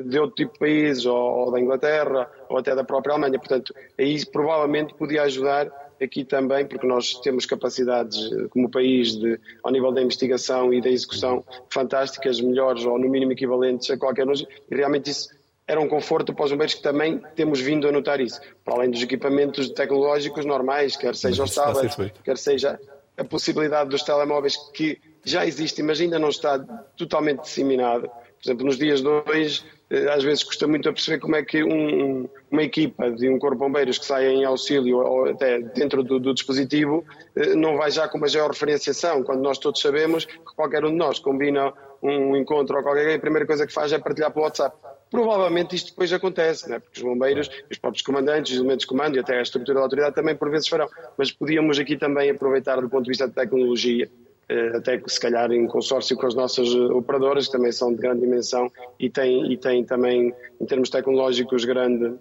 de 0.06 0.20
outro 0.20 0.36
tipo 0.36 0.54
de 0.54 0.60
países, 0.60 1.06
ou 1.06 1.52
da 1.52 1.60
Inglaterra, 1.60 2.30
ou 2.50 2.58
até 2.58 2.74
da 2.74 2.84
própria 2.84 3.14
Alemanha. 3.14 3.38
Portanto, 3.38 3.74
aí 3.98 4.26
provavelmente 4.26 4.94
podia 4.96 5.24
ajudar 5.24 5.70
aqui 6.02 6.24
também, 6.24 6.66
porque 6.66 6.86
nós 6.86 7.14
temos 7.22 7.46
capacidades 7.46 8.18
como 8.50 8.70
país 8.70 9.16
de, 9.16 9.40
ao 9.64 9.72
nível 9.72 9.92
da 9.92 10.02
investigação 10.02 10.74
e 10.74 10.82
da 10.82 10.90
execução 10.90 11.44
fantásticas, 11.70 12.42
melhores 12.42 12.86
ou 12.86 13.00
no 13.00 13.10
mínimo 13.10 13.32
equivalentes 13.32 13.90
a 13.90 13.98
qualquer 13.98 14.28
um, 14.28 14.34
e 14.34 14.76
realmente 14.76 15.10
isso 15.10 15.30
era 15.68 15.82
um 15.82 15.88
conforto 15.88 16.34
para 16.34 16.46
os 16.46 16.52
bombeiros 16.52 16.76
que 16.76 16.84
também 16.84 17.20
temos 17.36 17.60
vindo 17.60 17.88
a 17.88 17.92
notar 17.92 18.22
isso. 18.22 18.40
Para 18.64 18.76
além 18.76 18.92
dos 18.92 19.02
equipamentos 19.02 19.70
tecnológicos 19.70 20.46
normais, 20.46 20.96
quer 20.96 21.16
seja 21.16 21.44
os 21.44 21.56
tablets, 21.56 21.98
quer 22.24 22.38
seja 22.38 22.80
a 23.18 23.24
possibilidade 23.24 23.90
dos 23.90 24.04
telemóveis 24.04 24.56
que 24.74 25.00
já 25.24 25.46
existe, 25.46 25.82
mas 25.82 26.00
ainda 26.00 26.20
não 26.20 26.30
está 26.30 26.60
totalmente 26.96 27.42
disseminado. 27.42 28.08
Por 28.08 28.50
exemplo, 28.50 28.66
nos 28.66 28.78
dias 28.78 29.02
de 29.02 29.08
hoje, 29.08 29.64
eh, 29.64 29.75
às 30.14 30.24
vezes 30.24 30.44
custa 30.44 30.68
muito 30.68 30.90
a 30.90 30.94
perceber 30.94 31.20
como 31.20 31.36
é 31.36 31.44
que 31.44 31.64
um, 31.64 32.28
uma 32.50 32.64
equipa 32.64 33.12
de 33.12 33.30
um 33.30 33.38
corpo 33.38 33.56
de 33.56 33.60
bombeiros 33.60 34.00
que 34.00 34.06
sai 34.06 34.28
em 34.28 34.44
auxílio 34.44 34.98
ou 34.98 35.30
até 35.30 35.60
dentro 35.60 36.04
do, 36.04 36.20
do, 36.20 36.34
dispositivo 36.34 37.06
eh, 37.36 37.56
não 37.56 37.78
vai 37.78 37.92
já 37.92 38.08
com 38.08 38.18
uma 38.18 38.28
georreferenciação, 38.28 39.24
quando 39.24 39.42
nós 39.42 39.60
todos 39.60 39.80
sabemos 39.80 40.26
que 40.26 40.56
qualquer 40.56 40.84
um 40.84 40.90
de 40.90 40.96
nós 40.96 41.20
combina 41.20 41.72
um 42.02 42.36
encontro 42.36 42.78
ou 42.78 42.84
qualquer 42.84 43.04
coisa, 43.04 43.18
a 43.18 43.22
primeira 43.22 43.46
coisa 43.46 43.68
que 43.68 43.74
faz 43.74 43.92
é 43.92 44.00
partilhar 44.00 44.32
pelo 44.32 44.46
WhatsApp. 44.46 44.76
Provavelmente 45.10 45.76
isto 45.76 45.92
depois 45.92 46.12
acontece, 46.12 46.70
né? 46.70 46.80
porque 46.80 47.00
os 47.00 47.04
bombeiros, 47.04 47.50
os 47.70 47.78
próprios 47.78 48.02
comandantes, 48.02 48.54
os 48.54 48.58
elementos 48.58 48.82
de 48.82 48.88
comando 48.88 49.16
e 49.16 49.20
até 49.20 49.38
a 49.38 49.42
estrutura 49.42 49.76
da 49.76 49.84
autoridade 49.84 50.16
também 50.16 50.36
por 50.36 50.50
vezes 50.50 50.68
farão. 50.68 50.88
Mas 51.18 51.32
podíamos 51.32 51.80
aqui 51.80 51.96
também 51.96 52.30
aproveitar 52.30 52.82
do 52.82 52.90
ponto 52.90 53.04
de 53.04 53.10
vista 53.10 53.28
da 53.28 53.34
tecnologia, 53.34 54.10
eh, 54.48 54.78
até 54.78 55.02
se 55.08 55.20
calhar 55.20 55.52
em 55.52 55.66
consórcio 55.68 56.16
com 56.16 56.28
as 56.28 56.36
nossas 56.36 56.68
eh, 56.70 56.94
operadoras, 56.94 57.48
que 57.48 57.52
também 57.52 57.72
são 57.72 57.92
de 57.92 58.02
grande 58.02 58.22
dimensão 58.22 58.72
e 59.00 59.10
têm, 59.10 59.52
e 59.52 59.58
têm 59.58 59.84
também, 59.84 60.34
em 60.60 60.66
termos 60.66 60.90
tecnológicos, 60.90 61.66
grande 61.66 62.14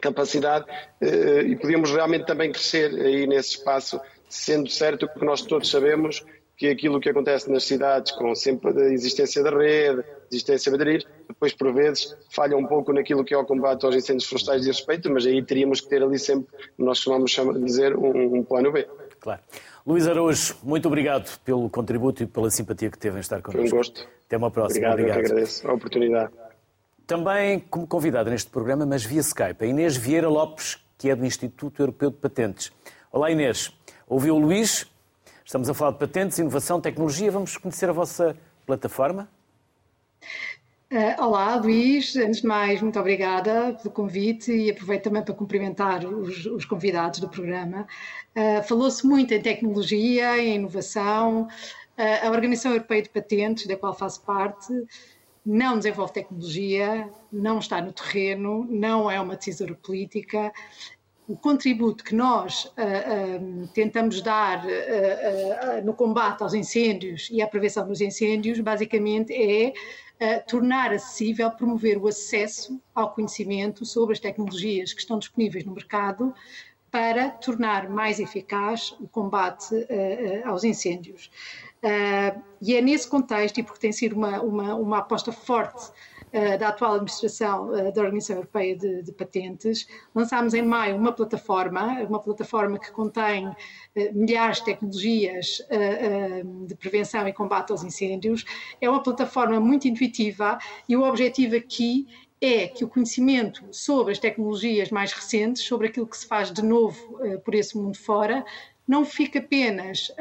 capacidade, 0.00 0.66
eh, 1.00 1.42
e 1.42 1.56
podíamos 1.56 1.90
realmente 1.90 2.26
também 2.26 2.50
crescer 2.50 2.94
aí 3.00 3.26
nesse 3.26 3.56
espaço, 3.56 4.00
sendo 4.28 4.70
certo 4.70 5.08
que 5.08 5.24
nós 5.24 5.42
todos 5.42 5.70
sabemos 5.70 6.24
que 6.56 6.68
aquilo 6.68 6.98
que 6.98 7.10
acontece 7.10 7.50
nas 7.50 7.64
cidades, 7.64 8.12
com 8.12 8.34
sempre 8.34 8.70
a 8.80 8.92
existência 8.92 9.42
da 9.42 9.50
rede, 9.50 10.02
existência 10.32 10.72
de 10.72 10.78
badarias, 10.78 11.06
depois 11.28 11.52
por 11.52 11.72
vezes 11.72 12.16
falha 12.30 12.56
um 12.56 12.66
pouco 12.66 12.92
naquilo 12.92 13.24
que 13.24 13.34
é 13.34 13.36
o 13.36 13.44
combate 13.44 13.84
aos 13.84 13.94
incêndios 13.94 14.26
florestais 14.26 14.62
de 14.62 14.68
respeito, 14.68 15.10
mas 15.10 15.26
aí 15.26 15.42
teríamos 15.44 15.82
que 15.82 15.88
ter 15.88 16.02
ali 16.02 16.18
sempre, 16.18 16.48
nós 16.78 16.98
chamamos 16.98 17.36
dizer, 17.62 17.94
um, 17.94 18.36
um 18.36 18.42
plano 18.42 18.72
B. 18.72 18.88
Claro. 19.20 19.40
Luís 19.86 20.06
Araújo, 20.06 20.56
muito 20.62 20.86
obrigado 20.86 21.38
pelo 21.40 21.68
contributo 21.70 22.22
e 22.22 22.26
pela 22.26 22.50
simpatia 22.50 22.90
que 22.90 22.98
teve 22.98 23.16
em 23.16 23.20
estar 23.20 23.42
connosco. 23.42 23.68
Foi 23.68 23.78
um 23.78 23.80
gosto. 23.80 24.08
Até 24.26 24.36
uma 24.36 24.50
próxima. 24.50 24.88
Obrigado, 24.88 25.00
obrigado. 25.00 25.18
eu 25.18 25.24
que 25.24 25.32
agradeço 25.32 25.68
a 25.68 25.72
oportunidade. 25.72 26.32
Também 27.06 27.60
como 27.60 27.86
convidada 27.86 28.30
neste 28.30 28.50
programa, 28.50 28.84
mas 28.84 29.04
via 29.04 29.20
Skype, 29.20 29.64
a 29.64 29.66
Inês 29.66 29.96
Vieira 29.96 30.28
Lopes, 30.28 30.78
que 30.98 31.08
é 31.08 31.14
do 31.14 31.24
Instituto 31.24 31.80
Europeu 31.80 32.10
de 32.10 32.16
Patentes. 32.16 32.72
Olá 33.12 33.30
Inês, 33.30 33.72
ouviu 34.08 34.34
o 34.34 34.38
Luís? 34.38 34.86
Estamos 35.44 35.68
a 35.68 35.74
falar 35.74 35.92
de 35.92 35.98
patentes, 35.98 36.38
inovação, 36.38 36.80
tecnologia. 36.80 37.30
Vamos 37.30 37.56
conhecer 37.56 37.88
a 37.88 37.92
vossa 37.92 38.36
plataforma? 38.66 39.28
Uh, 40.88 41.20
olá, 41.20 41.56
Luís. 41.56 42.14
Antes 42.14 42.42
de 42.42 42.46
mais, 42.46 42.80
muito 42.80 42.96
obrigada 43.00 43.72
pelo 43.72 43.92
convite 43.92 44.52
e 44.52 44.70
aproveito 44.70 45.02
também 45.02 45.20
para 45.20 45.34
cumprimentar 45.34 46.04
os, 46.04 46.46
os 46.46 46.64
convidados 46.64 47.18
do 47.18 47.28
programa. 47.28 47.88
Uh, 48.36 48.62
Falou-se 48.62 49.04
muito 49.04 49.34
em 49.34 49.42
tecnologia, 49.42 50.38
em 50.38 50.54
inovação. 50.54 51.48
Uh, 51.98 52.26
a 52.26 52.30
Organização 52.30 52.70
Europeia 52.70 53.02
de 53.02 53.08
Patentes, 53.08 53.66
da 53.66 53.76
qual 53.76 53.94
faço 53.94 54.22
parte, 54.22 54.72
não 55.44 55.76
desenvolve 55.76 56.12
tecnologia, 56.12 57.10
não 57.32 57.58
está 57.58 57.82
no 57.82 57.90
terreno, 57.92 58.64
não 58.70 59.10
é 59.10 59.20
uma 59.20 59.34
decisora 59.34 59.74
política 59.74 60.52
o 61.28 61.36
contributo 61.36 62.04
que 62.04 62.14
nós 62.14 62.72
tentamos 63.74 64.22
dar 64.22 64.64
no 65.84 65.92
combate 65.92 66.40
aos 66.44 66.54
incêndios 66.54 67.28
e 67.32 67.42
à 67.42 67.48
prevenção 67.48 67.84
dos 67.84 68.00
incêndios, 68.00 68.60
basicamente 68.60 69.34
é 69.34 69.72
tornar 70.46 70.92
acessível, 70.92 71.50
promover 71.50 71.98
o 71.98 72.08
acesso 72.08 72.80
ao 72.94 73.12
conhecimento 73.12 73.84
sobre 73.84 74.14
as 74.14 74.20
tecnologias 74.20 74.92
que 74.92 75.00
estão 75.00 75.18
disponíveis 75.18 75.64
no 75.64 75.72
mercado 75.72 76.34
para 76.90 77.30
tornar 77.30 77.90
mais 77.90 78.18
eficaz 78.18 78.92
o 79.00 79.06
combate 79.06 79.74
aos 80.44 80.64
incêndios. 80.64 81.30
e 82.62 82.74
é 82.74 82.80
nesse 82.80 83.06
contexto, 83.08 83.58
e 83.58 83.62
porque 83.62 83.80
tem 83.80 83.92
sido 83.92 84.16
uma, 84.16 84.40
uma, 84.40 84.74
uma 84.74 84.98
aposta 84.98 85.30
forte 85.32 85.92
da 86.58 86.68
atual 86.68 86.94
administração 86.94 87.70
uh, 87.70 87.92
da 87.92 88.02
Organização 88.02 88.36
Europeia 88.36 88.76
de, 88.76 89.02
de, 89.02 89.12
Patentes. 89.12 89.86
Lançámos 90.14 90.54
em 90.54 90.62
maio 90.62 90.96
uma 90.96 91.12
plataforma, 91.12 92.02
uma 92.02 92.20
plataforma 92.20 92.78
que 92.78 92.90
contém 92.90 93.46
uh, 93.48 93.54
milhares 94.12 94.58
de 94.58 94.64
tecnologias 94.64 95.62
de 96.66 96.74
prevenção 96.74 97.26
e 97.26 97.32
combate 97.32 97.70
aos 97.72 97.82
incêndios. 97.82 98.44
É 98.80 98.88
uma 98.88 99.02
plataforma 99.02 99.58
muito 99.60 99.88
intuitiva 99.88 100.58
e 100.88 100.96
o 100.96 101.02
objetivo 101.02 101.56
aqui 101.56 102.06
é 102.40 102.66
que 102.66 102.84
o 102.84 102.88
conhecimento 102.88 103.64
sobre 103.70 104.12
as 104.12 104.18
tecnologias 104.18 104.90
mais 104.90 105.12
recentes, 105.12 105.62
sobre 105.62 105.88
aquilo 105.88 106.06
que 106.06 106.16
se 106.16 106.26
faz 106.26 106.52
de 106.52 106.62
novo 106.62 107.18
por 107.44 107.54
esse 107.54 107.76
mundo 107.76 107.96
fora, 107.96 108.44
não 108.86 109.04
fique 109.04 109.38
apenas 109.38 110.12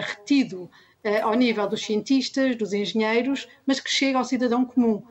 retido 0.00 0.70
ao 1.22 1.34
nível 1.34 1.68
dos 1.68 1.84
cientistas, 1.84 2.56
dos 2.56 2.72
engenheiros, 2.72 3.48
mas 3.66 3.80
que 3.80 3.90
chegue 3.90 4.16
ao 4.16 4.24
cidadão 4.24 4.64
comum 4.64 5.02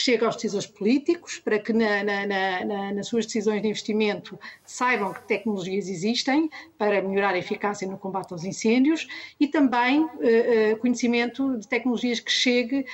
que 0.00 0.04
chegue 0.04 0.24
aos 0.24 0.34
decisores 0.34 0.66
políticos 0.66 1.38
para 1.38 1.58
que 1.58 1.74
na, 1.74 2.02
na, 2.02 2.26
na, 2.26 2.92
nas 2.94 3.06
suas 3.06 3.26
decisões 3.26 3.60
de 3.60 3.68
investimento 3.68 4.40
saibam 4.64 5.12
que 5.12 5.22
tecnologias 5.28 5.88
existem 5.88 6.48
para 6.78 7.02
melhorar 7.02 7.34
a 7.34 7.38
eficácia 7.38 7.86
no 7.86 7.98
combate 7.98 8.32
aos 8.32 8.42
incêndios 8.42 9.06
e 9.38 9.46
também 9.46 10.04
uh, 10.04 10.76
conhecimento 10.80 11.58
de 11.58 11.68
tecnologias 11.68 12.18
que 12.18 12.32
chegue 12.32 12.80
uh, 12.80 12.84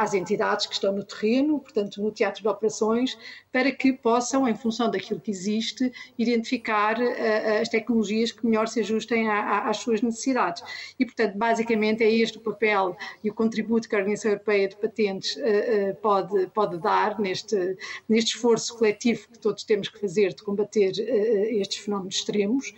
às 0.00 0.12
entidades 0.12 0.66
que 0.66 0.74
estão 0.74 0.92
no 0.92 1.04
terreno, 1.04 1.60
portanto 1.60 2.02
no 2.02 2.10
teatro 2.10 2.42
de 2.42 2.48
operações, 2.48 3.16
para 3.52 3.70
que 3.70 3.92
possam, 3.92 4.48
em 4.48 4.56
função 4.56 4.90
daquilo 4.90 5.20
que 5.20 5.30
existe, 5.30 5.90
identificar 6.18 6.96
as 7.60 7.68
tecnologias 7.68 8.30
que 8.30 8.46
melhor 8.46 8.68
se 8.68 8.80
ajustem 8.80 9.28
a, 9.28 9.40
a, 9.40 9.70
às 9.70 9.78
suas 9.78 10.02
necessidades. 10.02 10.62
E, 10.98 11.04
portanto, 11.04 11.36
basicamente 11.36 12.04
é 12.04 12.10
este 12.10 12.38
o 12.38 12.40
papel 12.40 12.96
e 13.24 13.30
o 13.30 13.34
contributo 13.34 13.88
que 13.88 13.94
a 13.96 13.98
Organização 13.98 14.32
Europeia 14.32 14.68
de 14.68 14.76
Patentes 14.76 15.36
uh, 15.36 15.96
pode, 16.08 16.46
pode 16.48 16.78
dar 16.78 17.18
neste, 17.18 17.76
neste 18.08 18.34
esforço 18.34 18.78
coletivo 18.78 19.28
que 19.30 19.38
todos 19.38 19.62
temos 19.62 19.88
que 19.90 20.00
fazer 20.00 20.32
de 20.32 20.42
combater 20.42 20.92
estes 21.60 21.78
fenómenos 21.78 22.14
extremos. 22.16 22.74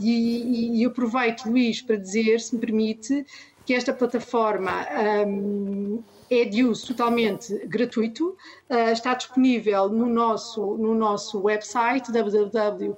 e, 0.00 0.78
e 0.78 0.82
eu 0.82 0.90
aproveito, 0.90 1.44
Luís, 1.48 1.80
para 1.80 1.96
dizer, 1.96 2.40
se 2.40 2.54
me 2.56 2.60
permite, 2.60 3.24
que 3.66 3.74
esta 3.74 3.92
plataforma 3.92 4.86
um, 5.26 6.02
é 6.30 6.44
de 6.44 6.62
uso 6.62 6.86
totalmente 6.86 7.66
gratuito, 7.66 8.36
uh, 8.70 8.92
está 8.92 9.12
disponível 9.14 9.88
no 9.88 10.06
nosso, 10.06 10.76
no 10.76 10.94
nosso 10.94 11.42
website 11.42 12.12
www.epo.org. 12.12 12.94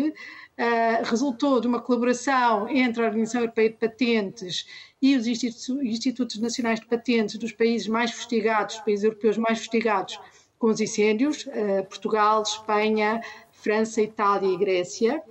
Uh, 0.00 1.02
resultou 1.04 1.60
de 1.60 1.66
uma 1.66 1.80
colaboração 1.80 2.68
entre 2.68 3.02
a 3.02 3.06
Organização 3.06 3.40
Europeia 3.40 3.70
de 3.70 3.76
Patentes 3.76 4.66
e 5.00 5.16
os 5.16 5.26
Institutos 5.26 6.38
Nacionais 6.38 6.80
de 6.80 6.86
Patentes 6.86 7.36
dos 7.36 7.52
países 7.52 7.88
mais 7.88 8.10
fustigados, 8.10 8.76
os 8.76 8.80
países 8.82 9.04
europeus 9.04 9.38
mais 9.38 9.58
fustigados 9.58 10.18
com 10.58 10.68
os 10.68 10.80
incêndios, 10.80 11.46
uh, 11.46 11.84
Portugal, 11.88 12.42
Espanha, 12.42 13.20
França, 13.50 14.02
Itália 14.02 14.52
e 14.52 14.58
Grécia. 14.58 15.22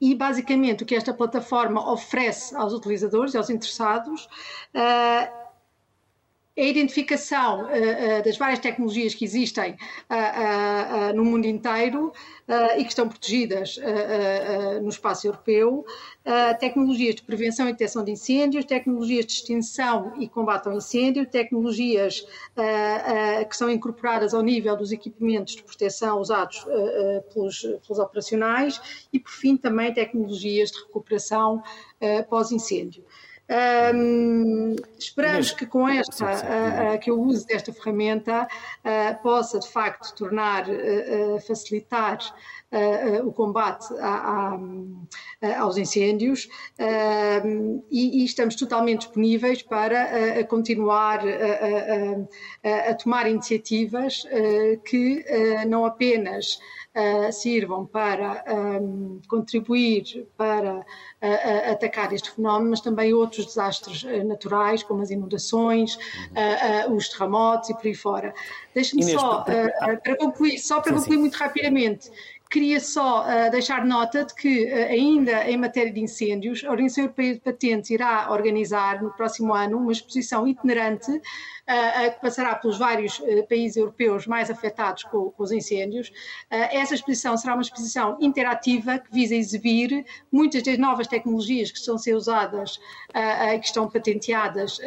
E 0.00 0.14
basicamente 0.14 0.82
o 0.82 0.86
que 0.86 0.94
esta 0.94 1.12
plataforma 1.12 1.90
oferece 1.90 2.54
aos 2.54 2.72
utilizadores 2.72 3.34
e 3.34 3.38
aos 3.38 3.50
interessados 3.50 4.26
uh, 4.26 5.35
a 6.56 6.62
identificação 6.62 7.64
uh, 7.64 7.66
uh, 7.66 8.24
das 8.24 8.38
várias 8.38 8.58
tecnologias 8.60 9.14
que 9.14 9.24
existem 9.24 9.72
uh, 9.74 11.14
no 11.14 11.24
mundo 11.24 11.46
inteiro 11.46 12.12
e 12.78 12.84
que 12.84 12.90
estão 12.90 13.08
protegidas 13.08 13.76
no 14.80 14.88
espaço 14.88 15.26
europeu, 15.26 15.84
tecnologias 16.60 17.16
de 17.16 17.22
prevenção 17.22 17.68
e 17.68 17.72
detecção 17.72 18.04
de 18.04 18.12
incêndios, 18.12 18.64
tecnologias 18.64 19.26
de 19.26 19.32
extinção 19.32 20.12
e 20.20 20.28
combate 20.28 20.68
ao 20.68 20.76
incêndio, 20.76 21.26
tecnologias 21.26 22.24
que 23.50 23.56
são 23.56 23.68
incorporadas 23.68 24.32
ao 24.32 24.42
nível 24.42 24.76
dos 24.76 24.92
equipamentos 24.92 25.56
de 25.56 25.64
proteção 25.64 26.20
usados 26.20 26.64
pelos, 27.34 27.62
pelos 27.62 27.98
operacionais 27.98 28.80
e, 29.12 29.18
por 29.18 29.32
fim, 29.32 29.56
também 29.56 29.92
tecnologias 29.92 30.70
de 30.70 30.78
recuperação 30.78 31.60
pós-incêndio. 32.28 33.04
Um, 33.48 34.74
esperamos 34.98 35.52
que 35.52 35.66
com 35.66 35.88
esta, 35.88 36.24
uh, 36.24 36.94
uh, 36.94 36.98
que 36.98 37.12
o 37.12 37.20
uso 37.20 37.46
desta 37.46 37.72
ferramenta 37.72 38.48
uh, 38.84 39.22
possa 39.22 39.60
de 39.60 39.68
facto 39.68 40.12
tornar, 40.16 40.64
facilitar 41.46 42.18
o 43.24 43.32
combate 43.32 43.86
a, 44.00 44.58
a, 45.40 45.60
aos 45.60 45.76
incêndios 45.76 46.48
e, 47.90 48.22
e, 48.22 48.24
estamos 48.24 48.56
totalmente 48.56 49.02
disponíveis 49.02 49.62
para 49.62 50.44
continuar 50.44 51.20
a, 51.20 52.90
a, 52.90 52.94
tomar 52.94 53.28
iniciativas 53.28 54.26
que 54.84 55.24
não 55.68 55.86
apenas 55.86 56.58
sirvam 57.30 57.84
para 57.86 58.42
contribuir 59.28 60.26
para 60.36 60.84
atacar 61.70 62.12
este 62.12 62.30
fenómeno, 62.30 62.70
mas 62.70 62.80
também 62.80 63.12
outros 63.12 63.46
desastres 63.46 64.02
naturais, 64.24 64.82
como 64.82 65.02
as 65.02 65.10
inundações, 65.10 65.98
uhum. 66.86 66.96
os 66.96 67.08
terremotos 67.10 67.70
e 67.70 67.74
por 67.74 67.86
aí 67.86 67.94
fora. 67.94 68.34
Deixe-me 68.74 69.02
só, 69.04 69.42
para 69.42 70.16
concluir, 70.16 70.58
só 70.58 70.80
para 70.80 70.94
concluir 70.94 71.18
muito 71.18 71.34
rapidamente, 71.34 72.10
Queria 72.50 72.78
só 72.80 73.24
uh, 73.24 73.50
deixar 73.50 73.84
nota 73.84 74.24
de 74.24 74.34
que, 74.34 74.64
uh, 74.66 74.86
ainda 74.88 75.50
em 75.50 75.56
matéria 75.56 75.92
de 75.92 76.00
incêndios, 76.00 76.64
a 76.64 76.70
Organização 76.70 77.04
Europeia 77.04 77.34
de 77.34 77.40
Patentes 77.40 77.90
irá 77.90 78.30
organizar 78.30 79.02
no 79.02 79.10
próximo 79.12 79.52
ano 79.52 79.78
uma 79.78 79.92
exposição 79.92 80.46
itinerante 80.46 81.20
que 81.66 82.20
passará 82.20 82.54
pelos 82.54 82.78
vários 82.78 83.20
países 83.48 83.76
europeus 83.76 84.26
mais 84.26 84.50
afetados 84.50 85.02
com, 85.04 85.30
com 85.30 85.42
os 85.42 85.50
incêndios. 85.50 86.12
essa 86.48 86.94
exposição 86.94 87.36
será 87.36 87.54
uma 87.54 87.62
exposição 87.62 88.16
interativa 88.20 88.98
que 88.98 89.12
visa 89.12 89.34
exibir 89.34 90.06
muitas 90.30 90.62
das 90.62 90.78
novas 90.78 91.08
tecnologias 91.08 91.72
que 91.72 91.78
estão 91.78 91.96
a 91.96 91.98
ser 91.98 92.14
usadas 92.14 92.78
e 93.52 93.58
que 93.58 93.66
estão 93.66 93.88
patenteadas 93.88 94.78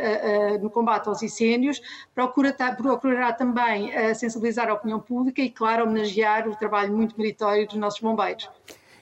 no 0.61 0.69
combate 0.69 1.09
aos 1.09 1.21
incêndios. 1.21 1.82
Procura, 2.15 2.55
procurará 2.77 3.34
também 3.34 3.91
sensibilizar 4.15 4.69
a 4.69 4.73
opinião 4.73 4.99
pública 4.99 5.41
e, 5.41 5.49
claro, 5.49 5.84
homenagear 5.84 6.47
o 6.47 6.55
trabalho 6.55 6.95
muito 6.95 7.17
meritório 7.17 7.67
dos 7.67 7.75
nossos 7.75 7.99
bombeiros. 7.99 8.49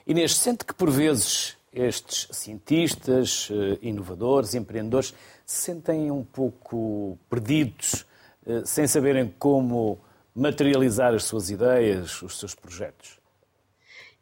Inês, 0.06 0.34
sente 0.34 0.64
que 0.64 0.74
por 0.74 0.90
vezes 0.90 1.56
estes 1.72 2.28
cientistas, 2.32 3.50
eh, 3.52 3.78
inovadores, 3.82 4.54
empreendedores 4.54 5.14
se 5.48 5.62
sentem 5.62 6.10
um 6.10 6.22
pouco 6.22 7.18
perdidos, 7.30 8.04
eh, 8.46 8.62
sem 8.66 8.86
saberem 8.86 9.32
como 9.38 9.98
materializar 10.34 11.14
as 11.14 11.24
suas 11.24 11.48
ideias, 11.48 12.20
os 12.20 12.38
seus 12.38 12.54
projetos? 12.54 13.18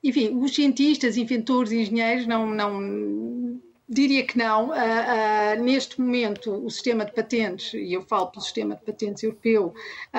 Enfim, 0.05 0.39
os 0.41 0.55
cientistas, 0.55 1.16
inventores 1.16 1.72
engenheiros 1.72 2.29
não, 2.29 2.47
não, 2.47 3.61
Diria 3.89 4.26
que 4.26 4.37
não. 4.37 4.70
Uh, 4.70 4.72
uh, 4.72 5.62
neste 5.62 6.01
momento, 6.01 6.53
o 6.53 6.68
sistema 6.68 7.05
de 7.05 7.12
patentes, 7.12 7.72
e 7.72 7.93
eu 7.93 8.03
falo 8.03 8.26
pelo 8.26 8.43
sistema 8.43 8.74
de 8.74 8.82
patentes 8.82 9.22
europeu, 9.22 9.72
uh, 10.12 10.18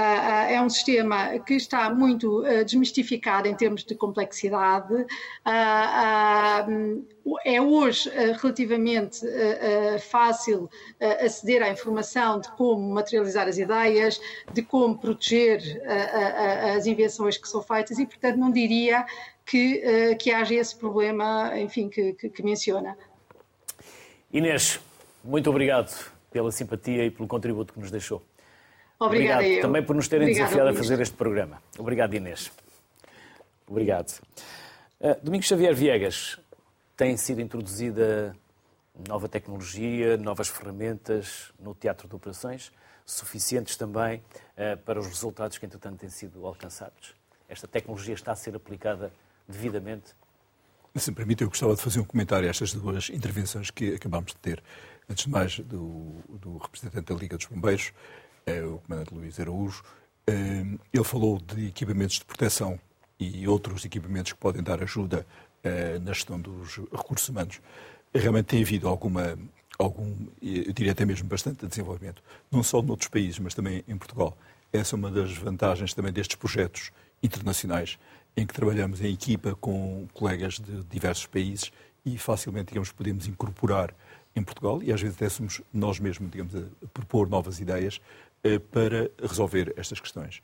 é 0.50 0.62
um 0.62 0.70
sistema 0.70 1.38
que 1.40 1.56
está 1.56 1.90
muito 1.94 2.44
desmistificado 2.66 3.46
em 3.46 3.56
termos 3.56 3.84
de 3.84 3.94
complexidade. 3.94 5.06
é 7.46 7.62
hoje 7.62 8.10
relativamente 8.42 9.20
fácil 10.00 10.70
aceder 11.22 11.62
à 11.62 11.70
informação 11.70 12.40
de 12.40 12.50
como 12.56 12.94
materializar 12.94 13.48
as 13.50 13.58
ideias, 13.58 14.20
de 14.54 14.62
como 14.62 14.98
proteger 14.98 15.62
as 16.76 16.86
invenções 16.86 17.38
que 17.38 17.50
são 17.50 17.62
feitas, 17.62 18.00
e, 18.00 18.06
portanto, 18.06 18.38
não 18.38 18.52
diria 18.52 19.06
que, 19.46 20.16
que 20.16 20.32
haja 20.32 20.56
esse 20.56 20.76
problema, 20.76 21.52
enfim, 21.60 21.90
que, 21.90 22.14
que, 22.14 22.30
que 22.30 22.44
menciona. 22.44 22.98
Inês, 24.38 24.80
muito 25.24 25.50
obrigado 25.50 25.92
pela 26.30 26.52
simpatia 26.52 27.04
e 27.04 27.10
pelo 27.10 27.28
contributo 27.28 27.74
que 27.74 27.80
nos 27.80 27.90
deixou. 27.90 28.24
Obrigada 29.00 29.42
obrigado 29.42 29.62
também 29.64 29.84
por 29.84 29.96
nos 29.96 30.08
terem 30.08 30.28
Obrigada, 30.28 30.50
desafiado 30.50 30.78
a 30.78 30.80
fazer 30.80 31.02
este 31.02 31.16
programa. 31.16 31.60
Obrigado, 31.76 32.14
Inês. 32.14 32.52
Obrigado. 33.68 34.22
Uh, 35.00 35.18
Domingos 35.24 35.48
Xavier 35.48 35.74
Viegas, 35.74 36.40
tem 36.96 37.18
sido 37.18 37.42
introduzida 37.42 38.36
nova 39.08 39.28
tecnologia, 39.28 40.18
novas 40.18 40.50
ferramentas 40.50 41.52
no 41.60 41.74
teatro 41.74 42.08
de 42.08 42.16
operações, 42.16 42.72
suficientes 43.08 43.76
também 43.76 44.22
uh, 44.56 44.78
para 44.86 45.00
os 45.00 45.08
resultados 45.08 45.58
que, 45.58 45.66
entretanto, 45.66 45.98
têm 45.98 46.10
sido 46.10 46.46
alcançados. 46.46 47.16
Esta 47.50 47.68
tecnologia 47.68 48.14
está 48.14 48.34
a 48.34 48.36
ser 48.36 48.56
aplicada 48.56 49.12
devidamente 49.48 50.14
se 51.00 51.12
me 51.12 51.16
permite, 51.16 51.44
eu 51.44 51.50
gostava 51.50 51.76
de 51.76 51.82
fazer 51.82 52.00
um 52.00 52.04
comentário 52.04 52.48
a 52.48 52.50
estas 52.50 52.74
duas 52.74 53.10
intervenções 53.10 53.70
que 53.70 53.94
acabámos 53.94 54.32
de 54.32 54.38
ter. 54.38 54.64
Antes 55.10 55.26
de 55.26 55.32
mais, 55.32 55.60
do, 55.60 56.16
do 56.30 56.58
representante 56.58 57.14
da 57.14 57.16
Liga 57.16 57.38
dos 57.38 57.46
Bombeiros, 57.46 57.94
é, 58.46 58.62
o 58.64 58.80
comandante 58.80 59.14
Luís 59.14 59.40
Araújo. 59.40 59.84
É, 60.26 60.34
ele 60.94 61.04
falou 61.04 61.40
de 61.40 61.68
equipamentos 61.68 62.18
de 62.18 62.26
proteção 62.26 62.80
e 63.20 63.48
outros 63.48 63.86
equipamentos 63.86 64.34
que 64.34 64.40
podem 64.40 64.62
dar 64.62 64.82
ajuda 64.82 65.26
é, 65.64 66.00
na 66.00 66.14
gestão 66.14 66.40
dos 66.40 66.78
recursos 66.92 67.28
humanos. 67.30 67.62
Realmente 68.14 68.46
tem 68.46 68.62
havido 68.62 68.88
alguma, 68.88 69.38
algum, 69.78 70.28
eu 70.42 70.72
diria 70.74 70.92
até 70.92 71.06
mesmo 71.06 71.28
bastante 71.28 71.66
desenvolvimento, 71.66 72.22
não 72.52 72.64
só 72.64 72.82
noutros 72.82 73.10
países, 73.10 73.40
mas 73.40 73.54
também 73.54 73.84
em 73.88 73.98
Portugal. 73.98 74.38
Essa 74.72 74.96
é 74.96 74.98
uma 74.98 75.12
das 75.12 75.36
vantagens 75.38 75.94
também 75.94 76.12
destes 76.12 76.36
projetos 76.36 76.92
internacionais 77.22 77.98
em 78.38 78.46
que 78.46 78.54
trabalhamos 78.54 79.02
em 79.02 79.12
equipa 79.12 79.56
com 79.56 80.08
colegas 80.14 80.60
de 80.60 80.84
diversos 80.84 81.26
países 81.26 81.72
e 82.06 82.20
facilmente, 82.20 82.68
digamos, 82.68 82.92
podemos 82.92 83.28
incorporar 83.28 83.94
em 84.36 84.44
Portugal 84.44 84.82
e 84.84 84.94
às 84.94 85.02
vezes 85.02 85.18
até 85.18 85.28
somos 85.28 85.62
nós 85.74 86.00
mesmos, 86.00 86.30
digamos, 86.30 86.56
a 86.56 86.88
propor 86.94 87.28
novas 87.28 87.60
ideias 87.60 88.00
eh, 88.44 88.60
para 88.60 89.10
resolver 89.20 89.74
estas 89.76 90.00
questões. 90.00 90.44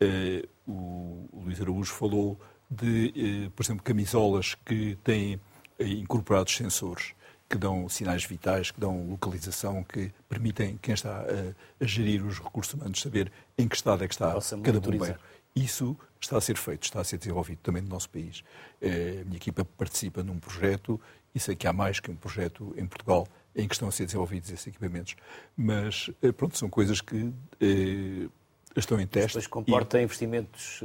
Eh, 0.00 0.48
o 0.66 1.28
Luís 1.44 1.60
Araújo 1.60 1.92
falou 1.92 2.40
de, 2.70 3.12
eh, 3.46 3.50
por 3.54 3.62
exemplo, 3.62 3.84
camisolas 3.84 4.56
que 4.64 4.96
têm 5.04 5.38
incorporados 5.78 6.56
sensores 6.56 7.12
que 7.46 7.58
dão 7.58 7.88
sinais 7.90 8.24
vitais, 8.24 8.70
que 8.70 8.80
dão 8.80 9.06
localização, 9.10 9.84
que 9.84 10.10
permitem 10.28 10.78
quem 10.80 10.94
está 10.94 11.20
a, 11.20 11.84
a 11.84 11.86
gerir 11.86 12.24
os 12.24 12.38
recursos 12.38 12.72
humanos 12.72 13.02
saber 13.02 13.30
em 13.58 13.68
que 13.68 13.76
estado 13.76 14.02
é 14.02 14.08
que 14.08 14.14
está 14.14 14.34
cada 14.62 14.80
bombeiro. 14.80 15.18
Isso 15.54 15.96
está 16.24 16.38
a 16.38 16.40
ser 16.40 16.56
feito, 16.56 16.84
está 16.84 17.00
a 17.00 17.04
ser 17.04 17.18
desenvolvido 17.18 17.58
também 17.62 17.82
no 17.82 17.88
nosso 17.88 18.08
país. 18.10 18.42
Eh, 18.80 19.20
a 19.22 19.24
minha 19.24 19.36
equipa 19.36 19.64
participa 19.64 20.22
num 20.22 20.38
projeto 20.38 21.00
e 21.34 21.40
sei 21.40 21.54
que 21.54 21.66
há 21.66 21.72
mais 21.72 22.00
que 22.00 22.10
um 22.10 22.16
projeto 22.16 22.74
em 22.76 22.86
Portugal 22.86 23.26
em 23.54 23.68
que 23.68 23.74
estão 23.74 23.88
a 23.88 23.92
ser 23.92 24.06
desenvolvidos 24.06 24.50
esses 24.50 24.66
equipamentos. 24.66 25.16
Mas, 25.56 26.10
eh, 26.22 26.32
pronto, 26.32 26.58
são 26.58 26.68
coisas 26.68 27.00
que 27.00 27.32
eh, 27.60 28.28
estão 28.76 29.00
em 29.00 29.06
teste. 29.06 29.36
Mas 29.36 29.46
comporta 29.46 30.00
e... 30.00 30.04
investimentos 30.04 30.80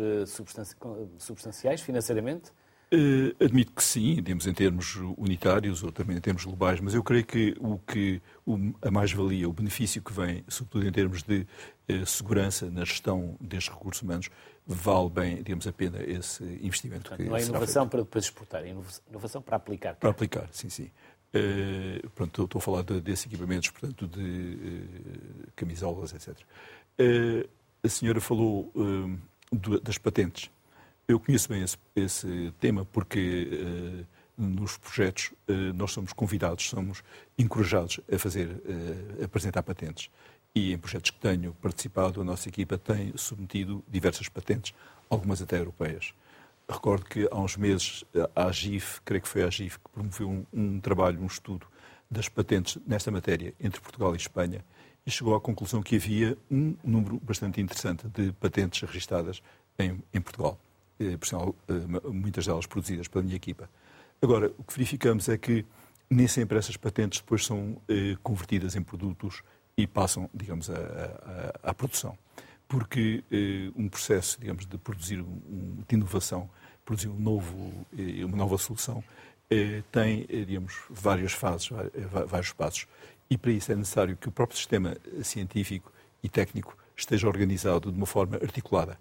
substanciais 1.17 1.81
financeiramente? 1.81 2.51
Uh, 2.91 3.35
admito 3.43 3.71
que 3.71 3.83
sim, 3.83 4.15
digamos, 4.15 4.47
em 4.47 4.53
termos 4.53 4.95
unitários 5.15 5.83
ou 5.83 5.91
também 5.91 6.17
em 6.17 6.19
termos 6.19 6.43
globais, 6.43 6.79
mas 6.79 6.95
eu 6.95 7.03
creio 7.03 7.23
que 7.23 7.55
o 7.59 7.77
que 7.77 8.19
a 8.81 8.89
mais-valia, 8.89 9.47
o 9.47 9.53
benefício 9.53 10.01
que 10.01 10.11
vem, 10.11 10.43
sobretudo 10.47 10.87
em 10.87 10.91
termos 10.91 11.21
de 11.21 11.45
uh, 11.87 12.03
segurança 12.07 12.67
na 12.71 12.83
gestão 12.83 13.37
destes 13.39 13.71
recursos 13.71 14.01
humanos, 14.01 14.31
vale 14.65 15.07
bem, 15.11 15.35
digamos, 15.43 15.67
a 15.67 15.71
pena 15.71 16.01
esse 16.01 16.43
investimento. 16.63 17.09
Portanto, 17.09 17.23
que 17.23 17.29
não 17.29 17.37
é 17.37 17.43
inovação 17.43 17.87
para 17.87 17.99
depois 17.99 18.25
exportar, 18.25 18.63
é 18.63 18.75
inovação 19.07 19.39
para 19.39 19.57
aplicar. 19.57 19.93
Para 19.93 20.09
aplicar, 20.09 20.49
sim, 20.51 20.69
sim. 20.71 20.89
Uh, 21.31 22.09
pronto, 22.15 22.43
estou 22.43 22.57
a 22.57 22.61
falar 22.61 22.81
de, 22.81 22.99
desses 23.01 23.27
equipamentos, 23.27 23.69
portanto, 23.69 24.07
de 24.07 24.81
camisolas, 25.55 26.11
etc. 26.11 26.35
a 27.83 27.87
senhora 27.87 28.19
falou 28.19 28.73
das 29.83 29.99
patentes. 29.99 30.49
Eu 31.09 31.19
conheço 31.19 31.49
bem 31.49 31.63
esse, 31.63 31.75
esse 31.95 32.53
tema 32.59 32.85
porque 32.85 33.49
uh, 33.51 34.05
nos 34.37 34.77
projetos 34.77 35.31
uh, 35.49 35.73
nós 35.73 35.91
somos 35.91 36.13
convidados, 36.13 36.69
somos 36.69 37.01
encorajados 37.35 37.99
a 38.13 38.19
fazer, 38.19 38.47
uh, 38.47 39.23
a 39.23 39.25
apresentar 39.25 39.63
patentes. 39.63 40.11
E 40.53 40.71
em 40.71 40.77
projetos 40.77 41.09
que 41.09 41.19
tenho 41.19 41.51
participado, 41.55 42.21
a 42.21 42.23
nossa 42.23 42.47
equipa 42.47 42.77
tem 42.77 43.11
submetido 43.17 43.83
diversas 43.87 44.29
patentes, 44.29 44.71
algumas 45.09 45.41
até 45.41 45.57
europeias. 45.57 46.13
Recordo 46.69 47.05
que 47.05 47.27
há 47.31 47.39
uns 47.39 47.57
meses 47.57 48.05
a 48.35 48.45
AGIF, 48.45 49.01
creio 49.03 49.23
que 49.23 49.27
foi 49.27 49.41
a 49.41 49.47
AGIF, 49.47 49.79
que 49.79 49.89
promoveu 49.89 50.29
um, 50.29 50.45
um 50.53 50.79
trabalho, 50.79 51.19
um 51.19 51.25
estudo 51.25 51.65
das 52.11 52.29
patentes 52.29 52.77
nesta 52.85 53.09
matéria 53.09 53.55
entre 53.59 53.81
Portugal 53.81 54.13
e 54.13 54.17
Espanha 54.17 54.63
e 55.07 55.09
chegou 55.09 55.33
à 55.33 55.41
conclusão 55.41 55.81
que 55.81 55.95
havia 55.95 56.37
um 56.51 56.75
número 56.83 57.19
bastante 57.19 57.59
interessante 57.59 58.07
de 58.09 58.31
patentes 58.33 58.87
registadas 58.87 59.41
em, 59.79 60.03
em 60.13 60.21
Portugal. 60.21 60.59
Eh, 60.99 61.15
por 61.15 61.27
sinal, 61.27 61.55
eh, 61.69 62.09
muitas 62.11 62.45
delas 62.45 62.65
produzidas 62.65 63.07
pela 63.07 63.23
minha 63.23 63.37
equipa. 63.37 63.69
Agora, 64.21 64.51
o 64.57 64.63
que 64.63 64.73
verificamos 64.73 65.29
é 65.29 65.37
que 65.37 65.65
nem 66.09 66.27
sempre 66.27 66.57
essas 66.57 66.75
patentes 66.75 67.21
depois 67.21 67.45
são 67.45 67.81
eh, 67.87 68.17
convertidas 68.21 68.75
em 68.75 68.81
produtos 68.81 69.41
e 69.77 69.87
passam, 69.87 70.29
digamos, 70.33 70.69
à, 71.63 71.73
produção. 71.73 72.17
Porque 72.67 73.23
um 73.77 73.87
processo, 73.87 74.37
digamos, 74.37 74.65
de 74.65 74.77
produzir, 74.77 75.21
um, 75.21 75.83
de 75.87 75.95
inovação, 75.95 76.49
produzir 76.83 77.07
um 77.07 77.17
novo, 77.17 77.87
uma 78.25 78.35
nova 78.35 78.57
solução, 78.57 79.01
tem, 79.89 80.25
digamos, 80.27 80.81
várias 80.89 81.31
fases, 81.31 81.69
vários 82.27 82.51
passos. 82.51 82.87
E 83.29 83.37
para 83.37 83.51
isso 83.51 83.71
é 83.71 83.75
necessário 83.75 84.17
que 84.17 84.27
o 84.27 84.31
próprio 84.31 84.57
sistema 84.57 84.97
científico 85.23 85.93
e 86.21 86.27
técnico 86.27 86.77
esteja 86.93 87.25
organizado 87.25 87.89
de 87.89 87.97
uma 87.97 88.05
forma 88.05 88.35
articulada. 88.35 88.99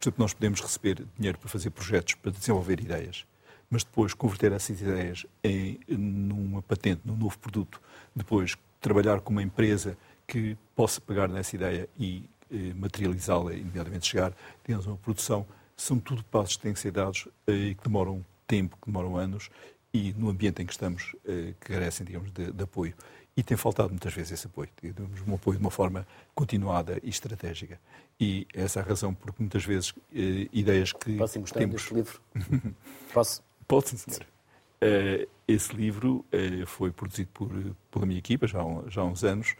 Por 0.00 0.04
exemplo, 0.08 0.24
nós 0.24 0.32
podemos 0.32 0.60
receber 0.62 1.04
dinheiro 1.14 1.36
para 1.38 1.50
fazer 1.50 1.68
projetos, 1.68 2.14
para 2.14 2.32
desenvolver 2.32 2.80
ideias, 2.80 3.26
mas 3.68 3.84
depois 3.84 4.14
converter 4.14 4.50
essas 4.50 4.80
ideias 4.80 5.26
em 5.44 5.78
numa 5.86 6.62
patente, 6.62 7.02
num 7.04 7.14
novo 7.14 7.38
produto, 7.38 7.78
depois 8.16 8.56
trabalhar 8.80 9.20
com 9.20 9.30
uma 9.30 9.42
empresa 9.42 9.98
que 10.26 10.56
possa 10.74 11.02
pegar 11.02 11.28
nessa 11.28 11.54
ideia 11.54 11.86
e 11.98 12.24
eh, 12.50 12.72
materializá-la 12.74 13.52
e 13.52 13.60
imediatamente 13.60 14.06
chegar, 14.06 14.32
temos 14.64 14.86
uma 14.86 14.96
produção, 14.96 15.46
são 15.76 15.98
tudo 15.98 16.24
passos 16.24 16.56
que 16.56 16.62
têm 16.62 16.72
que 16.72 16.80
ser 16.80 16.92
dados 16.92 17.28
eh, 17.46 17.52
e 17.52 17.74
que 17.74 17.84
demoram 17.84 18.24
tempo, 18.46 18.78
que 18.80 18.86
demoram 18.86 19.18
anos 19.18 19.50
e 19.92 20.14
no 20.14 20.30
ambiente 20.30 20.62
em 20.62 20.66
que 20.66 20.72
estamos, 20.72 21.14
eh, 21.28 21.52
que 21.60 21.72
carecem, 21.74 22.06
digamos, 22.06 22.30
de, 22.32 22.50
de 22.50 22.64
apoio. 22.64 22.94
E 23.40 23.42
tem 23.42 23.56
faltado 23.56 23.88
muitas 23.88 24.12
vezes 24.12 24.32
esse 24.32 24.46
apoio, 24.46 24.68
digamos, 24.82 25.26
um 25.26 25.34
apoio 25.34 25.56
de 25.56 25.64
uma 25.64 25.70
forma 25.70 26.06
continuada 26.34 27.00
e 27.02 27.08
estratégica. 27.08 27.80
E 28.20 28.46
essa 28.52 28.80
é 28.80 28.82
a 28.82 28.84
razão 28.84 29.14
porque 29.14 29.42
muitas 29.42 29.64
vezes 29.64 29.94
eh, 30.14 30.46
ideias 30.52 30.92
que 30.92 31.16
Posso 31.16 31.40
mostrar 31.40 31.60
temos... 31.60 31.80
este 31.80 31.94
livro? 31.94 32.20
Posso? 33.14 33.42
Pode, 33.66 33.88
sim, 33.88 33.96
senhor. 33.96 34.26
Uh, 34.82 35.26
esse 35.48 35.74
livro 35.74 36.22
uh, 36.34 36.66
foi 36.66 36.90
produzido 36.90 37.30
por, 37.32 37.48
pela 37.90 38.04
minha 38.04 38.18
equipa 38.18 38.46
já, 38.46 38.58
já 38.88 39.00
há 39.00 39.04
uns 39.06 39.24
anos. 39.24 39.56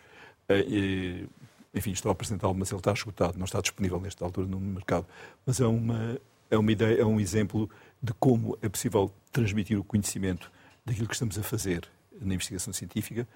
Uh, 0.51 1.26
enfim, 1.72 1.93
estou 1.93 2.11
a 2.11 2.12
apresentá-lo, 2.12 2.55
mas 2.55 2.70
ele 2.70 2.81
está 2.81 2.93
esgotado, 2.93 3.39
não 3.39 3.47
está 3.47 3.62
disponível 3.62 3.99
nesta 3.99 4.22
altura 4.26 4.47
no 4.47 4.61
mercado. 4.61 5.07
Mas 5.47 5.59
é 5.59 5.66
uma, 5.66 6.20
é 6.51 6.59
uma 6.59 6.70
ideia, 6.70 7.01
é 7.01 7.05
um 7.07 7.18
exemplo 7.18 7.70
de 8.03 8.12
como 8.12 8.59
é 8.61 8.68
possível 8.68 9.11
transmitir 9.33 9.78
o 9.78 9.85
conhecimento 9.85 10.53
daquilo 10.85 11.09
que 11.09 11.14
estamos 11.14 11.39
a 11.39 11.43
fazer 11.43 11.89
na 12.21 12.35
investigação 12.35 12.73
científica, 12.73 13.27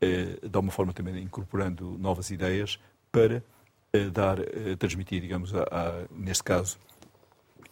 de 0.00 0.58
uma 0.58 0.70
forma 0.70 0.92
também 0.92 1.22
incorporando 1.22 1.96
novas 1.98 2.30
ideias 2.30 2.78
para 3.10 3.42
dar, 4.12 4.38
transmitir, 4.78 5.22
digamos, 5.22 5.54
a, 5.54 5.62
a, 5.62 6.04
neste 6.10 6.44
caso, 6.44 6.78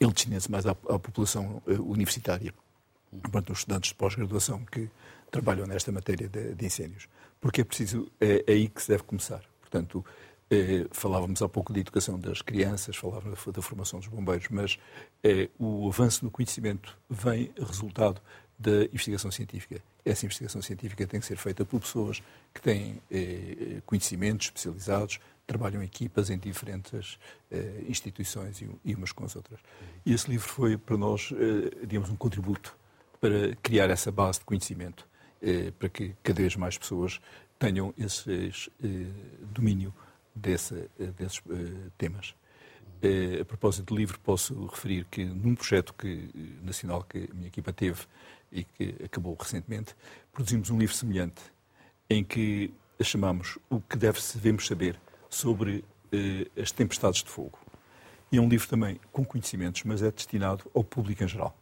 ele 0.01 0.13
destina-se 0.13 0.51
mais 0.51 0.65
à, 0.67 0.71
à 0.71 0.99
população 0.99 1.63
universitária, 1.67 2.55
portanto, 3.11 3.53
os 3.53 3.59
estudantes 3.59 3.91
de 3.91 3.97
pós-graduação 3.97 4.65
que 4.65 4.89
trabalham 5.31 5.67
nesta 5.67 5.91
matéria 5.91 6.29
de, 6.29 6.55
de, 6.55 6.67
incêndios. 6.67 7.09
Porque 7.41 7.63
é 7.63 7.65
preciso, 7.65 8.11
é, 8.21 8.45
é 8.47 8.53
aí 8.53 8.69
que 8.69 8.81
se 8.81 8.89
deve 8.89 9.03
começar. 9.03 9.43
Portanto, 9.61 10.05
eh, 10.51 10.87
falávamos 10.93 11.41
há 11.41 11.49
pouco 11.49 11.73
da 11.73 11.81
educação 11.81 12.19
das 12.19 12.43
crianças, 12.43 12.95
falávamos 12.95 13.43
da, 13.43 13.53
da 13.53 13.63
formação 13.63 13.99
dos 13.99 14.09
bombeiros, 14.09 14.49
mas 14.51 14.79
eh, 15.25 15.49
o 15.59 15.89
avanço 15.89 16.25
no 16.27 16.31
conhecimento 16.31 16.97
vem 17.09 17.51
resultado 17.59 18.21
da 18.59 18.85
investigação 18.85 19.31
científica. 19.31 19.83
Essa 20.05 20.27
investigação 20.27 20.61
científica 20.61 21.07
tem 21.07 21.21
que 21.21 21.27
ser 21.27 21.37
feita 21.37 21.65
por 21.65 21.81
pessoas 21.81 22.23
que 22.53 22.61
têm 22.61 23.01
eh, 23.11 23.81
conhecimentos 23.87 24.47
especializados, 24.47 25.21
trabalham 25.47 25.83
em 25.83 25.87
equipas 25.87 26.31
em 26.31 26.39
diferentes 26.39 27.19
eh, 27.51 27.85
instituições 27.89 28.61
e, 28.61 28.69
e, 28.85 28.95
umas 28.95 29.13
com 29.13 29.25
as 29.25 29.37
outras. 29.37 29.61
E 30.05 30.13
esse 30.13 30.29
livro 30.31 30.49
foi 30.49 30.77
para 30.77 30.97
nós, 30.97 31.33
eh, 31.33 31.87
digamos, 31.87 32.11
um 32.11 32.17
contributo 32.17 32.77
para 33.21 33.55
criar 33.63 33.91
essa 33.91 34.11
base 34.11 34.41
de 34.41 34.45
conhecimento, 34.45 35.07
eh, 35.41 35.73
para 35.79 35.89
que 35.89 36.15
cada 36.23 36.41
vez 36.41 36.57
mais 36.57 36.77
pessoas 36.77 37.21
tenham 37.63 37.95
esse 37.97 38.51
eh, 38.83 39.07
domínio 39.55 39.95
dessa, 40.35 40.91
eh, 40.99 41.07
desses 41.17 41.41
eh, 41.49 41.91
temas. 41.97 42.35
a 43.41 43.45
propósito 43.45 43.95
do 43.95 43.97
livro, 43.97 44.19
posso 44.19 44.67
referir 44.67 45.07
que 45.09 45.25
num 45.25 45.55
projeto 45.55 45.95
que, 45.95 46.29
nacional 46.63 47.05
que 47.05 47.29
a 47.31 47.35
minha 47.35 47.47
equipa 47.47 47.73
teve 47.73 48.01
e 48.53 48.65
que 48.65 48.97
acabou 49.05 49.37
recentemente, 49.39 49.97
produzimos 50.31 50.71
um 50.71 50.79
livro 50.79 50.95
semelhante 50.95 51.43
em 52.09 52.23
que 52.23 52.73
chamamos 53.03 53.59
O 53.69 53.81
que 53.81 53.97
devemos 53.97 54.67
saber 54.67 55.01
sobre 55.29 55.85
eh, 56.13 56.47
as 56.61 56.71
tempestades 56.71 57.23
de 57.23 57.31
fogo. 57.31 57.59
E 58.31 58.37
é 58.37 58.41
um 58.41 58.49
livro 58.49 58.69
também 58.69 59.01
com 59.11 59.25
conhecimentos, 59.25 59.83
mas 59.85 60.03
é 60.03 60.11
destinado 60.11 60.71
ao 60.75 60.85
público 60.85 61.25
em 61.25 61.29
geral. 61.29 61.57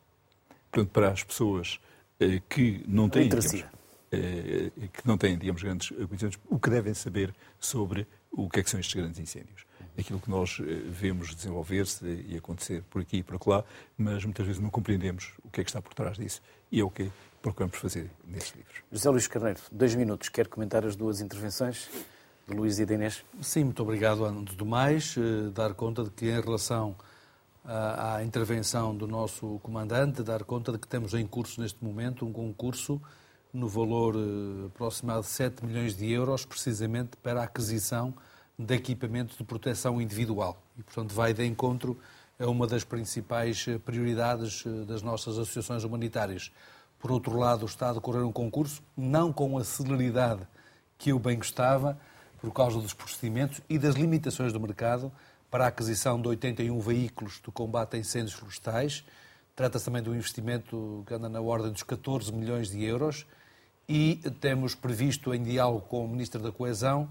Portanto, 0.70 0.92
para 0.92 1.10
as 1.10 1.22
pessoas 1.22 1.80
eh, 2.18 2.42
que 2.48 2.84
não 2.86 3.08
têm, 3.08 3.28
digamos, 3.28 3.54
eh, 4.12 4.70
que 4.92 5.06
não 5.06 5.16
têm, 5.16 5.38
digamos, 5.38 5.62
grandes 5.62 5.88
conhecimentos, 5.88 6.38
o 6.48 6.58
que 6.58 6.68
devem 6.68 6.94
saber 6.94 7.34
sobre 7.58 8.06
o 8.30 8.48
que 8.48 8.60
é 8.60 8.62
que 8.62 8.70
são 8.70 8.80
estes 8.80 8.94
grandes 8.94 9.18
incêndios. 9.18 9.64
Aquilo 9.98 10.20
que 10.20 10.30
nós 10.30 10.58
eh, 10.60 10.64
vemos 10.88 11.34
desenvolver-se 11.34 12.04
e 12.28 12.36
acontecer 12.36 12.82
por 12.90 13.02
aqui 13.02 13.18
e 13.18 13.22
por 13.22 13.40
lá, 13.48 13.64
mas 13.96 14.24
muitas 14.24 14.46
vezes 14.46 14.60
não 14.60 14.70
compreendemos 14.70 15.32
o 15.44 15.50
que 15.50 15.60
é 15.60 15.64
que 15.64 15.70
está 15.70 15.82
por 15.82 15.94
trás 15.94 16.16
disso. 16.16 16.40
E 16.70 16.80
é 16.80 16.84
o 16.84 16.90
que 16.90 17.10
procuramos 17.42 17.76
fazer 17.76 18.10
nesses 18.26 18.54
livros. 18.54 18.76
José 18.92 19.10
Luís 19.10 19.26
Carneiro, 19.26 19.60
dois 19.72 19.94
minutos. 19.94 20.28
Quer 20.28 20.48
comentar 20.48 20.84
as 20.84 20.96
duas 20.96 21.20
intervenções? 21.20 21.88
de 22.50 22.56
Luís 22.56 22.78
e 22.80 22.86
de 22.86 22.94
Inês. 22.94 23.24
Sim, 23.40 23.64
muito 23.64 23.82
obrigado. 23.82 24.24
Antes 24.24 24.56
do 24.56 24.66
mais, 24.66 25.14
eh, 25.16 25.50
dar 25.50 25.72
conta 25.72 26.02
de 26.02 26.10
que 26.10 26.26
em 26.26 26.40
relação 26.40 26.96
à, 27.64 28.22
intervenção 28.24 28.96
do 28.96 29.06
nosso 29.06 29.60
comandante, 29.62 30.22
dar 30.22 30.42
conta 30.42 30.72
de 30.72 30.78
que 30.78 30.88
temos 30.88 31.14
em 31.14 31.26
curso 31.26 31.60
neste 31.60 31.82
momento 31.84 32.26
um 32.26 32.32
concurso 32.32 33.00
no 33.52 33.68
valor 33.68 34.16
eh, 34.16 34.66
aproximado 34.66 35.22
de 35.22 35.28
7 35.28 35.64
milhões 35.64 35.96
de 35.96 36.10
euros, 36.10 36.44
precisamente 36.44 37.16
para 37.22 37.40
a 37.40 37.44
aquisição 37.44 38.14
de 38.64 38.74
equipamentos 38.74 39.36
de 39.36 39.44
proteção 39.44 40.00
individual. 40.00 40.62
E, 40.78 40.82
portanto, 40.82 41.14
vai 41.14 41.32
de 41.32 41.44
encontro 41.46 41.98
a 42.38 42.46
uma 42.46 42.66
das 42.66 42.84
principais 42.84 43.66
eh, 43.68 43.78
prioridades 43.78 44.64
das 44.86 45.02
nossas 45.02 45.38
associações 45.38 45.84
humanitárias. 45.84 46.52
Por 46.98 47.10
outro 47.10 47.38
lado, 47.38 47.64
está 47.64 47.90
a 47.90 47.92
decorrer 47.94 48.24
um 48.24 48.32
concurso, 48.32 48.82
não 48.96 49.32
com 49.32 49.56
a 49.56 49.64
celeridade 49.64 50.46
que 50.98 51.10
eu 51.10 51.18
bem 51.18 51.38
gostava, 51.38 51.98
por 52.40 52.52
causa 52.52 52.78
dos 52.80 52.94
procedimentos 52.94 53.60
e 53.68 53.78
das 53.78 53.94
limitações 53.94 54.52
do 54.52 54.60
mercado 54.60 55.12
para 55.50 55.64
a 55.64 55.68
aquisição 55.68 56.20
de 56.20 56.28
81 56.28 56.78
veículos 56.80 57.40
de 57.44 57.50
combate 57.50 57.96
a 57.96 57.98
incêndios 57.98 58.34
florestais. 58.34 59.04
Trata-se 59.56 59.84
também 59.84 60.02
de 60.02 60.08
um 60.08 60.14
investimento 60.14 61.02
que 61.06 61.12
anda 61.12 61.28
na 61.28 61.40
ordem 61.40 61.70
dos 61.70 61.82
14 61.82 62.32
milhões 62.32 62.70
de 62.70 62.82
euros 62.84 63.26
e 63.88 64.16
temos 64.40 64.74
previsto, 64.74 65.34
em 65.34 65.42
diálogo 65.42 65.82
com 65.82 66.04
o 66.04 66.08
Ministro 66.08 66.40
da 66.40 66.52
Coesão, 66.52 67.10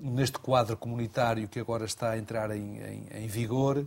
neste 0.00 0.38
quadro 0.38 0.76
comunitário 0.76 1.48
que 1.48 1.60
agora 1.60 1.84
está 1.84 2.10
a 2.10 2.18
entrar 2.18 2.50
em, 2.50 2.78
em, 2.78 3.06
em 3.12 3.26
vigor, 3.26 3.86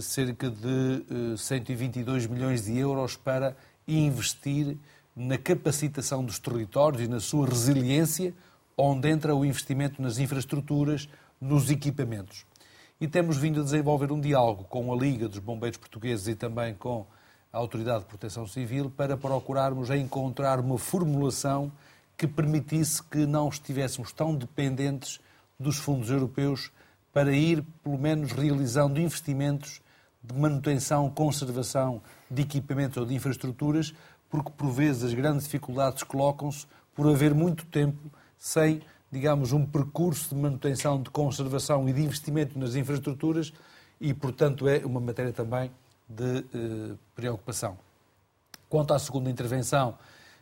cerca 0.00 0.50
de 0.50 1.36
122 1.36 2.24
eh, 2.24 2.28
milhões 2.28 2.64
de 2.64 2.76
euros 2.76 3.16
para 3.16 3.56
investir 3.86 4.76
na 5.14 5.38
capacitação 5.38 6.24
dos 6.24 6.38
territórios 6.38 7.02
e 7.02 7.08
na 7.08 7.20
sua 7.20 7.48
resiliência 7.48 8.34
onde 8.76 9.08
entra 9.08 9.34
o 9.34 9.44
investimento 9.44 10.02
nas 10.02 10.18
infraestruturas, 10.18 11.08
nos 11.40 11.70
equipamentos. 11.70 12.44
E 13.00 13.08
temos 13.08 13.38
vindo 13.38 13.60
a 13.60 13.64
desenvolver 13.64 14.12
um 14.12 14.20
diálogo 14.20 14.64
com 14.64 14.92
a 14.92 14.96
Liga 14.96 15.28
dos 15.28 15.38
Bombeiros 15.38 15.78
Portugueses 15.78 16.28
e 16.28 16.34
também 16.34 16.74
com 16.74 17.06
a 17.52 17.58
Autoridade 17.58 18.00
de 18.00 18.06
Proteção 18.06 18.46
Civil 18.46 18.90
para 18.90 19.16
procurarmos 19.16 19.90
encontrar 19.90 20.60
uma 20.60 20.78
formulação 20.78 21.72
que 22.16 22.26
permitisse 22.26 23.02
que 23.02 23.26
não 23.26 23.48
estivéssemos 23.48 24.12
tão 24.12 24.34
dependentes 24.34 25.20
dos 25.58 25.78
fundos 25.78 26.10
europeus 26.10 26.70
para 27.12 27.32
ir, 27.32 27.64
pelo 27.82 27.98
menos, 27.98 28.32
realizando 28.32 29.00
investimentos 29.00 29.80
de 30.22 30.34
manutenção, 30.34 31.08
conservação 31.08 32.02
de 32.30 32.42
equipamentos 32.42 32.96
ou 32.96 33.06
de 33.06 33.14
infraestruturas, 33.14 33.94
porque 34.28 34.50
por 34.50 34.70
vezes 34.70 35.04
as 35.04 35.14
grandes 35.14 35.44
dificuldades 35.44 36.02
colocam-se 36.02 36.66
por 36.94 37.08
haver 37.08 37.34
muito 37.34 37.64
tempo 37.66 38.10
sem, 38.36 38.82
digamos, 39.10 39.52
um 39.52 39.64
percurso 39.64 40.34
de 40.34 40.40
manutenção, 40.40 41.00
de 41.00 41.10
conservação 41.10 41.88
e 41.88 41.92
de 41.92 42.02
investimento 42.02 42.58
nas 42.58 42.74
infraestruturas 42.74 43.52
e, 44.00 44.12
portanto, 44.12 44.68
é 44.68 44.84
uma 44.84 45.00
matéria 45.00 45.32
também 45.32 45.70
de 46.08 46.38
eh, 46.38 46.94
preocupação. 47.14 47.78
Quanto 48.68 48.92
à 48.94 48.98
segunda 48.98 49.30
intervenção, 49.30 49.96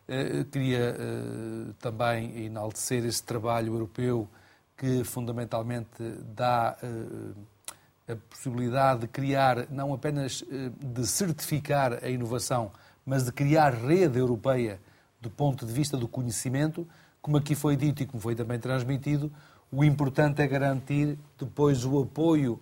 eh, 0.09 0.45
queria 0.51 0.97
eh, 0.99 1.73
também 1.79 2.45
enaltecer 2.45 3.05
esse 3.05 3.23
trabalho 3.23 3.75
europeu 3.75 4.29
que 4.77 5.05
fundamentalmente 5.05 6.03
dá 6.35 6.77
eh, 6.83 8.13
a 8.13 8.17
possibilidade 8.29 9.03
de 9.03 9.09
criar, 9.09 9.67
não 9.71 9.95
apenas 9.95 10.45
eh, 10.51 10.71
de 10.79 11.07
certificar 11.07 12.05
a 12.05 12.09
inovação, 12.09 12.71
mas 13.07 13.25
de 13.25 13.33
criar 13.33 13.73
rede 13.73 14.19
europeia 14.19 14.81
do 15.21 15.31
ponto 15.31 15.65
de 15.65 15.73
vista 15.73 15.97
do 15.97 16.07
conhecimento, 16.07 16.87
como 17.23 17.37
aqui 17.37 17.55
foi 17.55 17.77
dito 17.77 18.03
e 18.03 18.07
como 18.07 18.21
foi 18.21 18.35
também 18.35 18.59
transmitido, 18.59 19.33
o 19.73 19.83
importante 19.83 20.43
é 20.43 20.47
garantir 20.47 21.19
depois 21.39 21.85
o 21.85 22.03
apoio 22.03 22.61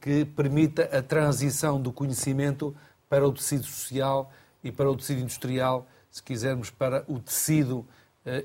que 0.00 0.24
permita 0.24 0.84
a 0.96 1.02
transição 1.02 1.80
do 1.80 1.92
conhecimento 1.92 2.74
para 3.08 3.26
o 3.26 3.32
tecido 3.32 3.64
social 3.64 4.30
e 4.62 4.70
para 4.70 4.90
o 4.90 4.96
tecido 4.96 5.20
industrial, 5.20 5.86
se 6.10 6.22
quisermos, 6.22 6.70
para 6.70 7.04
o 7.08 7.18
tecido 7.18 7.86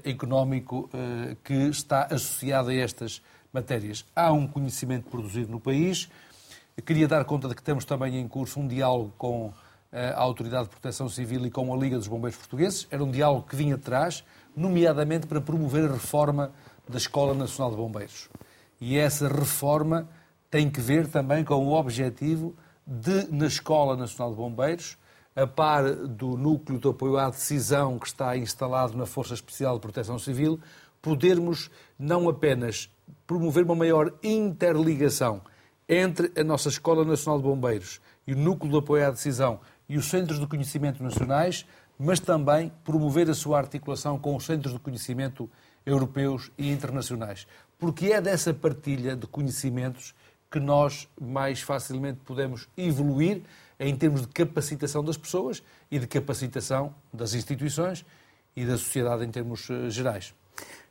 económico 0.04 0.90
eh, 0.94 1.36
que 1.44 1.54
está 1.54 2.04
associado 2.04 2.70
a 2.70 2.74
estas 2.74 3.22
matérias. 3.52 4.06
Há 4.16 4.32
um 4.32 4.48
conhecimento 4.48 5.10
produzido 5.10 5.52
no 5.52 5.60
país. 5.60 6.10
Eu 6.78 6.84
queria 6.84 7.08
dar 7.08 7.26
conta 7.26 7.48
de 7.48 7.56
que 7.56 7.64
temos 7.64 7.86
também 7.86 8.18
em 8.18 8.28
curso 8.28 8.60
um 8.60 8.68
diálogo 8.68 9.14
com 9.18 9.54
a 9.92 10.20
Autoridade 10.22 10.66
de 10.66 10.70
Proteção 10.70 11.10
Civil 11.10 11.46
e 11.46 11.52
com 11.52 11.74
a 11.74 11.78
Liga 11.78 11.98
dos 11.98 12.08
Bombeiros 12.08 12.38
Portugueses. 12.38 12.88
Era 12.90 13.04
um 13.04 13.12
diálogo 13.12 13.46
que 13.48 13.56
vinha 13.56 13.76
atrás, 13.76 14.24
nomeadamente 14.56 15.28
para 15.28 15.42
promover 15.42 15.90
a 15.90 15.94
reforma 15.94 16.52
da 16.88 16.98
Escola 16.98 17.34
Nacional 17.34 17.72
de 17.72 17.78
Bombeiros. 17.78 18.30
E 18.80 18.98
essa 18.98 19.28
reforma 19.28 20.08
tem 20.50 20.70
que 20.70 20.82
ver 20.82 21.08
também 21.08 21.44
com 21.44 21.56
o 21.56 21.74
objetivo 21.74 22.56
de, 22.86 23.28
na 23.32 23.48
Escola 23.48 23.96
Nacional 23.96 24.32
de 24.32 24.38
Bombeiros, 24.38 24.98
a 25.36 25.48
par 25.48 25.96
do 25.96 26.38
núcleo 26.38 26.80
de 26.80 26.88
apoio 26.88 27.18
à 27.18 27.30
decisão 27.30 27.98
que 27.98 28.08
está 28.08 28.36
instalado 28.38 28.98
na 28.98 29.06
Força 29.06 29.34
Especial 29.34 29.76
de 29.76 29.82
Proteção 29.82 30.20
Civil, 30.20 30.60
podermos 31.02 31.70
não 31.98 32.28
apenas 32.28 32.90
promover 33.26 33.64
uma 33.64 33.76
maior 33.76 34.14
interligação 34.22 35.42
entre 35.88 36.32
a 36.40 36.44
nossa 36.44 36.70
Escola 36.70 37.04
Nacional 37.04 37.40
de 37.40 37.46
Bombeiros 37.46 38.02
e 38.28 38.34
o 38.34 38.38
núcleo 38.38 38.72
de 38.72 38.78
apoio 38.78 39.08
à 39.08 39.12
decisão 39.12 39.60
e 39.88 39.98
os 39.98 40.06
centros 40.06 40.40
de 40.40 40.48
conhecimento 40.48 41.04
nacionais, 41.04 41.66
mas 41.98 42.20
também 42.20 42.72
promover 42.84 43.30
a 43.30 43.34
sua 43.34 43.58
articulação 43.58 44.18
com 44.18 44.36
os 44.36 44.46
centros 44.46 44.74
de 44.74 44.80
conhecimento 44.80 45.50
europeus 45.86 46.52
e 46.58 46.72
internacionais. 46.72 47.48
Porque 47.78 48.08
é 48.08 48.22
dessa 48.22 48.54
partilha 48.54 49.16
de 49.16 49.28
conhecimentos 49.28 50.14
que 50.52 50.60
nós 50.60 51.08
mais 51.20 51.62
facilmente 51.62 52.20
podemos 52.26 52.68
evoluir 52.78 53.42
em 53.80 53.96
termos 53.96 54.22
de 54.22 54.28
capacitação 54.28 55.04
das 55.04 55.18
pessoas 55.18 55.64
e 55.90 55.98
de 55.98 56.06
capacitação 56.06 56.94
das 57.12 57.34
instituições 57.34 58.06
e 58.56 58.66
da 58.66 58.78
sociedade 58.78 59.24
em 59.24 59.32
termos 59.32 59.70
eh, 59.70 59.90
gerais. 59.90 60.36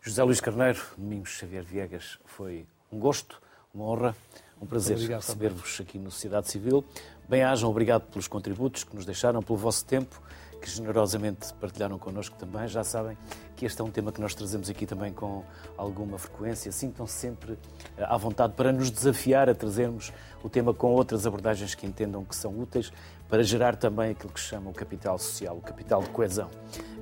José 0.01 0.23
Luís 0.23 0.41
Carneiro, 0.41 0.81
Domingos 0.97 1.31
Xavier 1.31 1.63
Viegas, 1.63 2.19
foi 2.25 2.67
um 2.91 2.99
gosto, 2.99 3.41
uma 3.73 3.85
honra, 3.85 4.17
um 4.61 4.67
prazer 4.67 4.97
receber-vos 4.97 5.79
aqui 5.81 5.99
no 5.99 6.11
Sociedade 6.11 6.49
Civil. 6.51 6.83
Bem-ajam, 7.29 7.71
obrigado 7.71 8.11
pelos 8.11 8.27
contributos 8.27 8.83
que 8.83 8.97
nos 8.97 9.05
deixaram, 9.05 9.43
pelo 9.43 9.59
vosso 9.59 9.85
tempo 9.85 10.21
que 10.61 10.71
generosamente 10.71 11.53
partilharam 11.55 11.99
connosco 11.99 12.37
também. 12.37 12.69
Já 12.69 12.85
sabem 12.85 13.17
que 13.57 13.65
este 13.65 13.81
é 13.81 13.85
um 13.85 13.91
tema 13.91 14.13
que 14.13 14.21
nós 14.21 14.35
trazemos 14.35 14.69
aqui 14.69 14.87
também 14.87 15.13
com 15.13 15.43
alguma 15.77 16.19
frequência. 16.19 16.71
Sintam-se 16.71 17.15
sempre 17.15 17.59
eh, 17.97 18.05
à 18.05 18.17
vontade 18.17 18.53
para 18.53 18.73
nos 18.73 18.91
desafiar 18.91 19.49
a 19.49 19.55
trazermos 19.55 20.13
o 20.43 20.49
tema 20.49 20.73
com 20.75 20.93
outras 20.93 21.27
abordagens 21.27 21.75
que 21.75 21.87
entendam 21.87 22.25
que 22.25 22.37
são 22.37 22.59
úteis 22.59 22.93
para 23.29 23.43
gerar 23.43 23.77
também 23.77 24.11
aquilo 24.11 24.33
que 24.33 24.41
se 24.41 24.47
chama 24.47 24.71
o 24.71 24.75
capital 24.75 25.19
social, 25.19 25.57
o 25.57 25.61
capital 25.61 26.03
de 26.03 26.11
coesão. 26.11 26.51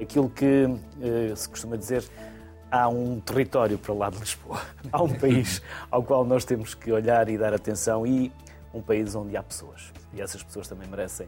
Aquilo 0.01 0.31
que 0.31 0.67
eh, 1.01 1.35
se 1.35 1.49
costuma 1.49 1.77
dizer 1.77 2.05
há 2.71 2.89
um 2.89 3.19
território 3.21 3.79
para 3.79 3.95
lá 3.95 4.11
de 4.11 4.19
Lisboa. 4.19 4.61
Há 4.93 5.03
um 5.03 5.15
país 5.15 5.63
ao 5.91 6.03
qual 6.03 6.25
nós 6.25 6.45
temos 6.45 6.75
que 6.75 6.93
olhar 6.93 7.29
e 7.29 7.39
dar 7.39 7.55
atenção 7.55 8.07
e 8.07 8.31
um 8.73 8.83
país 8.83 9.15
onde 9.15 9.37
há 9.37 9.43
pessoas. 9.43 9.93
E 10.13 10.21
essas 10.21 10.43
pessoas 10.43 10.69
também 10.69 10.87
merecem 10.89 11.27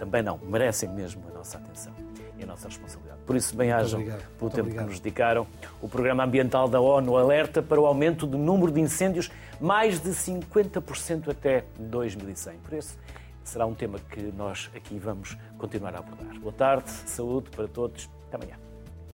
também 0.00 0.22
não, 0.22 0.38
merecem 0.38 0.88
mesmo 0.88 1.22
a 1.28 1.38
nossa 1.38 1.58
atenção 1.58 1.92
e 2.38 2.42
a 2.42 2.46
nossa 2.46 2.68
responsabilidade. 2.68 3.20
Por 3.26 3.36
isso, 3.36 3.54
bem-ajam 3.54 4.00
pelo 4.00 4.16
Muito 4.40 4.54
tempo 4.54 4.60
obrigado. 4.60 4.84
que 4.84 4.90
nos 4.90 4.98
dedicaram. 4.98 5.46
O 5.82 5.88
Programa 5.88 6.24
Ambiental 6.24 6.68
da 6.68 6.80
ONU 6.80 7.18
alerta 7.18 7.62
para 7.62 7.78
o 7.78 7.84
aumento 7.84 8.26
do 8.26 8.38
número 8.38 8.72
de 8.72 8.80
incêndios 8.80 9.30
mais 9.60 10.00
de 10.00 10.08
50% 10.08 11.28
até 11.28 11.64
2100. 11.78 12.56
Por 12.60 12.78
isso, 12.78 12.98
será 13.44 13.66
um 13.66 13.74
tema 13.74 13.98
que 13.98 14.22
nós 14.34 14.70
aqui 14.74 14.98
vamos 14.98 15.36
continuar 15.58 15.94
a 15.94 15.98
abordar. 15.98 16.40
Boa 16.40 16.52
tarde, 16.52 16.90
saúde 16.90 17.50
para 17.50 17.68
todos. 17.68 18.08
Até 18.26 18.36
amanhã. 18.36 18.69